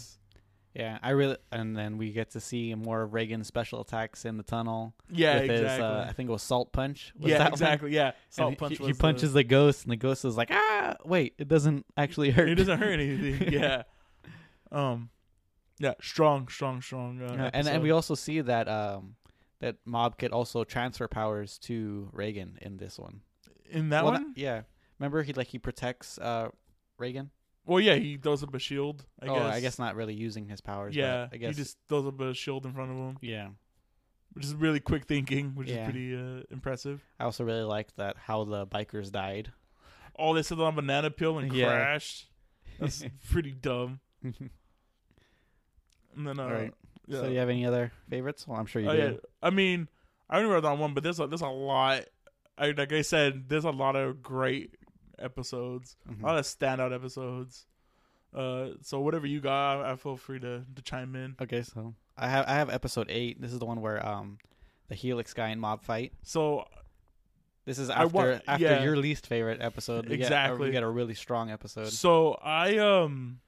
[0.76, 4.38] Yeah, I really and then we get to see more of Reigen's special attacks in
[4.38, 5.68] the tunnel Yeah, with exactly.
[5.70, 7.11] his uh, I think it was salt punch.
[7.20, 7.53] Was yeah, that one?
[7.53, 7.91] exactly.
[7.94, 8.74] Yeah, And salt he- punch.
[8.78, 11.48] He, was he the- punches the ghost, and the ghost is like, ah, wait, it
[11.48, 12.49] doesn't actually hurt.
[12.49, 13.52] It doesn't hurt anything.
[13.52, 13.84] yeah.
[14.72, 15.10] Um.
[15.80, 17.22] Yeah, strong, strong, strong.
[17.22, 19.15] Uh, Yeah, and and we also see that um
[19.60, 23.22] that Mob could also transfer powers to Reigen in this one.
[23.69, 24.34] in that Well, one.
[24.35, 24.61] yeah.
[24.99, 26.49] Remember he like he protects uh
[26.99, 27.30] Reigen.
[27.65, 29.06] Well, yeah, he throws up a shield.
[29.22, 29.56] I oh, guess.
[29.56, 30.95] I guess not really using his powers.
[30.95, 33.49] Yeah, but I guess he just throws up a shield in front of him, yeah.
[34.34, 35.81] which is really quick thinking, which Yeah.
[35.85, 37.03] is pretty uh, impressive.
[37.19, 39.51] I also really liked that how the bikers died.
[40.18, 41.68] Oh, they sit on a banana peel and Yeah.
[41.68, 42.27] crashed.
[42.80, 43.99] That's pretty dumb.
[46.15, 46.73] And then, uh, Alright.
[47.07, 47.22] yeah.
[47.22, 48.48] So you have any other favorites?
[48.48, 48.98] Well, I'm sure you oh, do.
[49.02, 49.11] yeah.
[49.41, 49.88] I mean,
[50.30, 52.06] I only wrote down one, but there's a, there's a lot.
[52.57, 54.76] I, like I said, there's a lot of great
[55.18, 56.23] episodes, Mhm.
[56.23, 57.65] a lot of standout episodes.
[58.34, 61.36] Uh, so whatever you got, I, I feel free to, to chime in.
[61.41, 63.41] Okay, so I have I have episode eight.
[63.41, 64.38] This is the one where um
[64.88, 66.14] the Helix guy and Mob fight.
[66.23, 66.65] So
[67.65, 68.84] This is after want- after yeah.
[68.84, 70.06] your least favorite episode.
[70.07, 70.68] We Get, Exactly.
[70.68, 71.88] we get a really strong episode.
[71.90, 73.40] So I um,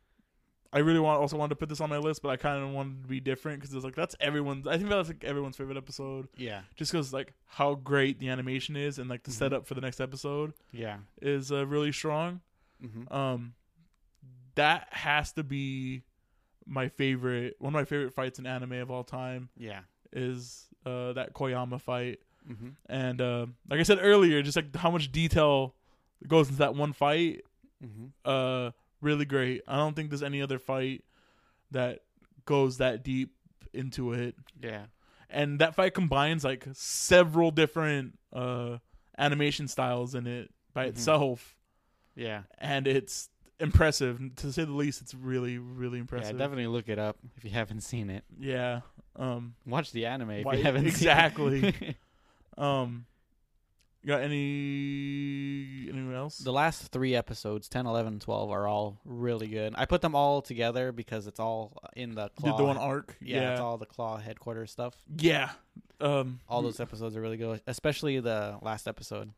[0.73, 2.69] I really want also wanted to put this on my list, but I kind of
[2.69, 4.65] wanted to be different because it's like that's everyone's.
[4.67, 8.75] I think that's like everyone's favorite episode, Yeah, just because like how great the animation
[8.77, 9.35] is and like the Mhm.
[9.35, 10.99] setup for the next episode yeah.
[11.21, 12.39] is uh, really strong.
[12.81, 13.53] hmm Um,
[14.55, 16.03] that has to be
[16.65, 17.55] my favorite.
[17.59, 19.81] One of my favorite fights in anime of all time Yeah.
[20.13, 24.89] is uh that Koyama fight, hmm and uh, like I said earlier, just like how
[24.91, 25.75] much detail
[26.27, 27.43] goes into that one fight
[27.81, 29.61] hmm uh really great.
[29.67, 31.03] I don't think there's any other fight
[31.71, 31.99] that
[32.45, 33.33] goes that deep
[33.73, 34.35] into it.
[34.61, 34.85] Yeah.
[35.29, 38.77] And that fight combines like several different uh
[39.17, 40.89] animation styles in it by Mhm.
[40.89, 41.55] itself
[42.15, 42.43] Yeah.
[42.57, 43.29] and it's
[43.59, 45.01] impressive to say the least.
[45.01, 46.01] It's really really Yeah.
[46.01, 46.37] impressive.
[46.37, 48.23] Definitely look it up if you haven't seen it.
[48.39, 48.81] Yeah.
[49.15, 51.61] Um Watch the anime if Why- you haven't exactly.
[51.61, 51.95] seen it.
[52.57, 53.05] um
[54.03, 56.37] you got any anyone else?
[56.39, 59.73] the last three episodes, 10, 11, 12, are all really good.
[59.77, 62.51] I put them all together because it's all in the claw.
[62.51, 63.15] Did the one arc?
[63.21, 64.95] yeah, it's all the claw headquarters stuff.
[65.17, 65.51] yeah.
[65.99, 69.31] Um All those episodes are really good, especially the last episode.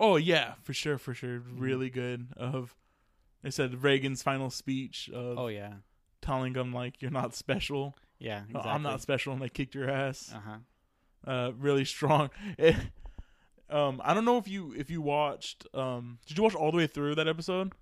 [0.00, 1.60] Oh yeah, for sure, for sure, Mm-hmm.
[1.60, 2.26] really good.
[2.36, 2.74] Of
[3.42, 5.74] they said Reigen's final speech of Oh yeah,
[6.20, 7.96] telling him like you're not special.
[8.18, 8.42] yeah.
[8.48, 8.70] Exactly.
[8.72, 10.32] I'm not special, and they kicked your ass.
[10.34, 11.30] Uh huh.
[11.30, 12.30] Uh, really strong.
[13.70, 15.66] Um, I don't know if you if you watched.
[15.74, 17.72] Um, did you watch all the way through that episode?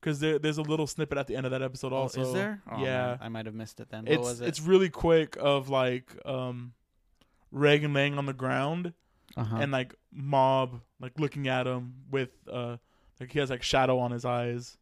[0.00, 1.92] Because there, there's a little snippet at the end of that episode.
[1.92, 2.60] Also, oh, is there?
[2.70, 4.04] Oh, yeah, man, I might have missed it then.
[4.04, 4.48] What it's was it?
[4.48, 5.36] it's really quick.
[5.38, 6.72] Of like um,
[7.54, 8.94] Reigen laying on the ground
[9.36, 9.56] uh-huh.
[9.56, 12.76] and like Mob like looking at him with uh
[13.20, 14.76] like he has like shadow on his eyes.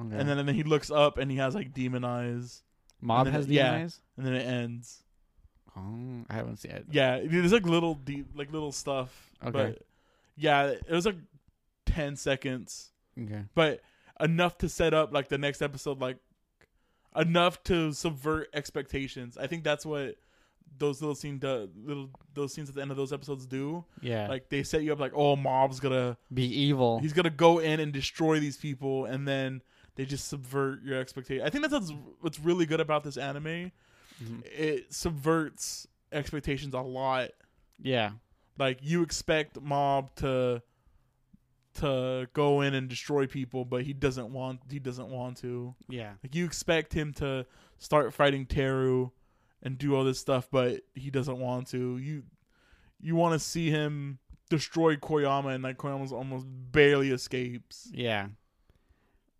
[0.00, 0.16] okay.
[0.16, 2.62] and then and then he looks up and he has like demon eyes,
[3.00, 3.84] Mob has it- demon yeah.
[3.84, 4.00] eyes.
[4.16, 5.02] and then it ends.
[5.76, 6.86] Oh, I haven't seen it.
[6.90, 9.30] Yeah, there's like little de- like little stuff.
[9.42, 9.50] Okay.
[9.52, 9.82] But
[10.36, 11.16] yeah, it was like
[11.86, 12.90] ten seconds.
[13.20, 13.44] Okay.
[13.54, 13.80] But
[14.20, 16.18] enough to set up like the next episode, like
[17.16, 19.36] enough to subvert expectations.
[19.38, 20.16] I think that's what
[20.78, 23.84] those little scene do, little those scenes at the end of those episodes do.
[24.00, 24.28] Yeah.
[24.28, 27.00] Like they set you up like, oh, Mob's gonna be evil.
[27.00, 29.62] he's gonna go in and destroy these people, and then
[29.94, 31.44] they just subvert your expectation.
[31.46, 33.72] I think that's what's really good about this anime.
[34.22, 34.42] Mhm.
[34.46, 37.30] It subverts expectations a lot.
[37.80, 38.12] Yeah.
[38.58, 40.62] Like you expect Mob to
[41.74, 45.74] to go in and destroy people, but he doesn't want he doesn't want to.
[45.88, 46.12] Yeah.
[46.22, 47.46] Like you expect him to
[47.78, 49.10] start fighting Teru
[49.62, 51.96] and do all this stuff, but he doesn't want to.
[51.98, 52.24] You
[53.00, 54.18] you want to see him
[54.50, 57.88] destroy Koyama, and like Koyama's almost barely escapes.
[57.92, 58.28] Yeah.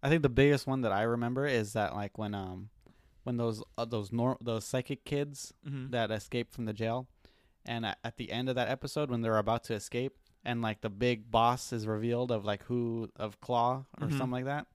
[0.02, 2.70] I think the biggest one that I remember is that like when um
[3.24, 5.90] when those uh, those nor- those psychic kids Mm-hmm.
[5.90, 7.06] that escaped from the jail
[7.64, 10.80] and at, at the end of that episode when they're about to escape and like
[10.80, 14.18] the big boss is revealed of like who of Claw or Mhm.
[14.18, 14.66] something like that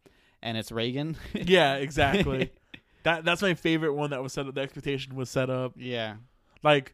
[0.41, 1.15] and it's Reigen.
[1.33, 2.51] yeah, exactly.
[3.03, 4.55] that that's my favorite one that was set up.
[4.55, 6.15] The expectation was set up yeah.
[6.63, 6.93] like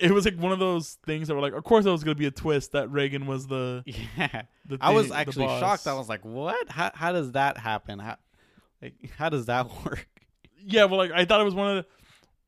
[0.00, 2.14] it was like one of those things that were like, of course, there was gonna
[2.16, 3.82] be a twist that Reigen was the.
[4.16, 4.42] Yeah.
[4.66, 5.86] the I was the actually shocked.
[5.86, 6.68] I was like, "What?
[6.70, 7.98] How how does that happen?
[7.98, 8.16] How
[8.80, 10.08] like how does that work?"
[10.64, 11.90] Yeah, well, like I thought it was one of the.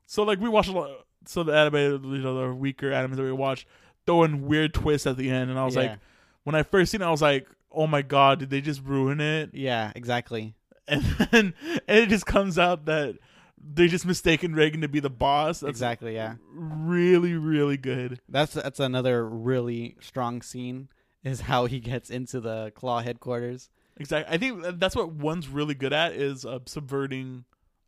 [0.07, 0.91] So like we watched a lot.
[1.27, 3.67] So the anime, you know, the weaker animes that we watched,
[4.07, 5.83] throwing weird twists at the end, and I was yeah.
[5.83, 5.99] like,
[6.45, 9.21] when I first seen it, I was like, oh my god, did they just ruin
[9.21, 9.51] it?
[9.53, 10.55] "Yeah, exactly."
[10.87, 13.17] And then and it just comes out that
[13.59, 15.61] they just mistaken Reigen to be the boss.
[15.61, 16.35] That's exactly, yeah.
[16.53, 18.21] really really good.
[18.29, 20.89] That's that's another really strong scene
[21.23, 23.71] is how he gets into the Claw headquarters.
[23.97, 24.35] Exactly.
[24.35, 27.45] I think that's what one's really good at is uh, subverting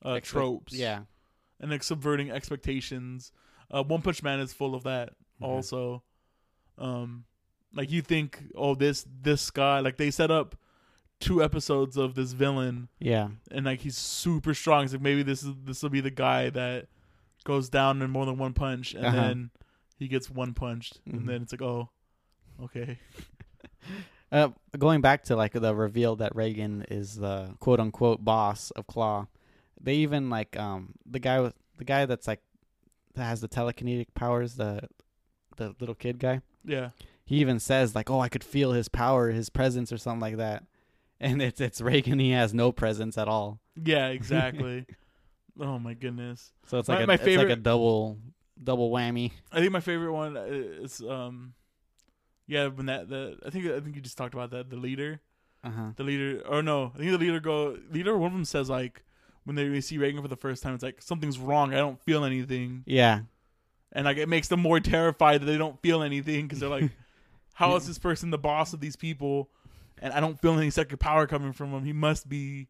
[0.06, 0.72] uh, Expect- tropes.
[0.72, 1.02] Yeah.
[1.60, 3.32] and like subverting expectations.
[3.70, 5.10] Uh, One Punch Man is full of that.
[5.40, 5.46] Mhm.
[5.46, 6.02] Also,
[6.78, 7.24] um,
[7.74, 10.54] like you think, oh, this this guy, like they set up
[11.18, 13.28] two episodes of this villain, Yeah.
[13.50, 14.84] and like he's super strong.
[14.84, 16.88] It's like maybe this is this will be the guy that
[17.44, 19.16] goes down in more than one punch, and Uh-huh.
[19.16, 19.50] then
[19.98, 21.12] he gets one punched, Mhm.
[21.14, 21.88] and then it's like, oh,
[22.62, 22.98] okay,
[24.32, 28.86] Uh, going back to like the reveal that Reigen is the quote unquote boss of
[28.86, 29.26] Claw,
[29.80, 32.40] they even like um the guy with the guy that's like
[33.14, 34.80] that has the telekinetic powers, the
[35.56, 36.40] the little kid guy.
[36.64, 36.90] yeah,
[37.24, 40.36] He even says like, "Oh, I could feel his power, his presence, or something like
[40.36, 40.64] that."
[41.18, 42.20] And it's it's Reigen.
[42.20, 43.58] He has no presence at all.
[43.74, 44.84] yeah, exactly.
[45.58, 46.52] oh my goodness.
[46.66, 48.18] So it's My- like a, my it's like a favorite- double
[48.62, 49.32] double whammy.
[49.52, 51.54] I think my favorite one is um,
[52.46, 55.20] yeah, when that the I think I think you just talked about that the leader.
[55.64, 55.90] Uh huh.
[55.96, 59.02] the leader or no i think the leader go leader one of them says like
[59.46, 61.72] when they see reigen for the first time it's like something's wrong.
[61.72, 62.82] I don't feel anything.
[62.86, 63.20] Yeah.
[63.92, 66.90] and like it makes them more terrified that they don't feel anything because they're like
[67.54, 69.48] how is this person the boss of these people?
[70.02, 71.84] And i don't feel any second power coming from him.
[71.86, 72.68] He must be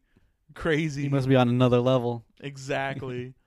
[0.53, 1.01] crazy.
[1.01, 2.23] He must be on another level.
[2.39, 3.33] exactly.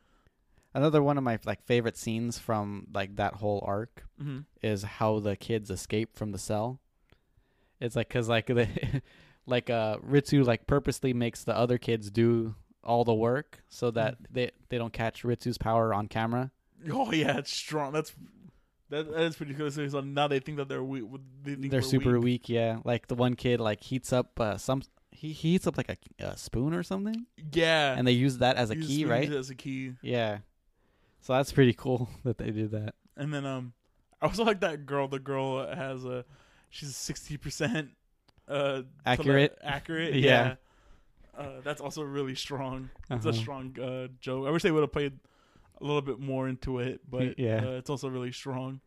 [0.73, 5.19] Another one of my like favorite scenes from like that whole arc hmm is how
[5.19, 6.79] the kids escape from the cell.
[7.81, 8.69] It's like cuz like the
[9.47, 14.17] like uh Ritsu like purposely makes the other kids do all the work so that
[14.31, 16.51] they they don't catch Ritsu's power on camera.
[16.91, 18.13] oh yeah it's strong that's
[18.89, 21.05] that, that is pretty cool so now they think that they're weak
[21.45, 22.25] they They're super weak.
[22.43, 22.49] weak.
[22.49, 22.79] yeah.
[22.85, 24.83] Like the one kid like heats up uh, some
[25.13, 25.91] he, he heats up like
[26.21, 29.31] a, a spoon or something yeah and they use that as a Use- key, right?
[29.31, 30.39] it as a key Yeah.
[31.21, 32.95] So that's pretty cool that they did that.
[33.17, 33.75] And then um,
[34.23, 35.07] I also like that girl.
[35.07, 36.25] The girl has a
[36.71, 37.91] she's sixty percent
[38.49, 39.57] uh Accurate?
[39.63, 40.15] accurate.
[40.15, 40.21] Yeah.
[40.49, 40.55] yeah.
[41.41, 42.91] Uh, that's also really strong.
[43.11, 43.29] It's Uh-huh.
[43.31, 44.47] a strong uh, joke.
[44.47, 45.19] I wish they would have played
[45.81, 47.65] a little bit more into it, but Yeah.
[47.65, 48.81] uh, it's also really strong.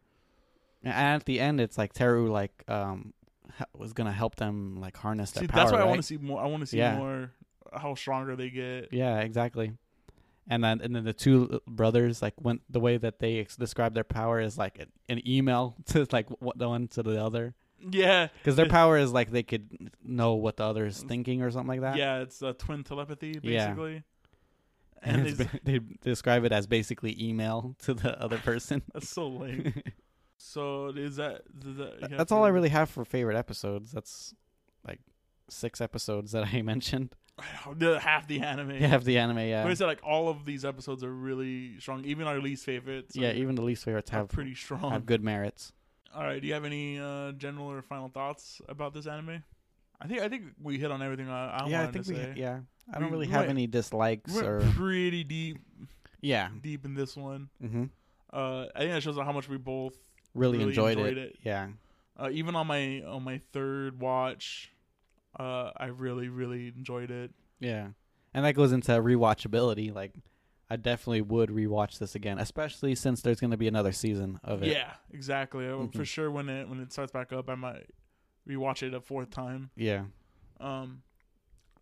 [0.84, 3.13] And at the end, it's like Teru like um
[3.57, 5.59] ha- was gonna help them like harness their See, power.
[5.61, 6.41] that's why I want to see more.
[6.41, 6.97] I want to see Yeah.
[6.97, 7.31] more
[7.73, 8.89] how stronger they get.
[8.93, 9.73] Yeah, exactly.
[10.47, 13.93] And then and then the two brothers like went the way that they ex- describe
[13.93, 17.55] their power is like an, an email to like what the one to the other
[17.89, 21.51] Yeah, because their power is like they could know what the other is thinking or
[21.51, 21.97] something like that.
[21.97, 22.19] yeah.
[22.22, 23.68] It's uh, twin telepathy Yeah.
[23.68, 24.03] basically.
[25.01, 28.81] and And ba- they describe it as basically email to the other person.
[28.93, 29.73] that's so lame.
[30.38, 33.91] So is that, is that you have That's all I really have for favorite episodes.
[33.93, 34.34] That's
[34.85, 34.99] like
[35.49, 37.15] six episodes that I mentioned.
[37.39, 38.72] half the anime.
[38.72, 39.64] You have the anime, yeah.
[39.64, 42.03] But I said like all of these episodes are really strong.
[42.03, 43.15] Even our least favorites.
[43.15, 44.91] yeah, even the least favorites have pretty strong.
[44.91, 45.72] have good merits.
[46.15, 46.41] All right.
[46.41, 49.44] Do you have any uh, general or final thoughts about this anime?
[50.02, 52.34] I think I think we hit on everything I, I yeah, I think we say.
[52.35, 52.60] yeah.
[52.94, 55.60] I don't We- really have went- any dislikes We or pretty deep
[56.22, 56.49] yeah.
[56.61, 57.49] deep in this one.
[57.61, 57.85] hmm
[58.31, 59.95] Uh, I think that shows how much we both
[60.35, 61.27] Really, Really enjoyed, enjoyed it.
[61.30, 61.35] it.
[61.44, 61.68] Yeah.
[62.18, 64.72] uh, even on my on my third watch,
[65.40, 67.31] uh, I really really enjoyed it.
[67.60, 67.90] Yeah,
[68.34, 69.94] and that goes into rewatchability.
[69.94, 70.14] Like,
[70.73, 74.63] I definitely would rewatch this again, especially since there's going to be another season of
[74.63, 74.69] it.
[74.71, 75.67] Yeah, exactly.
[75.67, 77.87] Uh, For sure, when it when it starts back up, I might
[78.49, 79.69] rewatch it a fourth time.
[79.75, 80.05] Yeah,
[80.59, 81.03] Um,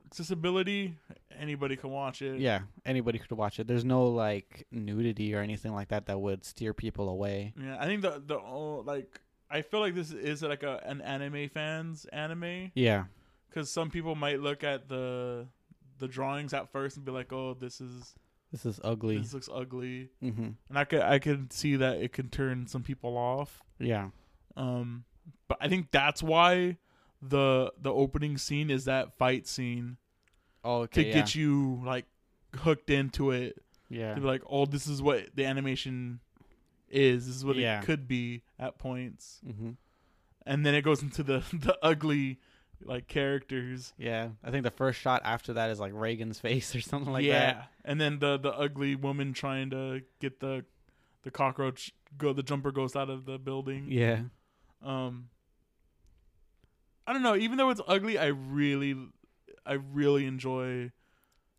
[0.06, 0.96] accessibility,
[1.40, 2.40] anybody can watch it.
[2.40, 2.62] yeah.
[2.86, 3.68] Anybody could watch it.
[3.68, 7.54] There's no like nudity or anything like that that would steer people away.
[7.62, 7.78] yeah.
[7.80, 9.20] I think the the oh, like
[9.50, 13.06] I feel like this is like a an anime fans anime Yeah,
[13.50, 15.48] because some people might look at the
[16.00, 18.16] the drawings at first and be like, oh, this is
[18.52, 19.18] this is ugly.
[19.18, 22.84] this looks ugly, hmm and I could I could see that it could turn some
[22.84, 23.62] people off.
[23.80, 24.10] Yeah,
[24.58, 25.06] Um,
[25.48, 26.78] but I think that's why
[27.22, 29.98] the the opening scene is that fight scene
[30.64, 31.14] oh, to yeah.
[31.14, 32.06] get you like
[32.56, 33.58] hooked into it
[33.90, 36.20] yeah, to be like, oh, this is what the animation
[36.90, 37.28] is.
[37.28, 37.80] This is what Yeah.
[37.80, 39.72] it could be at points, hmm
[40.46, 42.40] and then it goes into the the ugly
[42.84, 43.94] like characters.
[43.98, 44.30] yeah.
[44.44, 47.34] I think the first shot after that is like Reigen's face or something like yeah,
[47.40, 47.56] that.
[47.56, 50.66] Yeah, and then the the ugly woman trying to get the
[51.24, 53.86] the cockroach go the jumper ghost out of the building.
[53.90, 54.22] Yeah,
[54.84, 55.30] Um,
[57.08, 57.36] I don't know.
[57.36, 58.96] Even though it's ugly, I really,
[59.66, 60.92] I really enjoy.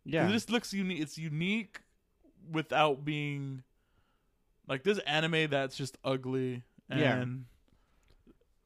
[0.05, 1.01] yeah, this looks unique.
[1.01, 1.81] It's unique
[2.51, 3.63] without being
[4.69, 7.25] like this anime that's just ugly and Yeah.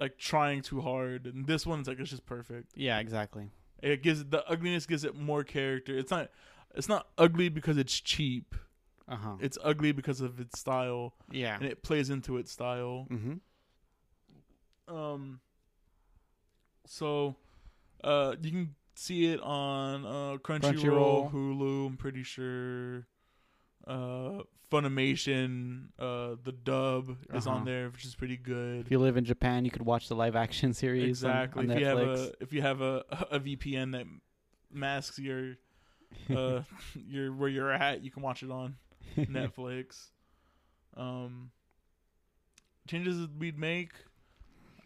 [0.00, 1.26] Like trying too hard.
[1.26, 2.72] And this one's like it's just perfect.
[2.74, 2.98] yeah.
[2.98, 3.50] Exactly.
[3.82, 5.96] It gives the ugliness gives it more character.
[5.96, 6.30] It's not.
[6.74, 8.54] It's not ugly because it's cheap.
[9.08, 9.36] Uh huh.
[9.40, 11.54] It's ugly because of its style, Yeah.
[11.56, 13.06] and it plays into its style.
[13.10, 14.94] Mm-hmm.
[14.94, 15.40] Um.
[16.86, 17.36] So,
[18.04, 21.32] uh, you can see it on uh Crunchyroll, Crunchyroll.
[21.32, 21.86] Hulu.
[21.88, 23.06] I'm pretty sure.
[23.86, 25.88] Uh, Funimation.
[25.98, 27.56] Uh, the dub is Uh-huh.
[27.56, 28.80] on there, which is pretty good.
[28.86, 31.08] If you live in Japan, you could watch the live action series.
[31.22, 31.64] Exactly.
[31.64, 32.18] On, if you have Netflix.
[32.28, 34.06] a if you have a a VPN that
[34.72, 35.54] masks your
[36.36, 36.62] uh
[36.94, 38.76] your where you're at, you can watch it on
[39.16, 40.10] Netflix.
[40.96, 41.50] Um,
[42.88, 43.92] changes we'd make.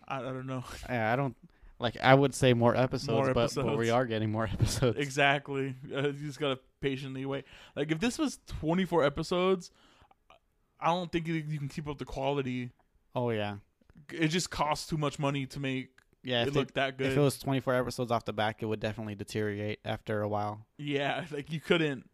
[0.07, 1.37] I, I don't know yeah, I don't
[1.81, 1.97] like.
[2.01, 4.97] I would say more episodes, More but, but we are getting more episodes.
[4.99, 5.75] exactly.
[5.93, 7.45] Uh, you just gotta patiently wait.
[7.75, 9.71] Like if this was 24 episodes,
[10.79, 12.71] I don't think you can keep up the quality.
[13.15, 13.57] Oh yeah,
[14.13, 15.89] It just costs too much money to make
[16.23, 16.43] yeah.
[16.43, 17.09] it If, look it, that good.
[17.09, 20.65] if it was 24 episodes off the back, it would definitely deteriorate after a while.
[20.79, 22.09] yeah, like you couldn't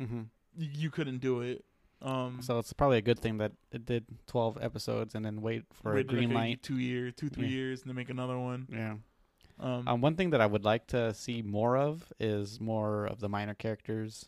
[0.00, 0.22] Mm-hmm.
[0.56, 1.64] you couldn't do it.
[2.02, 5.64] Um, So it's probably a good thing that it did 12 episodes and then wait
[5.72, 6.62] for a green like light.
[6.62, 7.50] two years, two three Yeah.
[7.54, 8.66] years, and then make another one.
[8.70, 8.96] Yeah.
[9.60, 13.20] Um, Um, one thing that I would like to see more of is more of
[13.20, 14.26] the minor characters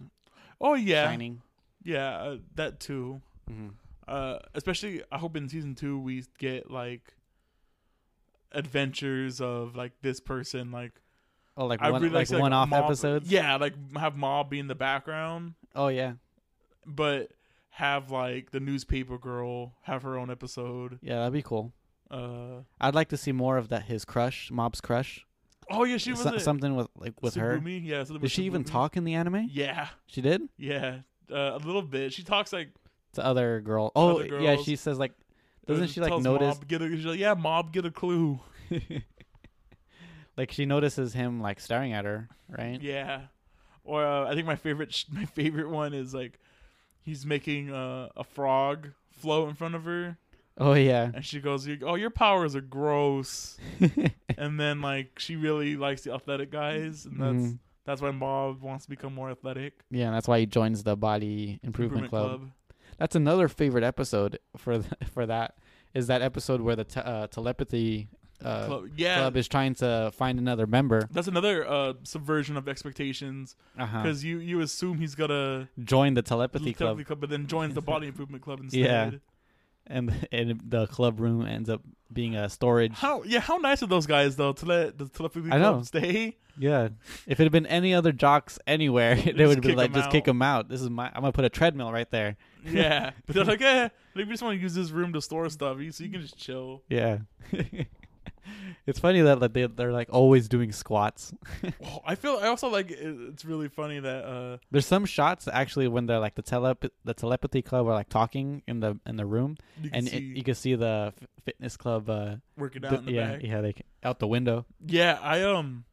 [0.60, 1.42] oh yeah, shining.
[1.82, 3.20] yeah, uh, that too.
[3.50, 3.70] Mm-hmm.
[4.06, 7.14] Uh, especially, I hope in season two we get like
[8.52, 11.00] adventures of like this person, like
[11.56, 13.30] Oh, like I one, really like to, one-off Mob- episodes.
[13.30, 16.14] Yeah, like have Mob be in the background, Oh yeah.
[16.86, 17.32] but
[17.78, 20.98] have like the newspaper girl have her own episode.
[21.02, 21.72] Yeah, that'd be cool.
[22.10, 23.84] Uh, I'd like to see more of that.
[23.84, 25.26] His crush, Mob's crush.
[25.70, 27.56] oh yeah, she was So- something with like with her.
[27.66, 29.48] Yeah, Did she even talk in the anime?
[29.50, 30.42] Yeah, She did.
[30.56, 30.98] yeah,
[31.32, 32.12] uh, a little bit.
[32.12, 32.68] She talks like
[33.14, 33.90] To other girl.
[33.96, 35.12] Oh Other yeah, she says like,
[35.66, 36.56] doesn't uh, she like notice?
[36.56, 38.38] Mob, get a, like, yeah, Mob, get a clue.
[40.36, 42.80] like she notices him like staring at her, right?
[42.80, 43.22] Yeah.
[43.84, 46.38] Or uh, I think my favorite sh- my favorite one is like
[47.04, 50.18] he's making uh, a frog float in front of her
[50.58, 51.10] Oh yeah.
[51.14, 53.56] and she goes, "Oh, your powers are gross."
[54.38, 57.58] and then like she really likes the athletic guys and that's Mhm.
[57.84, 59.80] that's why Mob wants to become more athletic.
[59.90, 62.40] Yeah, and that's why he joins the Body Improvement, Club.
[62.40, 62.50] Club.
[62.98, 65.56] That's another favorite episode for th- for that
[65.92, 68.08] is that episode where the te- uh, telepathy
[68.44, 68.88] uh, Club.
[68.96, 69.16] Yeah.
[69.18, 71.08] club is trying to find another member.
[71.10, 74.02] that's another uh, subversion of expectations Uh-huh.
[74.02, 77.74] because you, you assume he's gonna Join the telepathy leave club, club, but then joins
[77.74, 78.80] the body improvement club instead.
[78.80, 79.10] Yeah.
[79.86, 82.92] and and the club room ends up being a storage.
[82.92, 85.82] How yeah, how nice are those guys though to let the telepathy I club know.
[85.82, 86.36] stay?
[86.56, 86.90] Yeah,
[87.26, 90.22] if it had been any other jocks anywhere, they would be kick like, just kick
[90.22, 90.26] out.
[90.26, 90.68] them out.
[90.68, 91.06] This is my.
[91.12, 92.36] I'm gonna put a treadmill right there.
[92.64, 95.78] Yeah, but they're like, eh, we just want to use this room to store stuff,
[95.90, 96.82] so you can just chill.
[96.88, 97.18] Yeah.
[98.86, 101.32] it's funny that like, they they're like always doing squats.
[101.84, 102.38] Oh, I feel.
[102.40, 102.90] I also like.
[102.90, 104.24] It's really funny that.
[104.24, 108.08] uh There's some shots actually when they're like the telep the telepathy club are like
[108.08, 109.56] talking in the in the room,
[109.92, 112.08] and see it, you can see the f- fitness club.
[112.08, 113.42] Uh, working out in the yeah, back.
[113.42, 114.66] yeah, they out the window.
[114.86, 115.84] Yeah, I um,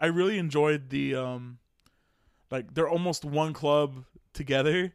[0.00, 1.58] I really enjoyed the um,
[2.50, 4.94] like they're almost one club together,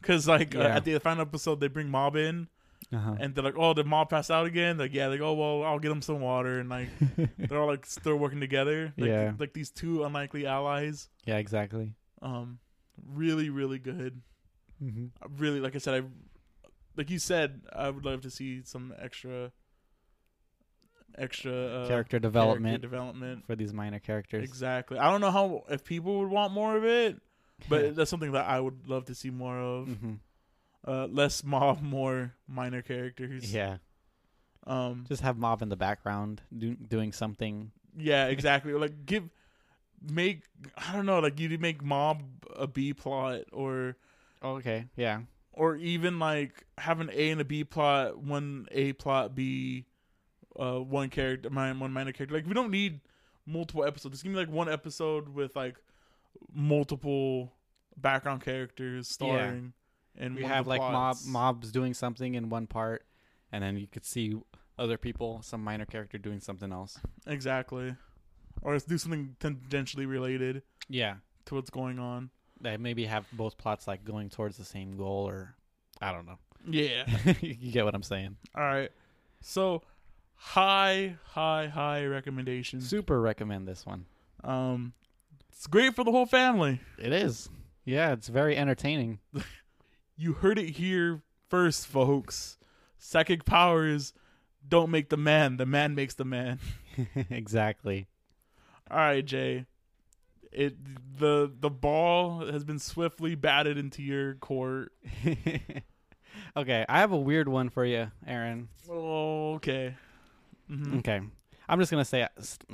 [0.00, 2.48] because like uh, at the final episode they bring Mob in,
[2.92, 3.16] Uh-huh.
[3.18, 5.78] and they're like, "Oh, did Mob pass out again?" Like, yeah, like, "Oh, well, I'll
[5.78, 6.88] get him some water," and like
[7.38, 8.92] they're all like still working together.
[8.98, 9.32] Like, Yeah.
[9.38, 11.08] like these two unlikely allies.
[11.24, 11.94] yeah, exactly.
[12.20, 12.58] Um,
[13.14, 14.20] really, really good.
[14.82, 15.06] Mm-hmm.
[15.38, 16.06] Really, like I said, I
[16.96, 19.50] like you said, I would love to see some extra,
[21.16, 23.46] extra uh, character development character development.
[23.46, 24.44] for these minor characters.
[24.44, 24.98] Exactly.
[24.98, 27.20] I don't know how if people would want more of it,
[27.68, 29.88] but that's something that I would love to see more of.
[29.88, 30.14] hmm
[30.86, 33.52] Uh, less mob, more minor characters.
[33.54, 33.76] yeah,
[34.66, 35.04] Um.
[35.08, 37.70] just have Mob in the background do, doing something.
[37.96, 38.26] Yeah.
[38.28, 38.72] Exactly.
[38.72, 39.28] like give,
[40.00, 40.42] make
[40.76, 41.20] I don't know.
[41.20, 42.22] Like you make mob
[42.56, 43.96] a B plot or
[44.42, 45.20] okay, yeah,
[45.52, 48.18] or even like have an A and a B plot.
[48.18, 49.86] One A plot B
[50.58, 52.34] uh, one character, my one minor character.
[52.34, 53.00] Like we don't need
[53.46, 54.14] multiple episodes.
[54.14, 55.76] Just give me like one episode with like
[56.52, 57.52] multiple
[57.96, 59.72] background characters starring.
[60.18, 63.04] And we have like mob mobs doing something in one part,
[63.50, 64.36] and then you could see
[64.78, 66.98] other people, some minor character doing something else.
[67.26, 67.94] Exactly.
[68.60, 71.16] Or do something tangentially related Yeah,
[71.46, 72.30] to what's going on.
[72.60, 75.54] they maybe have both plots like going towards the same goal, or
[76.00, 76.38] I don't know.
[76.68, 77.04] Yeah.
[77.40, 78.36] you get what I'm saying.
[78.54, 78.90] All right.
[79.40, 79.82] So
[80.34, 82.80] high, high, high recommendation.
[82.80, 84.04] Super recommend this one.
[84.44, 84.92] Um
[85.50, 86.80] it's great for the whole family.
[86.98, 87.48] It is.
[87.84, 89.18] Yeah, it's very entertaining.
[90.22, 92.56] You heard it here first, folks.
[92.96, 94.12] Psychic powers
[94.68, 96.60] don't make the man, the man makes the man.
[97.28, 98.06] exactly.
[98.88, 99.66] All right, Jay.
[100.52, 100.76] It
[101.18, 104.92] the the ball has been swiftly batted into your court.
[106.56, 108.68] okay, I have a weird one for you, Aaron.
[108.88, 109.96] Oh, okay.
[110.70, 111.00] Mhm.
[111.00, 111.20] Okay.
[111.68, 112.28] I'm just going to say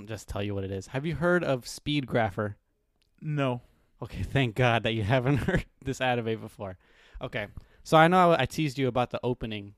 [0.04, 0.88] just tell you what it is.
[0.88, 2.56] Have you heard of Speedgrapher?
[3.22, 3.62] No.
[4.02, 6.76] Okay, thank God that you haven't heard this anime before.
[7.20, 7.46] Okay,
[7.82, 9.74] so I know I teased you about the opening,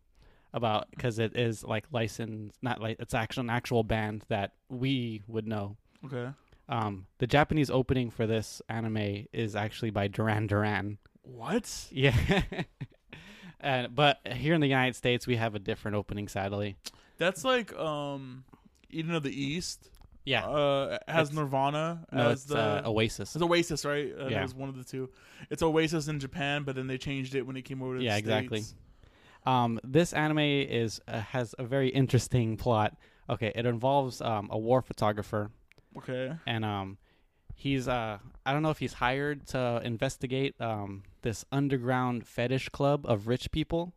[0.53, 5.23] about because it is like licensed, not like it's actual an actual band that we
[5.27, 5.77] would know.
[6.05, 6.31] Okay.
[6.69, 10.99] Um, the Japanese opening for this anime is actually by Duran Duran.
[11.23, 11.89] What?
[11.91, 12.17] Yeah,
[13.61, 16.77] and but here in the United States we have a different opening, sadly.
[17.19, 18.45] That's like um
[18.89, 19.90] Eden of the East.
[20.25, 23.35] Yeah, Uh has It's- Nirvana no, as the uh, Oasis.
[23.35, 24.13] It's Oasis, right?
[24.13, 24.35] Uh, Yeah.
[24.37, 25.09] That was one of the two.
[25.49, 28.17] It's Oasis in Japan, but then they changed it when it came over to Yeah,
[28.17, 28.63] exactly.
[29.47, 32.97] Um, this anime is uh, has a very interesting plot.
[33.31, 35.51] Okay, it involves um, a war photographer,
[35.97, 36.33] Okay.
[36.47, 36.99] and um,
[37.55, 43.07] he's uh, I don't know if he's hired to investigate um, this underground fetish club
[43.07, 43.95] of rich people,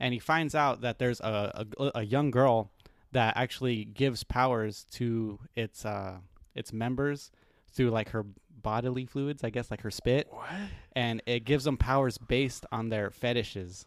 [0.00, 2.72] and he finds out that there's a a, a young girl
[3.16, 6.18] that actually gives powers to its uh,
[6.54, 7.30] its members
[7.72, 8.26] through like her
[8.62, 10.46] bodily fluids, I guess, like her spit What?
[10.94, 13.86] and it gives them powers based on their fetishes.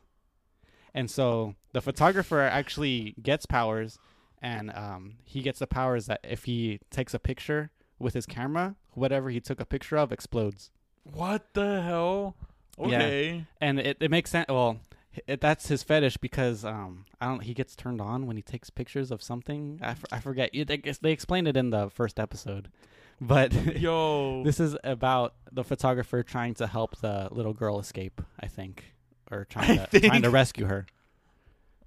[0.95, 3.99] And so the photographer actually gets powers,
[4.41, 7.69] and um, he gets the powers that if he takes a picture
[7.99, 10.71] with his camera, whatever he took a picture of explodes.
[11.03, 12.35] What the hell?
[12.79, 12.85] Yeah.
[12.85, 13.45] Okay.
[13.61, 14.47] And it, it makes sense.
[14.49, 14.79] Well,
[15.27, 17.43] it, that's his fetish because um, I don't.
[17.43, 19.79] He gets turned on when he takes pictures of something.
[19.81, 20.49] I, f- I forget.
[20.53, 22.69] It- They, they explained it in the first episode,
[23.21, 24.43] but Yo.
[24.43, 28.93] This is about the photographer trying to help the little girl escape, I think,
[29.31, 30.85] or trying to trying to rescue her.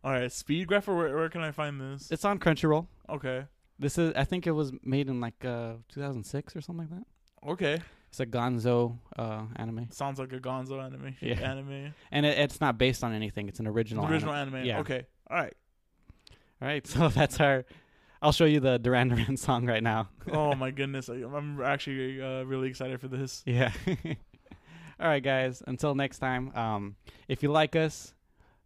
[0.05, 0.97] All right, Speed Speedgrapher.
[0.97, 2.11] Where, where can I find this?
[2.11, 2.87] It's on Crunchyroll.
[3.09, 3.45] Okay.
[3.79, 7.51] This is I think it was made in like uh 2006 or something like that.
[7.51, 7.81] Okay.
[8.13, 11.17] It's a Gonzo uh anime, Sounds like a Gonzo anime.
[11.23, 11.41] Yeah.
[11.41, 11.95] Anime.
[12.11, 13.49] and it, it's not based on anything.
[13.49, 14.07] It's an original.
[14.07, 14.57] Original anime.
[14.57, 14.67] anime.
[14.67, 14.81] Yeah.
[14.81, 15.07] Okay.
[15.31, 15.55] All right.
[16.61, 17.65] All right, so that's our.
[18.21, 20.11] I'll show you the Duran Duran song right now.
[20.31, 21.09] Oh my goodness.
[21.09, 23.43] I, I'm actually uh, really excited for this.
[23.47, 23.73] Yeah.
[25.01, 25.63] All right, guys.
[25.67, 26.55] Until next time.
[26.55, 26.97] Um,
[27.29, 28.13] if you like us,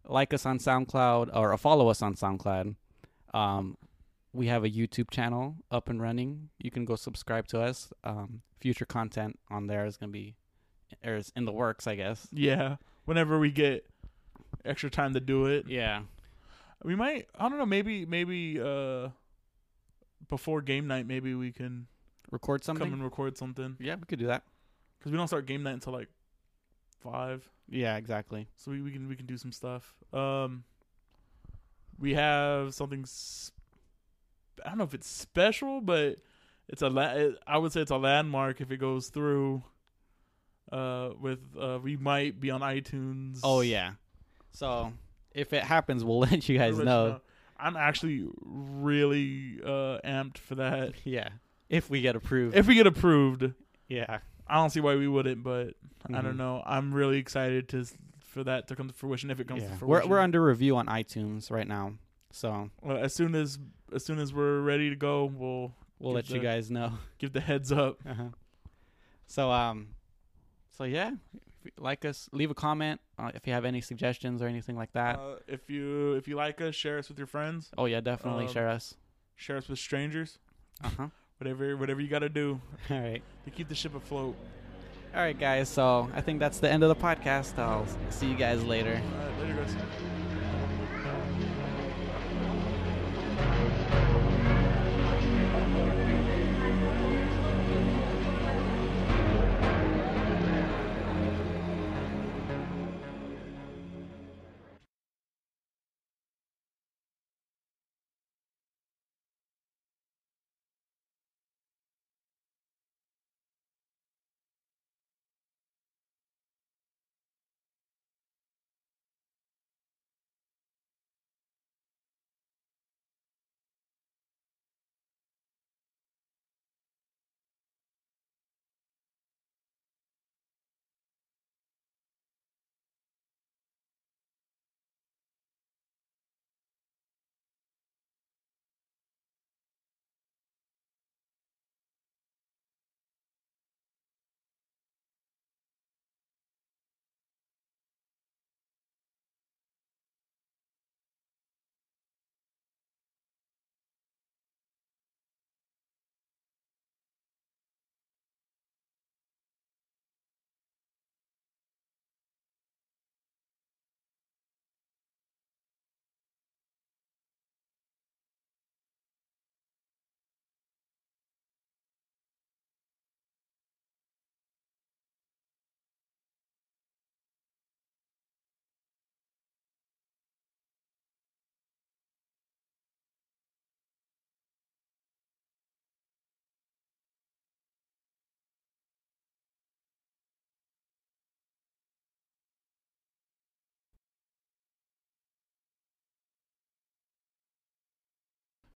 [0.03, 2.75] like us on SoundCloud or follow us on SoundCloud.
[3.33, 3.77] Um,
[4.37, 6.49] we have a YouTube channel up and running.
[6.59, 7.91] You can go subscribe to us.
[8.03, 10.35] Um, future content on there is gonna be,
[11.03, 12.27] or is in the works, I guess.
[12.31, 12.75] Yeah.
[13.05, 13.85] Whenever we get
[14.63, 16.03] extra time to do it, Yeah.
[16.83, 17.27] we might.
[17.37, 17.65] I don't know.
[17.65, 19.09] Maybe maybe uh,
[20.29, 21.87] before game night, maybe we can
[22.29, 22.85] Record something.
[22.85, 24.43] come and record something yeah, we could do that.
[24.99, 26.09] because we don't start game night until like
[26.99, 27.49] five.
[27.69, 28.47] Yeah, exactly.
[28.55, 29.95] so we, we can we can do some stuff.
[30.13, 30.63] Um,
[31.99, 33.05] we have something.
[34.65, 36.17] I don't know if it's special, but
[36.67, 36.89] it's a.
[36.89, 39.63] La- I would say it's a landmark if it goes through.
[40.71, 43.39] Uh, with uh, we might be on iTunes.
[43.43, 43.93] Oh yeah.
[44.51, 44.91] So
[45.33, 47.21] if it happens, we'll let you We'll guys you know.
[47.59, 50.93] I'm actually really uh amped for that.
[51.05, 51.29] Yeah.
[51.69, 52.55] If we get approved.
[52.55, 53.51] If we get approved,
[53.87, 54.19] yeah.
[54.47, 55.73] I don't see why we wouldn't, but
[56.05, 56.23] I Mhm.
[56.23, 56.63] don't know.
[56.65, 57.85] I'm really excited to
[58.19, 59.75] for that to come to fruition if it comes Yeah.
[59.77, 61.93] to We're we're under review on iTunes right now,
[62.31, 63.57] so Well, as soon as
[63.93, 66.93] as soon as we're ready to go, we'll we'll let you guys know.
[67.17, 67.99] give the heads up.
[68.07, 68.23] Uh-huh.
[69.27, 69.89] So um,
[70.69, 74.41] so yeah, if you like us, leave a comment uh, if you have any suggestions
[74.41, 75.17] or anything like that.
[75.19, 77.69] Uh, if you if you like us, share us with your friends.
[77.77, 78.95] oh yeah, definitely um, share us.
[79.35, 80.39] Share us with strangers.
[80.83, 81.07] Uh huh.
[81.39, 82.59] Whatever whatever you got to do
[82.89, 83.21] All right.
[83.45, 84.35] to keep the ship afloat.
[85.13, 85.69] All right, guys.
[85.69, 87.59] So I think that's the end of the podcast.
[87.59, 88.99] I'll see you guys later.
[89.19, 90.26] All right, later, guys.